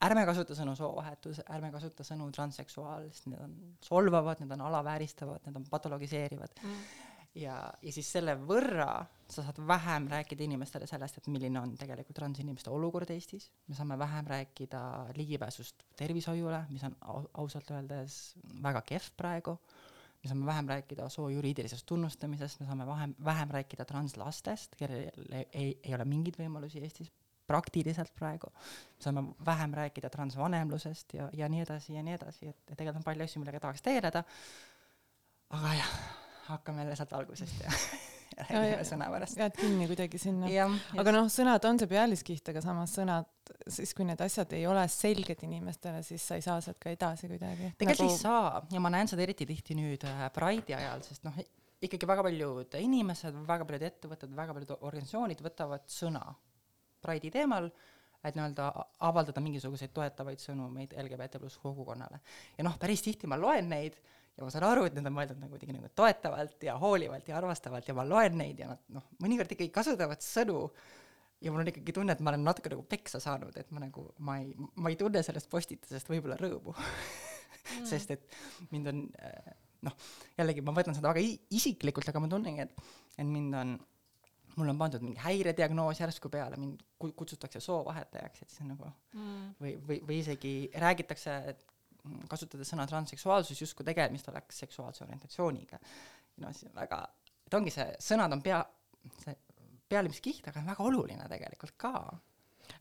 ärme 0.07 0.25
kasuta 0.29 0.57
sõnu 0.57 0.77
soovahetus, 0.79 1.43
ärme 1.51 1.73
kasuta 1.75 2.07
sõnu 2.07 2.31
transseksuaal, 2.35 3.09
sest 3.13 3.29
need 3.33 3.43
on 3.43 3.55
solvavad, 3.85 4.41
need 4.43 4.55
on 4.57 4.65
alavääristavad, 4.71 5.45
need 5.47 5.61
on 5.61 5.69
patologiseerivad 5.71 6.63
mm.. 6.63 7.07
ja, 7.35 7.57
ja 7.83 7.93
siis 7.93 8.09
selle 8.13 8.35
võrra 8.41 9.05
sa 9.29 9.45
saad 9.45 9.59
vähem 9.69 10.09
rääkida 10.09 10.45
inimestele 10.47 10.87
sellest, 10.89 11.19
et 11.21 11.29
milline 11.29 11.61
on 11.61 11.75
tegelikult 11.79 12.17
transinimeste 12.17 12.71
olukord 12.73 13.11
Eestis, 13.13 13.51
me 13.69 13.77
saame 13.77 13.99
vähem 14.01 14.27
rääkida 14.27 14.81
ligipääsust 15.17 15.85
tervishoiule, 15.97 16.65
mis 16.71 16.85
on 16.89 16.97
au- 17.13 17.29
ausalt 17.43 17.71
öeldes 17.71 18.19
väga 18.63 18.83
kehv 18.89 19.13
praegu, 19.17 19.59
me 20.23 20.31
saame 20.31 20.47
vähem 20.49 20.69
rääkida 20.73 21.09
soo 21.13 21.29
juriidilisest 21.29 21.87
tunnustamisest, 21.87 22.61
me 22.61 22.67
saame 22.67 22.87
vähem, 22.87 23.15
vähem 23.25 23.51
rääkida 23.59 23.85
translastest, 23.85 24.77
kellel 24.77 25.11
ei, 25.53 25.81
ei 25.83 25.95
ole 25.95 26.05
mingeid 26.09 26.41
võimalusi 26.41 26.83
Eestis 26.83 27.13
praktiliselt 27.49 28.13
praegu, 28.17 28.51
saame 29.01 29.23
vähem 29.47 29.75
rääkida 29.77 30.11
transvanemlusest 30.13 31.15
ja, 31.17 31.29
ja 31.33 31.49
nii 31.49 31.63
edasi 31.65 31.95
ja 31.95 32.03
nii 32.05 32.17
edasi, 32.17 32.49
et 32.49 32.65
tegelikult 32.75 33.03
on 33.03 33.07
palju 33.07 33.25
asju, 33.29 33.45
millega 33.45 33.61
tahaks 33.61 33.85
tegeleda, 33.85 34.25
aga 35.57 35.75
jah, 35.79 35.95
hakkame 36.49 36.85
jälle 36.85 36.97
sealt 36.97 37.13
algusest 37.19 37.61
ja, 37.65 37.73
räägime 38.51 38.85
sõnavarast. 38.87 39.39
jääd 39.39 39.57
kinni 39.59 39.89
kuidagi 39.91 40.21
sinna. 40.21 40.49
aga 41.01 41.15
noh, 41.15 41.29
sõnad 41.33 41.65
on 41.69 41.81
see 41.81 41.91
pealiskiht, 41.91 42.49
aga 42.53 42.63
samas 42.65 42.95
sõnad, 42.99 43.29
siis 43.71 43.95
kui 43.97 44.07
need 44.09 44.21
asjad 44.25 44.53
ei 44.57 44.67
ole 44.71 44.85
selged 44.93 45.45
inimestele, 45.47 46.03
siis 46.07 46.25
sa 46.25 46.39
ei 46.39 46.45
saa 46.45 46.61
sealt 46.65 46.81
ka 46.83 46.93
edasi 46.95 47.31
kuidagi. 47.31 47.73
tegelikult 47.79 48.05
nagu... 48.05 48.17
ei 48.17 48.23
saa 48.23 48.65
ja 48.75 48.83
ma 48.85 48.93
näen 48.95 49.11
seda 49.11 49.25
eriti 49.27 49.47
tihti 49.49 49.77
nüüd 49.79 50.07
äh, 50.09 50.27
Pride'i 50.35 50.77
ajal, 50.79 51.05
sest 51.07 51.27
noh, 51.27 51.39
ikkagi 51.85 52.09
väga 52.11 52.25
paljud 52.27 52.79
inimesed, 52.81 53.39
väga 53.49 53.69
paljud 53.69 53.87
ettevõtted, 53.91 54.35
väga 54.37 54.57
paljud 54.57 54.75
organisatsioonid 54.79 55.45
võtavad 55.45 55.87
sõna 55.93 56.25
Pride'i 57.05 57.33
teemal, 57.35 57.71
et 58.27 58.35
nii-öelda 58.35 58.71
avaldada 59.07 59.43
mingisuguseid 59.43 59.93
toetavaid 59.95 60.43
sõnumeid 60.43 60.95
LGBT 60.99 61.39
pluss 61.39 61.61
kogukonnale. 61.63 62.21
ja 62.59 62.67
noh, 62.67 62.79
päris 62.79 63.05
tihti 63.05 63.31
ma 63.31 63.39
loen 63.39 63.71
neid 63.71 63.99
ja 64.39 64.47
ma 64.47 64.53
saan 64.55 64.69
aru, 64.69 64.87
et 64.87 64.95
need 64.95 65.11
on 65.11 65.17
mõeldud 65.17 65.41
nagu 65.43 65.53
kuidagi 65.57 65.75
nagu 65.75 65.91
toetavalt 65.99 66.63
ja 66.69 66.77
hoolivalt 66.79 67.29
ja 67.29 67.37
armastavalt 67.41 67.91
ja 67.91 67.97
ma 67.99 68.07
loen 68.07 68.39
neid 68.39 68.63
ja 68.63 68.71
nad 68.71 68.83
noh, 68.95 69.05
mõnikord 69.25 69.51
ikkagi 69.55 69.73
kasutavad 69.75 70.23
sõnu 70.23 70.63
ja 71.43 71.53
mul 71.53 71.65
on 71.65 71.71
ikkagi 71.73 71.95
tunne, 71.95 72.15
et 72.15 72.23
ma 72.23 72.33
olen 72.33 72.47
natuke 72.47 72.71
nagu 72.73 72.85
peksa 72.89 73.21
saanud, 73.23 73.57
et 73.59 73.71
ma 73.75 73.83
nagu, 73.83 74.09
ma 74.25 74.39
ei, 74.43 74.53
ma 74.79 74.93
ei 74.93 74.99
tunne 75.01 75.23
sellest 75.27 75.51
postitusest 75.51 76.11
võib-olla 76.11 76.39
rõõmu 76.39 76.75
mm. 76.75 77.87
sest 77.91 78.15
et 78.15 78.39
mind 78.71 78.91
on 78.93 79.05
äh, 79.23 79.55
noh, 79.87 79.95
jällegi 80.39 80.65
ma 80.65 80.75
võtan 80.77 80.97
seda 80.97 81.13
väga 81.13 81.23
isiklikult, 81.55 82.09
aga 82.11 82.23
ma 82.23 82.31
tunnengi, 82.31 82.67
et, 82.67 82.91
et 83.17 83.27
mind 83.27 83.59
on, 83.59 83.75
mul 84.59 84.73
on 84.73 84.81
pandud 84.81 85.05
mingi 85.05 85.23
häirediagnoos 85.23 86.03
järsku 86.03 86.31
peale, 86.33 86.59
mind 86.61 86.83
ku- 86.99 87.15
kutsutakse 87.19 87.63
soovahetajaks, 87.63 88.43
et 88.43 88.55
siis 88.55 88.65
on 88.65 88.73
nagu 88.75 88.91
mm. 89.15 89.51
või, 89.63 89.75
või, 89.91 90.01
või 90.07 90.23
isegi 90.23 90.55
räägitakse, 90.75 91.39
et 91.55 91.67
kasutades 92.29 92.71
sõna 92.73 92.87
transseksuaalsus 92.89 93.61
justkui 93.61 93.87
tegemist 93.87 94.29
oleks 94.29 94.63
seksuaalse 94.65 95.05
orientatsiooniga. 95.05 95.79
no 96.43 96.53
see 96.55 96.71
väga, 96.75 97.03
et 97.47 97.55
ongi 97.55 97.73
see, 97.75 97.87
sõnad 98.03 98.33
on 98.33 98.43
pea, 98.43 98.63
see 99.25 99.37
pealimiskiht, 99.89 100.49
aga 100.49 100.63
on 100.63 100.73
väga 100.73 100.85
oluline 100.85 101.29
tegelikult 101.31 101.77
ka. 101.81 101.93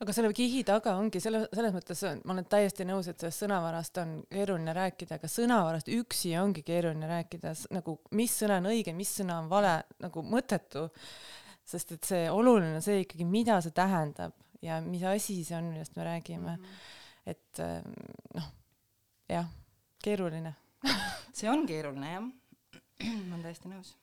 aga 0.03 0.13
selle 0.13 0.29
kihi 0.35 0.63
taga 0.67 0.97
ongi 0.99 1.21
selle, 1.23 1.45
selles 1.55 1.73
mõttes 1.73 2.01
ma 2.27 2.35
olen 2.35 2.47
täiesti 2.51 2.85
nõus, 2.87 3.07
et 3.07 3.19
sellest 3.23 3.45
sõnavarast 3.45 4.01
on 4.03 4.17
keeruline 4.31 4.73
rääkida, 4.75 5.17
aga 5.17 5.29
sõnavarast 5.31 5.91
üksi 5.95 6.33
ongi 6.39 6.63
keeruline 6.67 7.07
rääkida, 7.07 7.53
nagu 7.77 7.97
mis 8.19 8.35
sõna 8.41 8.59
on 8.61 8.69
õige, 8.73 8.93
mis 8.97 9.13
sõna 9.21 9.39
on 9.43 9.47
vale, 9.51 9.79
nagu 10.03 10.23
mõttetu. 10.23 10.89
sest 11.67 11.91
et 11.91 12.03
see 12.07 12.27
oluline 12.31 12.77
on 12.77 12.83
see 12.83 13.01
ikkagi, 13.03 13.25
mida 13.27 13.57
see 13.63 13.73
tähendab 13.75 14.35
ja 14.61 14.79
mis 14.81 15.03
asi 15.03 15.41
see 15.43 15.57
on, 15.57 15.71
millest 15.71 15.95
me 15.95 16.03
räägime 16.03 16.57
mm. 16.57 16.63
-hmm. 16.63 17.31
et 17.33 17.59
noh, 18.35 18.51
jah, 19.29 19.49
keeruline. 20.03 20.53
see 21.37 21.49
on 21.51 21.65
keeruline 21.69 22.13
jah, 22.13 22.23
ma 22.23 23.35
olen 23.35 23.43
täiesti 23.45 23.71
nõus. 23.71 23.93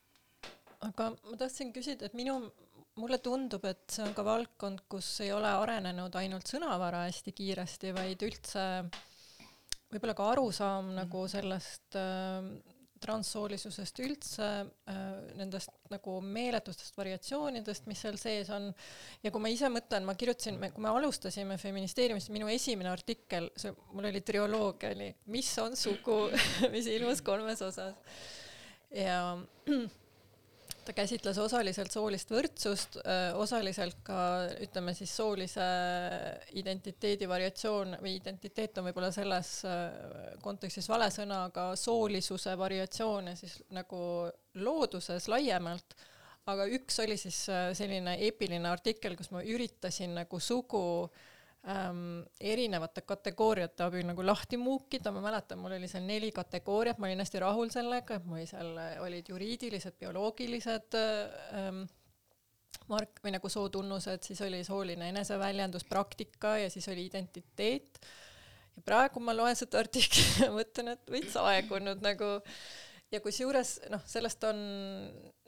aga 0.85 1.11
ma 1.15 1.39
tahtsin 1.39 1.73
küsida, 1.75 2.07
et 2.07 2.15
minu, 2.17 2.37
mulle 3.01 3.19
tundub, 3.23 3.65
et 3.67 3.83
see 3.91 4.05
on 4.05 4.13
ka 4.17 4.25
valdkond, 4.27 4.85
kus 4.91 5.09
ei 5.25 5.33
ole 5.35 5.49
arenenud 5.49 6.15
ainult 6.19 6.47
sõnavara 6.51 7.05
hästi 7.07 7.35
kiiresti, 7.35 7.93
vaid 7.95 8.23
üldse 8.27 8.65
võib-olla 9.91 10.15
ka 10.17 10.29
arusaam 10.33 10.93
nagu 10.97 11.25
sellest 11.31 11.97
äh, 11.99 12.53
transsoolisusest 13.05 14.01
üldse 14.03 14.49
äh,, 14.65 15.01
nendest 15.39 15.73
nagu 15.93 16.17
meeletustest 16.25 16.97
variatsioonidest, 16.97 17.87
mis 17.89 18.01
seal 18.03 18.19
sees 18.21 18.51
on. 18.53 18.71
ja 19.23 19.31
kui 19.33 19.43
ma 19.43 19.51
ise 19.53 19.69
mõtlen, 19.71 20.05
ma 20.07 20.17
kirjutasin, 20.19 20.59
kui 20.73 20.85
me 20.85 20.91
alustasime 20.91 21.59
feministeeriumist, 21.61 22.33
minu 22.33 22.49
esimene 22.51 22.91
artikkel, 22.91 23.51
see, 23.59 23.75
mul 23.93 24.09
oli 24.11 24.23
trioloogia 24.25 24.93
oli 24.95 25.11
Mis 25.33 25.51
on 25.61 25.77
sugu, 25.79 26.25
mis 26.73 26.89
ilmus 26.91 27.21
kolmes 27.25 27.61
osas. 27.65 27.95
ja 28.93 29.19
ta 30.85 30.93
käsitles 30.93 31.37
osaliselt 31.41 31.91
soolist 31.93 32.29
võrdsust, 32.31 32.97
osaliselt 33.41 33.99
ka 34.05 34.17
ütleme 34.61 34.93
siis 34.97 35.11
soolise 35.17 35.65
identiteedi 36.59 37.27
variatsioon 37.29 37.97
või 38.01 38.15
identiteet 38.19 38.77
on 38.77 38.89
võib-olla 38.89 39.11
selles 39.15 39.51
äh, 39.67 40.35
kontekstis 40.43 40.89
vale 40.91 41.09
sõna, 41.13 41.45
aga 41.49 41.67
soolisuse 41.79 42.55
variatsioone 42.59 43.35
siis 43.39 43.57
nagu 43.75 44.01
looduses 44.61 45.29
laiemalt. 45.31 45.95
aga 46.45 46.67
üks 46.77 46.99
oli 47.01 47.17
siis 47.17 47.47
äh, 47.49 47.71
selline 47.73 48.17
eepiline 48.27 48.69
artikkel, 48.69 49.15
kus 49.17 49.31
ma 49.31 49.41
üritasin 49.43 50.13
nagu 50.13 50.39
sugu 50.39 51.09
ähm, 51.71 52.21
erinevate 52.39 53.01
kategooriate 53.07 53.85
abil 53.85 54.05
nagu 54.07 54.25
lahti 54.25 54.57
muukida, 54.61 55.11
ma 55.15 55.23
mäletan, 55.25 55.59
mul 55.61 55.77
oli 55.77 55.89
seal 55.91 56.05
neli 56.07 56.31
kategooriat, 56.35 56.99
ma 57.01 57.09
olin 57.09 57.23
hästi 57.23 57.41
rahul 57.43 57.71
sellega, 57.73 58.19
et 58.19 58.25
mul 58.29 58.45
seal, 58.49 58.73
olid 59.05 59.31
juriidilised, 59.33 59.97
bioloogilised 60.01 60.97
ähm, 60.99 61.85
mark- 62.91 63.21
või 63.23 63.33
nagu 63.35 63.49
sootunnused, 63.49 64.23
siis 64.27 64.41
oli 64.45 64.61
sooline 64.67 65.09
eneseväljendus, 65.13 65.87
praktika 65.89 66.57
ja 66.61 66.69
siis 66.69 66.87
oli 66.93 67.07
identiteet. 67.09 67.99
ja 68.75 68.81
praegu 68.85 69.19
ma 69.23 69.35
loen 69.35 69.55
seda 69.55 69.79
artiklit 69.81 70.41
ja 70.45 70.51
mõtlen, 70.53 70.93
et 70.95 71.11
veits 71.11 71.37
aegunud 71.39 72.03
nagu 72.05 72.35
ja 73.13 73.21
kusjuures 73.23 73.77
noh, 73.93 74.03
sellest 74.05 74.43
on 74.47 74.59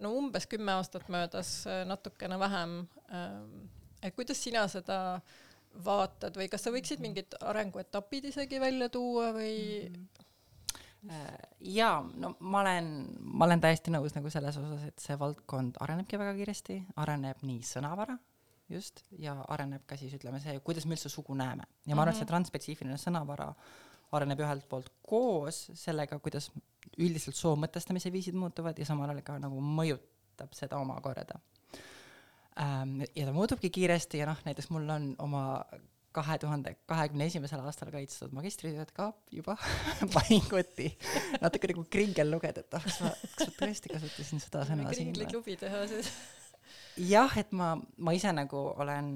no 0.01 0.13
umbes 0.18 0.47
kümme 0.49 0.78
aastat 0.78 1.09
möödas, 1.13 1.65
natukene 1.86 2.39
vähem. 2.39 2.80
et 4.01 4.15
kuidas 4.15 4.41
sina 4.43 4.68
seda 4.68 5.20
vaatad 5.86 6.38
või 6.38 6.47
kas 6.51 6.65
sa 6.67 6.73
võiksid 6.73 7.01
mingid 7.03 7.38
arenguetapid 7.41 8.30
isegi 8.32 8.59
välja 8.61 8.89
tuua 8.93 9.32
või 9.36 9.57
jaa, 11.59 11.99
no 12.19 12.34
ma 12.39 12.61
olen, 12.63 12.88
ma 13.21 13.45
olen 13.45 13.61
täiesti 13.63 13.93
nõus 13.93 14.15
nagu 14.17 14.32
selles 14.34 14.57
osas, 14.59 14.88
et 14.89 14.99
see 15.03 15.17
valdkond 15.19 15.78
arenebki 15.84 16.19
väga 16.19 16.34
kiiresti, 16.39 16.80
areneb 17.03 17.43
nii 17.47 17.61
sõnavara 17.65 18.17
just 18.71 19.03
ja 19.21 19.38
areneb 19.53 19.86
ka 19.88 19.97
siis 19.99 20.15
ütleme 20.17 20.41
see, 20.43 20.57
kuidas 20.65 20.86
me 20.86 20.97
üldse 20.97 21.11
sugu 21.11 21.36
näeme. 21.38 21.67
Ja 21.88 21.95
ma 21.95 22.03
arvan, 22.03 22.15
et 22.15 22.21
see 22.21 22.30
transspetsiifiline 22.30 22.97
sõnavara 22.99 23.51
areneb 24.17 24.41
ühelt 24.43 24.67
poolt 24.69 24.91
koos 25.07 25.67
sellega, 25.75 26.19
kuidas 26.23 26.49
üldiselt 26.97 27.38
soo 27.38 27.55
mõtestamise 27.59 28.11
viisid 28.11 28.36
muutuvad 28.39 28.80
ja 28.80 28.88
samal 28.88 29.11
ajal 29.11 29.23
ka 29.25 29.38
nagu 29.43 29.61
mõjutab 29.61 30.55
seda 30.57 30.80
omakorda. 30.82 31.39
Ja 32.58 33.26
ta 33.28 33.34
muutubki 33.36 33.70
kiiresti 33.70 34.22
ja 34.22 34.30
noh, 34.30 34.39
näiteks 34.45 34.72
mul 34.74 34.89
on 34.89 35.12
oma 35.22 35.43
kahe 36.18 36.38
tuhande 36.41 36.74
kahekümne 36.89 37.28
esimesel 37.30 37.62
aastal 37.62 37.91
kaitstud 37.93 38.34
magistritööd 38.36 38.89
ka 38.95 39.12
juba 39.34 39.58
panin 40.16 40.45
kotti. 40.49 40.89
natuke 41.43 41.70
nagu 41.74 41.86
kringel 41.93 42.32
lugeda, 42.34 42.64
et 42.66 42.78
ah, 42.78 42.84
kas 42.88 43.01
ma, 43.03 43.12
kas 43.36 43.51
ma 43.51 43.55
tõesti 43.60 43.93
kasutasin 43.93 44.43
seda 44.43 44.66
sõna 44.70 44.88
siin 44.89 45.12
kringli 45.12 45.28
või? 45.28 45.32
klubi 45.36 45.58
teha 45.62 45.84
siis? 45.91 46.10
jah, 47.12 47.38
et 47.39 47.53
ma, 47.58 47.76
ma 47.78 48.16
ise 48.18 48.34
nagu 48.34 48.64
olen, 48.82 49.12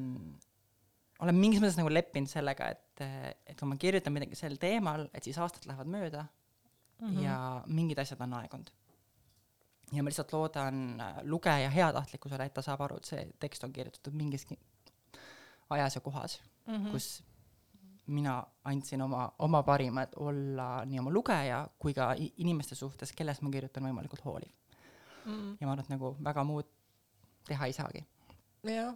olen 1.23 1.39
mingis 1.39 1.63
mõttes 1.63 1.79
nagu 1.79 1.89
leppinud 1.93 2.29
sellega, 2.31 2.69
et, 2.75 3.05
et 3.49 3.57
kui 3.57 3.71
ma 3.71 3.79
kirjutan 3.81 4.13
midagi 4.13 4.37
sel 4.37 4.59
teemal, 4.61 5.07
et 5.15 5.25
siis 5.25 5.39
aastad 5.41 5.65
lähevad 5.69 5.89
mööda 5.89 6.27
mm 6.27 7.07
-hmm. 7.07 7.23
ja 7.25 7.37
mingid 7.65 8.03
asjad 8.03 8.21
on 8.21 8.37
aegunud. 8.43 8.69
Ja 9.91 10.03
ma 10.03 10.07
lihtsalt 10.09 10.31
loodan 10.33 10.99
äh, 11.01 11.17
lugeja 11.23 11.69
heatahtlikkusele, 11.69 12.45
et 12.45 12.53
ta 12.53 12.61
saab 12.61 12.81
aru, 12.81 12.97
et 12.97 13.05
see 13.05 13.25
tekst 13.39 13.63
on 13.63 13.73
kirjutatud 13.73 14.13
mingis 14.13 14.45
ki- 14.45 14.59
ajas 15.69 15.95
ja 15.95 16.01
kohas 16.01 16.41
mm, 16.67 16.73
-hmm. 16.75 16.91
kus 16.91 17.23
mina 18.07 18.43
andsin 18.65 19.01
oma, 19.01 19.31
oma 19.39 19.63
parimad 19.63 20.09
olla 20.15 20.85
nii 20.85 20.99
oma 20.99 21.11
lugeja 21.11 21.67
kui 21.79 21.93
ka 21.93 22.15
inimeste 22.37 22.75
suhtes, 22.75 23.11
kellest 23.13 23.41
ma 23.41 23.49
kirjutan 23.49 23.83
võimalikult 23.83 24.25
hooliv 24.25 24.51
Mm. 25.25 25.57
ja 25.61 25.67
ma 25.67 25.71
arvan, 25.73 25.83
et 25.85 25.89
nagu 25.89 26.15
väga 26.23 26.43
muud 26.43 26.65
teha 27.47 27.65
ei 27.65 27.73
saagi. 27.73 28.05
jah. 28.63 28.95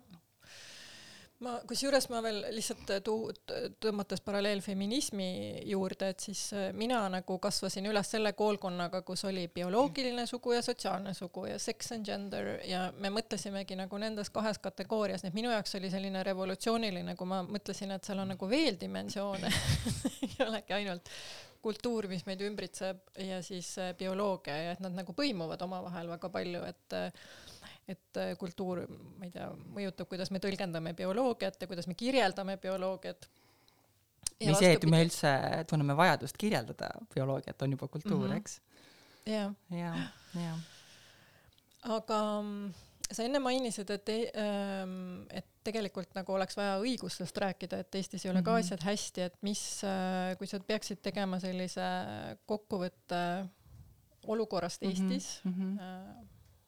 ma, 1.44 1.56
kusjuures 1.68 2.08
ma 2.12 2.22
veel 2.24 2.42
lihtsalt 2.56 2.92
tuu-, 3.06 3.34
tõmmates 3.84 4.22
paralleel 4.26 4.62
feminismi 4.64 5.28
juurde, 5.68 6.12
et 6.14 6.26
siis 6.28 6.42
äh, 6.56 6.68
mina 6.78 7.02
nagu 7.12 7.38
kasvasin 7.44 7.88
üles 7.90 8.12
selle 8.12 8.32
koolkonnaga, 8.38 9.02
kus 9.08 9.26
oli 9.30 9.48
bioloogiline 9.54 10.26
sugu 10.30 10.56
ja 10.56 10.62
sotsiaalne 10.66 11.14
sugu 11.18 11.48
ja 11.50 11.58
sex 11.62 11.92
and 11.96 12.08
gender 12.08 12.54
ja 12.68 12.88
me 13.00 13.12
mõtlesimegi 13.14 13.78
nagu 13.80 14.00
nendes 14.02 14.32
kahes 14.34 14.62
kategoorias, 14.64 15.26
nii 15.26 15.34
et 15.34 15.40
minu 15.40 15.52
jaoks 15.54 15.76
oli 15.80 15.92
selline 15.94 16.24
revolutsiooniline, 16.28 17.18
kui 17.20 17.32
ma 17.32 17.42
mõtlesin, 17.48 17.96
et 17.96 18.08
seal 18.08 18.24
on 18.24 18.32
nagu 18.36 18.50
veel 18.50 18.80
dimensioone. 18.82 19.52
Ei 20.26 20.38
olegi 20.46 20.78
ainult 20.78 21.12
kultuur, 21.66 22.06
mis 22.12 22.26
meid 22.28 22.44
ümbritseb 22.46 23.02
ja 23.26 23.42
siis 23.46 23.72
äh, 23.82 23.94
bioloogia 23.98 24.56
ja 24.68 24.76
et 24.76 24.84
nad 24.86 24.96
nagu 24.96 25.16
põimuvad 25.18 25.62
omavahel 25.66 26.12
väga 26.14 26.30
palju, 26.34 26.62
et 26.70 26.96
äh, 26.98 27.26
et 27.88 28.18
äh, 28.18 28.32
kultuur, 28.38 28.84
ma 29.20 29.26
ei 29.28 29.32
tea, 29.32 29.50
mõjutab, 29.76 30.08
kuidas 30.10 30.32
me 30.34 30.40
tõlgendame 30.42 30.94
bioloogiat 30.98 31.62
ja 31.62 31.68
kuidas 31.70 31.88
me 31.88 31.94
kirjeldame 31.94 32.58
bioloogiat. 32.58 33.28
või 34.42 34.56
see, 34.60 34.72
et 34.74 34.86
me 34.90 35.04
üldse 35.06 35.32
tunneme 35.70 35.96
vajadust 35.96 36.38
kirjeldada 36.38 36.90
bioloogiat, 37.14 37.62
on 37.62 37.72
juba 37.72 37.88
kultuur 37.88 38.18
mm, 38.18 38.24
Mhm. 38.24 38.32
-hmm. 38.32 38.38
eks. 38.38 38.62
jah, 39.26 39.54
ja, 39.70 39.94
ja 40.36 40.56
aga 41.96 42.42
mm, 42.42 42.74
sa 43.12 43.24
enne 43.24 43.40
mainisid, 43.40 43.90
et, 43.94 44.10
et 44.10 45.46
tegelikult 45.64 46.10
nagu 46.18 46.34
oleks 46.34 46.58
vaja 46.58 46.80
õigustest 46.82 47.38
rääkida, 47.38 47.80
et 47.80 47.96
Eestis 47.96 48.26
ei 48.26 48.32
ole 48.32 48.42
ka 48.42 48.52
Mhm. 48.52 48.60
asjad 48.60 48.82
hästi, 48.84 49.22
et 49.22 49.36
mis, 49.42 49.82
kui 50.38 50.48
sa 50.48 50.60
peaksid 50.60 51.02
tegema 51.02 51.40
sellise 51.40 51.86
kokkuvõtte 52.46 53.48
olukorrast 54.28 54.82
Mhm, 54.82 54.90
Eestis 54.92 55.42
mhm. 55.46 55.78
äh, 55.80 56.26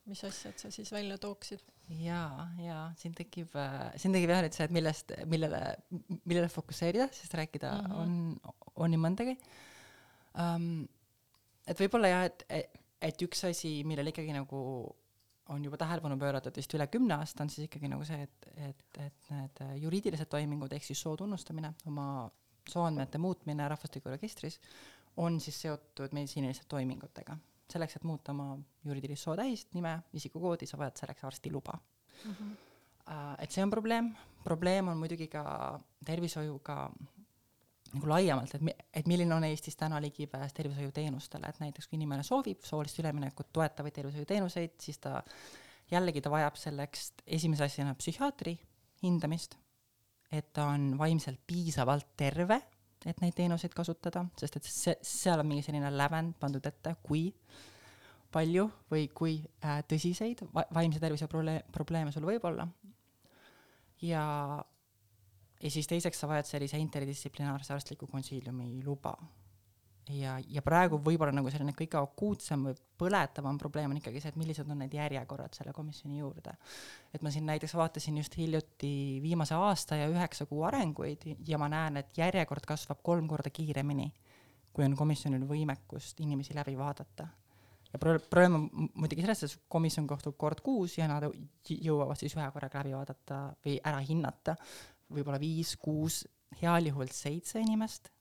mis 0.08 0.24
asjad 0.28 0.60
sa 0.60 0.72
siis 0.74 0.92
välja 0.94 1.18
tooksid? 1.22 1.64
ja, 2.02 2.22
ja 2.62 2.82
siin 3.00 3.16
tekib, 3.16 3.56
siin 3.96 4.16
tekib 4.16 4.34
jah 4.34 4.44
nüüd 4.44 4.58
see, 4.58 4.68
et 4.68 4.76
millest, 4.76 5.14
millele, 5.32 5.62
millele 6.26 6.50
fokusseerida, 6.52 7.08
sest 7.16 7.36
rääkida 7.40 7.74
mm. 7.74 7.92
-hmm. 7.92 7.98
on, 8.04 8.56
on 8.76 8.94
nii 8.94 9.04
mõndagi 9.06 9.38
um,. 10.44 10.88
et 11.68 11.80
võib-olla 11.84 12.14
jah, 12.14 12.26
et, 12.32 12.46
et, 12.50 12.80
et 13.10 13.28
üks 13.28 13.46
asi, 13.48 13.82
millele 13.88 14.14
ikkagi 14.14 14.36
nagu 14.36 14.62
on 15.54 15.64
juba 15.64 15.78
tähelepanu 15.80 16.18
pööratud 16.20 16.56
vist 16.60 16.74
üle 16.76 16.88
kümne 16.92 17.16
aasta, 17.16 17.44
on 17.44 17.50
siis 17.50 17.68
ikkagi 17.68 17.88
nagu 17.92 18.04
see, 18.08 18.20
et, 18.24 18.48
et, 18.68 19.00
et 19.06 19.32
need 19.32 19.62
juriidilised 19.84 20.28
toimingud 20.32 20.74
ehk 20.76 20.84
siis 20.84 21.02
soo 21.02 21.16
tunnustamine, 21.20 21.72
oma 21.88 22.08
sooandmete 22.68 23.18
muutmine 23.18 23.68
rahvastikuregistris 23.72 24.60
on 25.24 25.40
siis 25.42 25.62
seotud 25.62 26.14
meditsiiniliste 26.14 26.68
toimingutega. 26.70 27.38
selleks, 27.72 27.98
et 27.98 28.08
muuta 28.08 28.32
oma 28.32 28.56
juriidilist 28.86 29.28
sootähist, 29.28 29.74
nime, 29.76 29.98
isikukoodi, 30.14 30.68
sa 30.70 30.80
vajad 30.80 31.04
selleks 31.04 31.28
arsti 31.28 31.52
luba. 31.52 31.78
Uh, 32.26 33.36
et 33.40 33.52
see 33.52 33.64
on 33.64 33.72
probleem, 33.72 34.10
probleem 34.44 34.90
on 34.92 34.98
muidugi 35.00 35.30
ka 35.32 35.44
tervishoiuga 36.06 36.78
nagu 37.94 38.10
laiemalt, 38.10 38.56
et 38.56 38.84
et 39.00 39.08
milline 39.08 39.36
on 39.36 39.46
Eestis 39.48 39.78
täna 39.80 40.02
ligipääs 40.04 40.54
tervishoiuteenustele, 40.58 41.48
et 41.48 41.60
näiteks 41.64 41.88
kui 41.88 41.98
inimene 42.00 42.24
soovib 42.24 42.66
soolist 42.68 43.00
üleminekut 43.00 43.52
toetavaid 43.54 43.96
tervishoiuteenuseid, 43.96 44.76
siis 44.82 45.00
ta 45.00 45.22
jällegi 45.92 46.22
ta 46.22 46.32
vajab 46.34 46.58
selleks 46.60 47.12
esimese 47.38 47.68
asjana 47.68 47.96
psühhiaatri 47.96 48.58
hindamist, 49.04 49.56
et 50.32 50.52
ta 50.54 50.68
on 50.74 50.98
vaimselt 51.00 51.40
piisavalt 51.48 52.10
terve, 52.20 52.60
et 53.08 53.22
neid 53.24 53.36
teenuseid 53.38 53.74
kasutada, 53.76 54.26
sest 54.40 54.60
et 54.60 54.70
see, 54.70 54.96
seal 55.06 55.42
on 55.42 55.48
mingi 55.48 55.66
selline 55.66 55.92
lävend 55.94 56.36
pandud 56.42 56.66
ette, 56.68 56.96
kui 57.04 57.30
palju 58.34 58.68
või 58.92 59.08
kui 59.16 59.38
äh, 59.64 59.80
tõsiseid 59.88 60.44
va 60.54 60.66
vaimse 60.76 61.00
tervise 61.02 61.30
probleem, 61.32 61.64
probleeme 61.74 62.12
sul 62.12 62.28
võib 62.28 62.44
olla. 62.50 62.68
ja, 64.04 64.24
ja 65.62 65.72
siis 65.74 65.88
teiseks 65.88 66.20
sa 66.20 66.30
vajad 66.30 66.50
sellise 66.50 66.80
interdistsiplinaarse 66.82 67.74
arstliku 67.74 68.08
konsiiliumi 68.12 68.84
luba. 68.86 69.16
ja, 70.14 70.38
ja 70.48 70.62
praegu 70.66 71.00
võib-olla 71.04 71.34
nagu 71.36 71.50
selline 71.52 71.74
kõige 71.78 72.00
akuutsem 72.00 72.68
või 72.70 72.76
põletavam 73.00 73.58
probleem 73.60 73.92
on 73.92 74.00
ikkagi 74.00 74.22
see, 74.22 74.32
et 74.34 74.40
millised 74.40 74.70
on 74.70 74.82
need 74.82 74.94
järjekorrad 74.94 75.58
selle 75.58 75.74
komisjoni 75.76 76.20
juurde. 76.20 76.54
et 77.14 77.22
ma 77.22 77.32
siin 77.34 77.46
näiteks 77.46 77.76
vaatasin 77.76 78.18
just 78.18 78.38
hiljuti 78.38 79.20
viimase 79.22 79.56
aasta 79.56 79.96
ja 79.96 80.08
üheksa 80.12 80.46
kuu 80.46 80.64
arenguid 80.64 81.28
ja 81.48 81.58
ma 81.58 81.70
näen, 81.70 81.98
et 81.98 82.18
järjekord 82.18 82.66
kasvab 82.68 83.02
kolm 83.04 83.28
korda 83.28 83.50
kiiremini, 83.50 84.12
kui 84.74 84.86
on 84.86 84.96
komisjonil 84.96 85.48
võimekust 85.48 86.20
inimesi 86.22 86.56
läbi 86.56 86.78
vaadata. 86.78 87.28
Ja 87.94 88.00
pro-, 88.00 88.20
probleem 88.20 88.56
on 88.56 88.70
mu- 88.74 88.90
muidugi 88.94 89.24
selles, 89.24 89.44
et 89.44 89.64
komisjon 89.72 90.08
kohtub 90.08 90.38
kord 90.38 90.62
kuus 90.62 90.98
ja 90.98 91.08
nad 91.08 91.24
jõ- 91.24 91.82
jõuavad 91.90 92.20
siis 92.20 92.36
ühe 92.36 92.48
korraga 92.54 92.84
läbi 92.84 92.96
vaadata 92.96 93.42
või 93.66 93.80
ära 93.84 94.02
hinnata. 94.04 94.58
Võib-olla 95.14 95.40
viis, 95.40 95.78
kuus, 95.80 96.26
heal 96.62 96.90
juhul 96.90 97.08
seitse 97.16 97.62
inimest. 97.64 98.12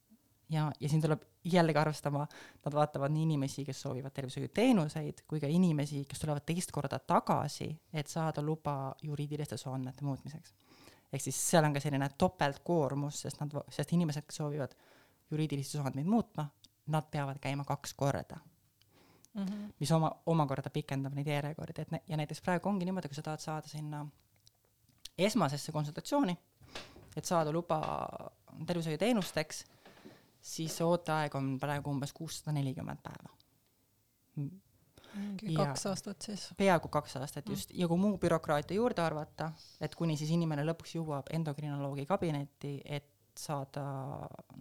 Ja, 0.49 0.70
ja 0.80 0.89
siin 0.89 1.03
tuleb 1.03 1.24
jällegi 1.53 1.78
arvestama, 1.78 2.26
nad 2.64 2.74
vaatavad 2.74 3.12
nii 3.14 3.22
inimesi, 3.22 3.64
kes 3.64 3.80
soovivad 3.86 4.14
tervishoiuteenuseid, 4.14 5.22
kui 5.28 5.40
ka 5.40 5.47
inimesi, 5.51 6.05
kes 6.09 6.20
tulevad 6.22 6.44
teist 6.47 6.72
korda 6.74 6.99
tagasi, 6.99 7.68
et 7.92 8.11
saada 8.11 8.42
luba 8.42 8.94
juriidiliste 9.03 9.57
sooandmete 9.57 10.05
muutmiseks. 10.05 10.55
ehk 11.12 11.22
siis 11.22 11.38
seal 11.51 11.64
on 11.64 11.72
ka 11.72 11.80
selline 11.80 12.09
topeltkoormus, 12.18 13.20
sest 13.22 13.40
nad, 13.40 13.53
sest 13.70 13.92
inimesed, 13.92 14.26
kes 14.26 14.36
soovivad 14.36 14.74
juriidilisi 15.30 15.78
sooandmeid 15.78 16.07
muutma, 16.07 16.49
nad 16.86 17.07
peavad 17.11 17.38
käima 17.38 17.64
kaks 17.64 17.94
korda 17.94 18.36
Mhm. 19.36 19.64
mis 19.80 19.92
oma, 19.92 20.11
omakorda 20.26 20.70
pikendab 20.72 21.14
neid 21.14 21.26
järjekordi, 21.26 21.82
et 21.82 21.90
nä- 21.90 22.01
ja 22.09 22.16
näiteks 22.16 22.40
praegu 22.40 22.68
ongi 22.68 22.84
niimoodi, 22.84 23.09
kui 23.09 23.14
sa 23.14 23.22
tahad 23.22 23.40
saada 23.40 23.68
sinna 23.68 24.07
esmasesse 25.18 25.72
konsultatsiooni, 25.72 26.38
et 27.16 27.24
saada 27.24 27.53
luba 27.53 27.80
tervishoiuteenusteks, 28.66 29.64
siis 30.47 30.76
ooteaeg 30.84 31.34
on 31.38 31.57
praegu 31.62 31.90
umbes 31.90 32.14
kuussada 32.16 32.55
nelikümmend 32.57 33.03
päeva. 33.03 33.32
mingi 35.16 35.55
kaks 35.57 35.86
aastat 35.90 36.28
siis. 36.28 36.47
peaaegu 36.59 36.88
kaks 36.92 37.16
aastat 37.22 37.49
just, 37.49 37.72
ja 37.74 37.88
kui 37.88 37.99
muu 37.99 38.18
bürokraatia 38.20 38.76
juurde 38.76 39.03
arvata, 39.03 39.51
et 39.80 39.94
kuni 39.97 40.16
siis 40.20 40.30
inimene 40.36 40.64
lõpuks 40.68 40.97
jõuab 40.99 41.32
endokrinoloogi 41.38 42.07
kabinetti, 42.07 42.74
et 42.84 43.12
saada 43.36 43.84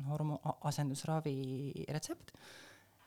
hormo-, 0.09 0.41
asendusravi 0.67 1.35
retsept, 1.91 2.33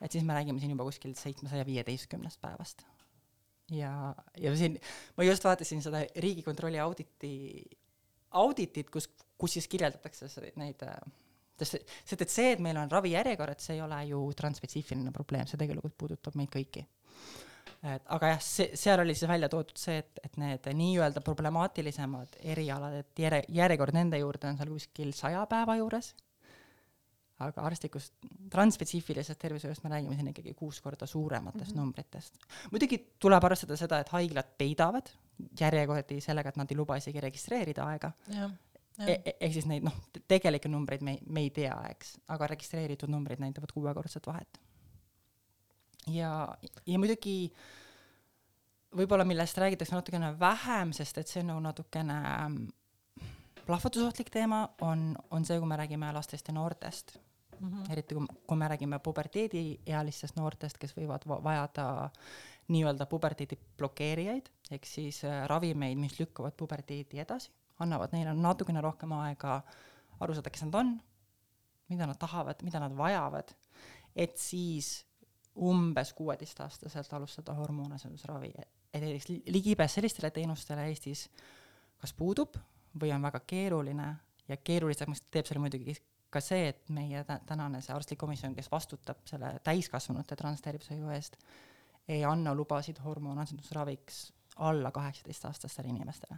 et 0.01 0.13
siis 0.13 0.23
me 0.25 0.37
räägime 0.37 0.61
siin 0.61 0.73
juba 0.73 0.87
kuskil 0.87 1.13
seitsmesaja 1.17 1.65
viieteistkümnest 1.65 2.41
päevast. 2.41 2.85
ja, 3.73 4.15
ja 4.37 4.55
siin 4.57 4.79
ma 5.17 5.25
just 5.27 5.43
vaatasin 5.45 5.81
seda 5.85 6.05
Riigikontrolli 6.15 6.79
auditi, 6.79 7.33
auditit, 8.31 8.89
kus, 8.89 9.09
kus 9.37 9.57
siis 9.57 9.67
kirjeldatakse 9.67 10.29
se- 10.29 10.53
neid 10.55 10.85
äh, 10.85 11.01
sest, 11.67 12.21
et 12.21 12.31
see, 12.31 12.53
et 12.53 12.63
meil 12.63 12.77
on 12.81 12.91
ravijärjekorrad, 12.91 13.59
see 13.63 13.77
ei 13.77 13.83
ole 13.85 13.99
ju 14.11 14.21
transspetsiifiline 14.37 15.11
probleem, 15.15 15.47
see 15.49 15.59
tegelikult 15.59 15.97
puudutab 15.97 16.37
meid 16.39 16.51
kõiki. 16.53 16.85
et 17.89 18.07
aga 18.15 18.33
jah, 18.33 18.41
see, 18.43 18.71
seal 18.79 18.99
oli 19.03 19.15
siis 19.15 19.29
välja 19.29 19.49
toodud 19.49 19.77
see, 19.79 19.99
et, 20.03 20.23
et 20.23 20.39
need 20.41 20.71
nii-öelda 20.81 21.21
problemaatilisemad 21.25 22.39
erialad, 22.53 22.97
et 23.03 23.21
järje, 23.25 23.43
järjekord 23.61 23.95
nende 23.95 24.19
juurde 24.19 24.49
on 24.51 24.57
seal 24.59 24.73
kuskil 24.73 25.13
saja 25.15 25.45
päeva 25.51 25.77
juures, 25.79 26.13
aga 27.43 27.63
arstlikust 27.69 28.29
transspetsiifilisest 28.51 29.39
tervishoiust 29.39 29.83
me 29.85 29.93
räägime 29.93 30.17
siin 30.17 30.31
ikkagi 30.33 30.53
kuus 30.59 30.81
korda 30.83 31.07
suurematest 31.07 31.71
mm 31.71 31.71
-hmm. 31.71 31.79
numbritest. 31.79 32.37
muidugi 32.71 32.99
tuleb 33.19 33.43
arvestada 33.43 33.77
seda, 33.77 33.99
et 33.99 34.09
haiglad 34.09 34.49
peidavad 34.57 35.11
järjekordi 35.59 36.21
sellega, 36.21 36.49
et 36.49 36.57
nad 36.57 36.71
ei 36.71 36.77
luba 36.77 36.97
isegi 36.99 37.21
registreerida 37.21 37.85
aega, 37.85 38.11
ehk 39.07 39.53
siis 39.53 39.65
neid 39.69 39.83
noh, 39.87 39.95
tegelikke 40.27 40.69
numbreid 40.71 41.03
me 41.05 41.17
ei, 41.17 41.21
me 41.27 41.45
ei 41.45 41.49
tea, 41.55 41.75
eks, 41.91 42.17
aga 42.27 42.47
registreeritud 42.53 43.09
numbrid 43.11 43.39
näitavad 43.39 43.71
kuuekordset 43.73 44.27
vahet. 44.27 44.59
ja, 46.07 46.47
ja 46.85 46.99
muidugi 46.99 47.53
võib-olla 48.95 49.25
millest 49.25 49.57
räägitakse 49.57 49.95
natukene 49.95 50.33
vähem, 50.39 50.93
sest 50.93 51.17
et 51.17 51.27
see 51.27 51.43
on 51.43 51.51
nagu 51.53 51.63
natukene 51.63 52.19
ähm, 52.25 52.59
plahvatusohtlik 53.65 54.29
teema, 54.33 54.63
on, 54.81 55.13
on 55.31 55.45
see, 55.45 55.59
kui 55.59 55.67
me 55.69 55.77
räägime 55.77 56.13
lastest 56.13 56.47
ja 56.47 56.53
noortest 56.53 57.19
Mhm. 57.59 57.91
eriti 57.91 58.15
kui, 58.15 58.25
kui 58.47 58.57
me 58.57 58.67
räägime 58.71 58.99
puberteediealistest 59.03 60.37
noortest, 60.39 60.77
kes 60.79 60.93
võivad 60.95 61.25
va- 61.27 61.41
vajada 61.43 62.09
nii-öelda 62.71 63.05
puberteedi 63.09 63.57
blokeerijaid, 63.77 64.49
ehk 64.71 64.85
siis 64.85 65.23
äh, 65.27 65.41
ravimeid, 65.47 65.97
mis 65.99 66.19
lükkavad 66.19 66.55
puberteedi 66.57 67.19
edasi, 67.19 67.51
annavad 67.79 68.13
neile 68.15 68.33
natukene 68.33 68.81
rohkem 68.81 69.11
aega 69.19 69.61
aru 70.19 70.35
saada, 70.35 70.49
kes 70.49 70.65
nad 70.67 70.75
on, 70.81 70.95
mida 71.89 72.07
nad 72.07 72.19
tahavad, 72.19 72.63
mida 72.63 72.79
nad 72.79 72.95
vajavad, 72.97 73.53
et 74.15 74.37
siis 74.37 75.05
umbes 75.59 76.13
kuueteistaastaselt 76.13 77.13
alustada 77.13 77.53
hormoonasendusravi, 77.53 78.51
et 78.93 79.01
näiteks 79.01 79.29
li- 79.29 79.43
ligipääs 79.47 79.93
sellistele 79.93 80.31
teenustele 80.31 80.87
Eestis 80.87 81.27
kas 81.99 82.13
puudub 82.15 82.57
või 82.99 83.11
on 83.15 83.21
väga 83.21 83.41
keeruline 83.47 84.07
ja 84.47 84.57
keerulisemaks 84.57 85.25
teeb 85.31 85.47
selle 85.47 85.61
muidugi 85.63 85.95
ka 86.29 86.41
see, 86.41 86.69
et 86.69 86.89
meie 86.93 87.23
tä- 87.25 87.39
tänane 87.45 87.81
see 87.81 87.93
arstlik 87.95 88.19
komisjon, 88.21 88.55
kes 88.55 88.71
vastutab 88.71 89.25
selle 89.29 89.55
täiskasvanute 89.63 90.35
transtervishoiu 90.35 91.09
eest, 91.15 91.37
ei 92.07 92.23
anna 92.25 92.53
lubasid 92.55 93.01
hormoonasendusraviks 93.03 94.33
alla 94.55 94.91
kaheksateistaastastele 94.91 95.87
inimestele. 95.87 96.37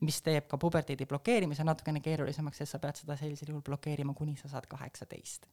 Mis 0.00 0.20
teeb 0.22 0.46
ka 0.48 0.58
puberteedi 0.58 1.06
blokeerimise 1.06 1.64
natukene 1.64 2.00
keerulisemaks, 2.00 2.62
sest 2.62 2.76
sa 2.76 2.78
pead 2.82 3.00
seda 3.00 3.16
sellisel 3.16 3.52
juhul 3.52 3.62
blokeerima, 3.66 4.14
kuni 4.14 4.36
sa 4.36 4.48
saad 4.48 4.66
kaheksateist. 4.70 5.46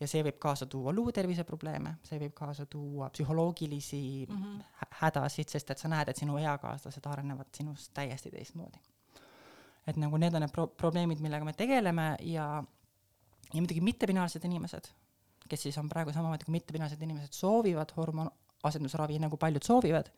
ja 0.00 0.06
see 0.10 0.22
võib 0.26 0.38
kaasa 0.42 0.66
tuua 0.66 0.92
luuterviseprobleeme, 0.92 1.94
see 2.02 2.18
võib 2.18 2.32
kaasa 2.34 2.66
tuua 2.66 3.10
psühholoogilisi 3.10 4.26
mm 4.28 4.36
-hmm. 4.36 4.88
hädasid, 5.02 5.48
sest 5.48 5.70
et 5.70 5.78
sa 5.78 5.88
näed, 5.88 6.08
et 6.08 6.16
sinu 6.16 6.38
eakaaslased 6.38 7.06
arenevad 7.06 7.46
sinust 7.54 7.94
täiesti 7.94 8.30
teistmoodi 8.30 8.78
et 9.86 9.98
nagu 9.98 10.18
need 10.20 10.34
on 10.34 10.44
need 10.44 10.54
pro-, 10.54 10.70
probleemid, 10.78 11.22
millega 11.22 11.46
me 11.46 11.54
tegeleme 11.58 12.06
ja, 12.28 12.46
ja 13.50 13.58
muidugi 13.58 13.82
mittepinaarsed 13.84 14.44
inimesed, 14.48 14.88
kes 15.48 15.66
siis 15.66 15.78
on 15.80 15.90
praegu 15.90 16.14
samamoodi 16.14 16.46
kui 16.46 16.56
mittepinaarsed 16.56 17.02
inimesed, 17.02 17.34
soovivad 17.36 17.94
hormoonasendusravi, 17.96 19.18
nagu 19.22 19.38
paljud 19.40 19.66
soovivad, 19.66 20.12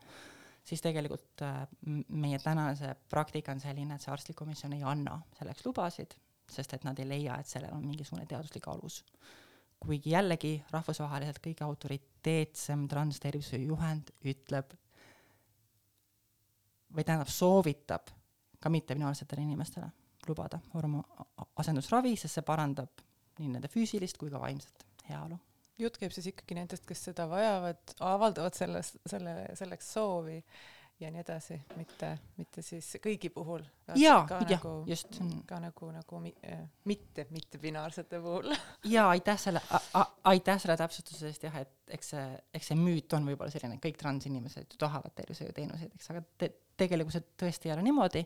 siis 0.65 0.81
tegelikult 0.81 1.41
äh, 1.45 1.63
meie 2.09 2.39
tänase 2.39 2.95
praktika 3.09 3.53
on 3.53 3.61
selline, 3.61 3.95
et 3.95 4.01
see 4.03 4.13
arstlik 4.13 4.37
komisjon 4.39 4.73
ei 4.73 4.83
anna 4.83 5.19
selleks 5.37 5.65
lubasid, 5.65 6.15
sest 6.51 6.73
et 6.77 6.85
nad 6.87 6.99
ei 6.99 7.09
leia, 7.09 7.37
et 7.39 7.49
sellel 7.49 7.73
on 7.75 7.85
mingisugune 7.85 8.25
teaduslik 8.29 8.67
alus. 8.67 9.03
kuigi 9.85 10.09
jällegi 10.09 10.63
rahvusvaheliselt 10.71 11.37
kõige 11.43 11.63
autoriteetsem 11.65 12.87
transtervishoiu 12.89 13.67
juhend 13.67 14.09
ütleb 14.25 14.71
või 16.95 17.03
tähendab, 17.03 17.29
soovitab 17.29 18.09
ka 18.59 18.69
mittebinaarsetele 18.71 19.43
inimestele 19.43 19.91
lubada 20.27 20.59
hormo- 20.73 21.03
asendusravi, 21.55 22.15
sest 22.17 22.39
see 22.39 22.45
parandab 22.45 23.03
nii 23.39 23.51
nende 23.51 23.69
füüsilist 23.69 24.17
kui 24.17 24.31
ka 24.31 24.39
vaimset 24.41 24.85
heaolu. 25.09 25.37
Jutt 25.81 25.99
käib 25.99 26.13
siis 26.15 26.31
ikkagi 26.31 26.57
nendest, 26.57 26.85
kes 26.87 27.03
seda 27.09 27.27
vajavad, 27.31 27.95
avaldavad 28.05 28.57
selles, 28.57 28.95
selle, 29.09 29.35
selleks 29.59 29.93
soovi 29.97 30.39
ja 30.99 31.09
nii 31.11 31.21
edasi, 31.21 31.57
mitte, 31.75 32.09
mitte 32.39 32.61
siis 32.63 32.87
kõigi 33.03 33.29
puhul. 33.33 33.63
jaa, 33.99 34.21
jah, 34.23 34.47
nagu, 34.47 34.73
just, 34.87 35.11
see 35.17 35.39
ka 35.47 35.59
nagu, 35.59 35.89
nagu 35.91 36.19
mi, 36.23 36.31
äh, 36.47 36.61
mitte, 36.87 37.27
mitte 37.35 37.59
binaarsete 37.59 38.21
puhul. 38.23 38.53
jaa, 38.95 39.09
aitäh 39.11 39.39
selle, 39.41 39.61
aitäh 40.31 40.61
selle 40.61 40.77
täpsustuse 40.79 41.27
eest, 41.31 41.43
jah, 41.47 41.57
et 41.65 41.95
eks 41.97 42.13
see, 42.15 42.25
eks 42.55 42.71
see 42.71 42.79
müüt 42.79 43.17
on 43.17 43.27
võib-olla 43.27 43.51
selline, 43.51 43.79
kõik 43.83 43.99
transinimesed 43.99 44.71
ju 44.71 44.79
tahavad 44.85 45.15
tervishoiuteenuseid, 45.19 45.97
eks, 45.99 46.11
aga 46.13 46.23
te, 46.39 46.51
tegelikkuses 46.79 47.27
tõesti 47.39 47.69
ei 47.69 47.75
ole 47.75 47.83
niimoodi, 47.89 48.23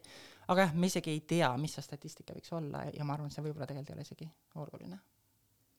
aga 0.50 0.68
jah, 0.68 0.76
me 0.78 0.89
isegi 0.93 1.16
ei 1.16 1.24
tea, 1.34 1.50
mis 1.62 1.74
see 1.78 1.86
statistika 1.86 2.38
võiks 2.38 2.54
olla 2.54 2.86
ja 2.93 3.06
ma 3.06 3.18
arvan, 3.18 3.34
see 3.34 3.45
võib-olla 3.45 3.70
tegelikult 3.70 3.95
ei 3.95 3.97
ole 3.97 4.06
isegi 4.06 4.30
oluline. 4.62 5.02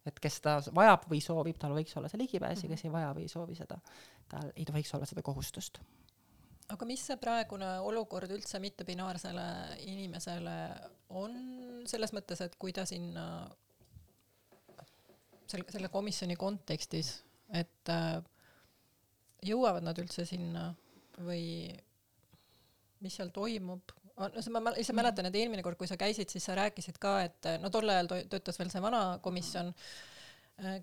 Et 0.07 0.21
kes 0.23 0.39
seda 0.41 0.59
vajab 0.75 1.07
või 1.11 1.21
soovib, 1.25 1.59
tal 1.61 1.75
võiks 1.77 1.97
olla 1.99 2.09
see 2.09 2.21
ligipääs 2.23 2.65
ja 2.65 2.71
kes 2.71 2.85
ei 2.87 2.93
vaja 2.93 3.13
või 3.17 3.27
ei 3.27 3.33
soovi 3.33 3.57
seda, 3.59 3.81
tal 4.31 4.53
ei 4.55 4.65
tohiks 4.69 4.95
olla 4.97 5.09
seda 5.09 5.25
kohustust. 5.27 5.81
aga 6.71 6.87
mis 6.87 7.03
see 7.07 7.19
praegune 7.21 7.71
olukord 7.85 8.31
üldse 8.31 8.61
mittebinaarsele 8.63 9.47
inimesele 9.91 10.57
on 11.21 11.37
selles 11.91 12.15
mõttes, 12.17 12.41
et 12.45 12.57
kui 12.57 12.73
ta 12.73 12.87
sinna 12.87 13.27
selle, 15.51 15.67
selle 15.69 15.89
komisjoni 15.93 16.37
kontekstis, 16.39 17.15
et 17.53 17.91
äh, 17.91 18.21
jõuavad 19.47 19.85
nad 19.85 19.99
üldse 19.99 20.25
sinna 20.29 20.71
või 21.21 21.71
mis 23.01 23.17
seal 23.17 23.33
toimub? 23.35 23.97
No 24.29 24.45
see 24.45 24.53
ma 24.55 24.75
ise 24.81 24.95
mäletan, 24.97 25.29
et 25.31 25.41
eelmine 25.41 25.65
kord, 25.67 25.79
kui 25.81 25.89
sa 25.91 25.99
käisid, 26.01 26.33
siis 26.33 26.47
sa 26.49 26.57
rääkisid 26.59 27.01
ka, 27.03 27.17
et 27.29 27.51
äh, 27.51 27.59
no 27.63 27.73
tol 27.73 27.89
ajal 27.89 28.11
töötas 28.31 28.61
veel 28.61 28.73
see 28.73 28.83
vana 28.85 29.05
komisjon, 29.25 29.73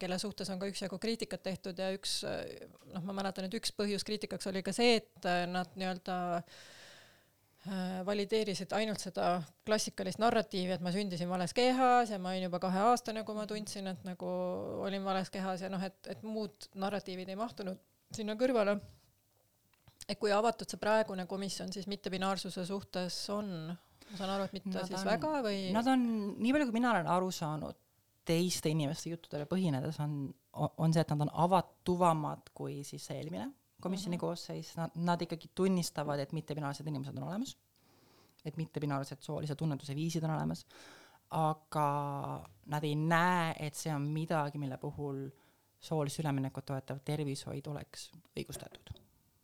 kelle 0.01 0.17
suhtes 0.17 0.49
on 0.49 0.57
ka 0.57 0.65
üksjagu 0.71 0.97
kriitikat 0.97 1.43
tehtud 1.45 1.77
ja 1.77 1.91
üks 1.93 2.23
noh, 2.25 3.03
ma 3.05 3.13
mäletan, 3.19 3.45
et 3.45 3.53
üks 3.59 3.69
põhjus 3.77 4.05
kriitikaks 4.07 4.49
oli 4.49 4.63
ka 4.65 4.73
see, 4.73 4.97
et 5.03 5.27
äh, 5.29 5.43
nad 5.49 5.69
nii-öelda 5.77 6.15
äh, 6.37 7.99
valideerisid 8.07 8.73
ainult 8.77 9.03
seda 9.03 9.41
klassikalist 9.67 10.21
narratiivi, 10.23 10.73
et 10.73 10.83
ma 10.85 10.93
sündisin 10.95 11.29
vales 11.29 11.53
kehas 11.57 12.13
ja 12.13 12.19
ma 12.21 12.33
olin 12.33 12.47
juba 12.47 12.61
kaheaastane, 12.63 13.23
kui 13.27 13.37
ma 13.37 13.45
tundsin, 13.49 13.91
et 13.93 14.07
nagu 14.07 14.31
olin 14.87 15.05
vales 15.05 15.29
kehas 15.33 15.61
ja 15.65 15.69
noh, 15.69 15.83
et, 15.83 15.99
et 16.09 16.25
muud 16.25 16.69
narratiivid 16.79 17.29
ei 17.29 17.39
mahtunud 17.39 17.81
sinna 18.17 18.37
kõrvale. 18.39 18.77
Et 20.09 20.19
kui 20.19 20.31
avatud 20.31 20.69
see 20.69 20.79
praegune 20.79 21.25
komisjon 21.27 21.71
siis 21.73 21.87
mittebinaarsuse 21.91 22.65
suhtes 22.65 23.17
on? 23.33 23.49
ma 24.11 24.17
saan 24.17 24.29
aru, 24.37 24.43
et 24.47 24.53
mitte 24.55 24.69
Nad 24.71 24.87
siis 24.87 25.01
on- 25.01 25.09
väga 25.09 25.31
või? 25.43 25.57
Nad 25.75 25.87
on, 25.91 26.03
nii 26.39 26.53
palju 26.55 26.65
kui 26.69 26.77
mina 26.79 26.91
olen 26.93 27.07
aru 27.11 27.31
saanud, 27.35 27.75
teiste 28.27 28.69
inimeste 28.71 29.09
juttudele 29.11 29.45
põhinedes 29.51 29.99
on, 30.03 30.13
on 30.77 30.93
see, 30.93 31.01
et 31.01 31.09
nad 31.11 31.21
on 31.25 31.31
avatuvamad 31.45 32.49
kui 32.55 32.83
siis 32.87 33.09
eelmine 33.11 33.49
komisjoni 33.83 34.15
Mhm. 34.15 34.21
koosseis, 34.21 34.71
nad, 34.77 34.91
nad 34.95 35.21
ikkagi 35.21 35.51
tunnistavad, 35.55 36.19
et 36.19 36.31
mittebinaarsed 36.33 36.87
inimesed 36.87 37.17
on 37.17 37.27
olemas, 37.27 37.55
et 38.45 38.57
mittebinaarsed 38.57 39.21
soolise 39.21 39.55
tunnetuse 39.55 39.95
viisid 39.95 40.23
on 40.23 40.31
olemas, 40.37 40.65
aga 41.31 41.87
nad 42.65 42.83
ei 42.83 42.95
näe, 42.95 43.53
et 43.59 43.75
see 43.75 43.93
on 43.93 44.01
midagi, 44.07 44.57
mille 44.57 44.77
puhul 44.77 45.27
soolist 45.79 46.19
üleminekut 46.23 46.65
toetav 46.65 46.99
tervishoid 47.05 47.67
oleks 47.67 48.09
õigustatud 48.39 48.95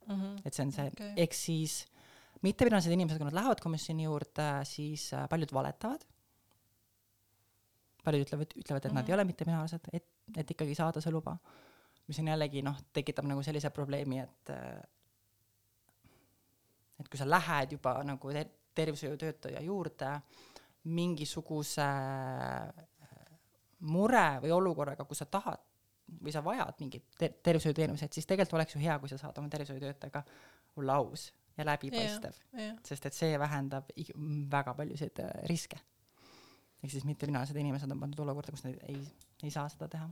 Mhm. 0.08 0.36
et 0.44 0.54
see 0.54 0.64
on 0.66 0.72
see 0.72 0.86
okay., 0.92 1.12
ehk 1.16 1.32
siis 1.32 1.84
mittepinased 2.44 2.92
inimesed, 2.92 3.18
kui 3.18 3.24
nad 3.24 3.34
lähevad 3.38 3.60
komisjoni 3.64 4.04
juurde, 4.04 4.48
siis 4.68 5.12
äh, 5.16 5.28
paljud 5.28 5.52
valetavad. 5.52 6.04
paljud 8.04 8.26
ütlevad, 8.26 8.50
ütlevad, 8.60 8.84
et 8.84 8.92
nad 8.92 9.02
Mhm. 9.04 9.10
ei 9.10 9.14
ole 9.14 9.24
mittepinased, 9.24 9.86
et, 9.92 10.04
et 10.36 10.50
ikkagi 10.50 10.74
saada 10.74 11.00
see 11.00 11.10
luba. 11.12 11.36
mis 12.08 12.18
on 12.20 12.26
jällegi 12.28 12.60
noh, 12.62 12.76
tekitab 12.92 13.24
nagu 13.24 13.42
sellise 13.42 13.70
probleemi, 13.70 14.18
et 14.20 14.50
äh, 14.50 14.82
et 17.00 17.08
kui 17.08 17.18
sa 17.18 17.24
lähed 17.28 17.72
juba 17.72 18.02
nagu 18.04 18.32
ter- 18.32 18.50
tervishoiutöötaja 18.74 19.60
juurde 19.64 20.10
mingisuguse 20.84 21.80
äh, 21.82 22.84
mure 23.80 24.26
või 24.42 24.52
olukorraga, 24.52 25.04
kus 25.08 25.18
sa 25.18 25.24
tahad 25.26 25.58
või 26.24 26.32
sa 26.34 26.42
vajad 26.44 26.80
mingit 26.80 27.06
ter- 27.18 27.38
tervishoiuteenuseid, 27.42 28.12
siis 28.12 28.26
tegelikult 28.28 28.58
oleks 28.60 28.76
ju 28.76 28.82
hea, 28.82 28.98
kui 29.00 29.08
sa 29.08 29.18
saad 29.20 29.38
oma 29.40 29.48
tervishoiutöötajaga 29.52 30.24
olla 30.76 30.98
aus 31.00 31.30
ja 31.58 31.66
läbipaistev, 31.68 32.36
sest 32.86 33.06
et 33.08 33.16
see 33.16 33.38
vähendab 33.40 33.92
väga 34.50 34.74
paljusid 34.74 35.22
äh, 35.22 35.32
riske. 35.50 35.78
ehk 36.82 36.92
siis 36.92 37.06
mittepinased 37.08 37.56
inimesed 37.56 37.90
on 37.94 38.00
pandud 38.02 38.20
olukorda, 38.26 38.52
kus 38.52 38.66
nad 38.66 38.76
ei, 38.90 38.98
ei 39.42 39.50
saa 39.54 39.68
seda 39.72 39.88
teha. 39.88 40.08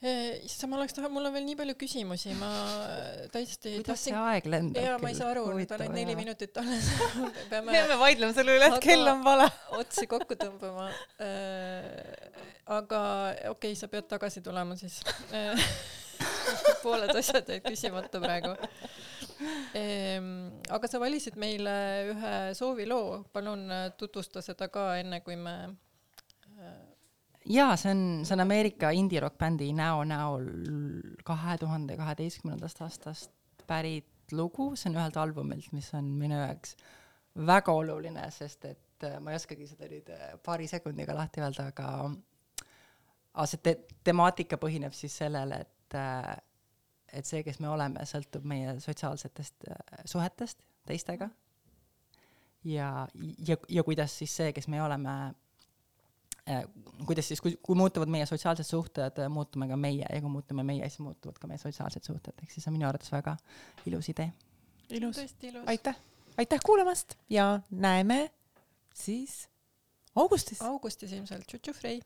issand, 0.00 0.70
ma 0.72 0.78
oleks 0.80 0.96
tahtnud, 0.96 1.12
mul 1.14 1.28
on 1.28 1.34
veel 1.36 1.46
nii 1.46 1.56
palju 1.60 1.76
küsimusi, 1.80 2.34
ma 2.40 2.50
täiesti 3.32 3.76
kuidas 3.78 4.04
see 4.04 4.12
tahtsin 4.12 4.18
aeg 4.20 4.48
lendab 4.50 4.86
jaa, 4.88 5.00
ma 5.02 5.12
ei 5.12 5.18
saa 5.18 5.30
aru, 5.34 5.44
nüüd 5.56 5.74
on 5.76 5.84
neli 5.94 6.16
minutit 6.18 6.56
alles 6.60 6.88
peame 7.52 7.76
peame 7.76 7.98
vaidlema 8.00 8.36
selle 8.36 8.56
üle, 8.58 8.72
et 8.72 8.82
kell 8.84 9.12
on 9.14 9.22
vale. 9.26 9.46
otsi 9.78 10.08
kokku 10.10 10.40
tõmbama. 10.40 10.90
Aga 12.70 13.00
okei 13.50 13.72
okay,, 13.72 13.78
sa 13.78 13.88
pead 13.90 14.08
tagasi 14.10 14.42
tulema 14.44 14.76
siis. 14.78 15.00
pooled 16.82 17.12
asjad 17.16 17.48
jäid 17.48 17.64
küsimata 17.64 18.20
praegu. 18.20 18.54
aga 20.76 20.90
sa 20.90 21.00
valisid 21.00 21.36
meile 21.40 21.76
ühe 22.12 22.34
sooviloo, 22.56 23.22
palun 23.32 23.64
äh, 23.72 23.86
tutvusta 24.00 24.42
seda 24.44 24.68
ka 24.72 24.92
enne, 25.00 25.22
kui 25.24 25.36
me 25.40 25.54
jaa, 27.48 27.76
see 27.76 27.90
on, 27.94 28.02
see 28.24 28.36
on 28.36 28.44
Ameerika 28.44 28.90
indie-rock 28.96 29.38
bändi 29.40 29.70
Näo 29.76 30.04
näol 30.08 30.46
kahe 31.26 31.56
tuhande 31.60 31.96
kaheteistkümnendast 31.96 32.82
aastast 32.84 33.32
pärit 33.66 34.32
lugu, 34.32 34.74
see 34.76 34.90
on 34.90 34.98
ühelt 34.98 35.16
albumilt, 35.20 35.70
mis 35.72 35.90
on 35.96 36.10
minu 36.20 36.38
jaoks 36.38 36.76
väga 37.46 37.72
oluline, 37.72 38.26
sest 38.34 38.66
et 38.68 39.06
äh, 39.06 39.18
ma 39.22 39.32
ei 39.32 39.40
oskagi 39.40 39.68
seda 39.70 39.88
nüüd 39.90 40.10
äh, 40.14 40.34
paari 40.44 40.68
sekundiga 40.70 41.16
lahti 41.16 41.42
öelda, 41.42 41.70
aga 41.72 42.10
aga 43.34 43.46
see 43.46 43.62
te-, 43.64 43.80
temaatika 44.04 44.58
põhineb 44.60 44.94
siis 44.96 45.16
sellel, 45.22 45.52
et 45.60 45.98
äh, 45.98 46.36
et 47.12 47.26
see, 47.26 47.42
kes 47.42 47.58
me 47.62 47.68
oleme, 47.70 48.04
sõltub 48.06 48.44
meie 48.46 48.76
sotsiaalsetest 48.82 49.68
äh, 49.70 50.02
suhetest 50.08 50.62
teistega 50.86 51.30
ja, 52.64 53.08
ja, 53.46 53.56
ja 53.68 53.84
kuidas 53.86 54.18
siis 54.18 54.36
see, 54.36 54.52
kes 54.56 54.68
me 54.70 54.82
oleme 54.82 55.14
äh, 56.48 56.64
kuidas 57.06 57.28
siis, 57.28 57.40
kui, 57.40 57.56
kui 57.62 57.78
muutuvad 57.78 58.12
meie 58.12 58.26
sotsiaalsed 58.26 58.66
suhted, 58.66 59.22
muutume 59.32 59.68
ka 59.68 59.76
meie 59.80 60.06
ja 60.06 60.20
kui 60.20 60.30
muutume 60.30 60.64
meie, 60.66 60.88
siis 60.88 61.02
muutuvad 61.04 61.38
ka 61.40 61.50
meie 61.50 61.58
sotsiaalsed 61.62 62.06
suhted, 62.06 62.38
ehk 62.42 62.50
siis 62.52 62.64
see 62.64 62.72
on 62.72 62.78
minu 62.78 62.88
arvates 62.88 63.12
väga 63.12 63.36
ilus 63.90 64.10
idee. 64.14 64.30
ilus, 64.90 65.18
tõesti 65.18 65.52
ilus. 65.52 65.68
aitäh, 65.70 65.98
aitäh 66.38 66.66
kuulamast 66.66 67.18
ja 67.30 67.52
näeme 67.70 68.22
siis 68.94 69.48
augustis. 70.14 70.62
augustis 70.62 71.12
ilmselt, 71.12 71.46
tšutšu 71.46 71.72
Frei. 71.80 72.02